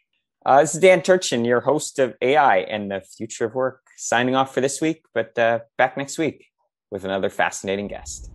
Uh, 0.46 0.62
this 0.62 0.76
is 0.76 0.82
Dan 0.82 1.02
Turchin, 1.02 1.46
your 1.46 1.62
host 1.62 2.00
of 2.00 2.16
AI 2.22 2.60
and 2.60 2.92
the 2.92 3.02
Future 3.02 3.46
of 3.46 3.56
Work, 3.56 3.82
signing 3.98 4.36
off 4.36 4.54
for 4.54 4.62
this 4.62 4.82
week, 4.82 5.04
but 5.14 5.38
uh, 5.38 5.60
back 5.78 5.98
next 5.98 6.18
week 6.18 6.48
with 6.92 7.06
another 7.06 7.30
fascinating 7.30 7.88
guest. 7.88 8.32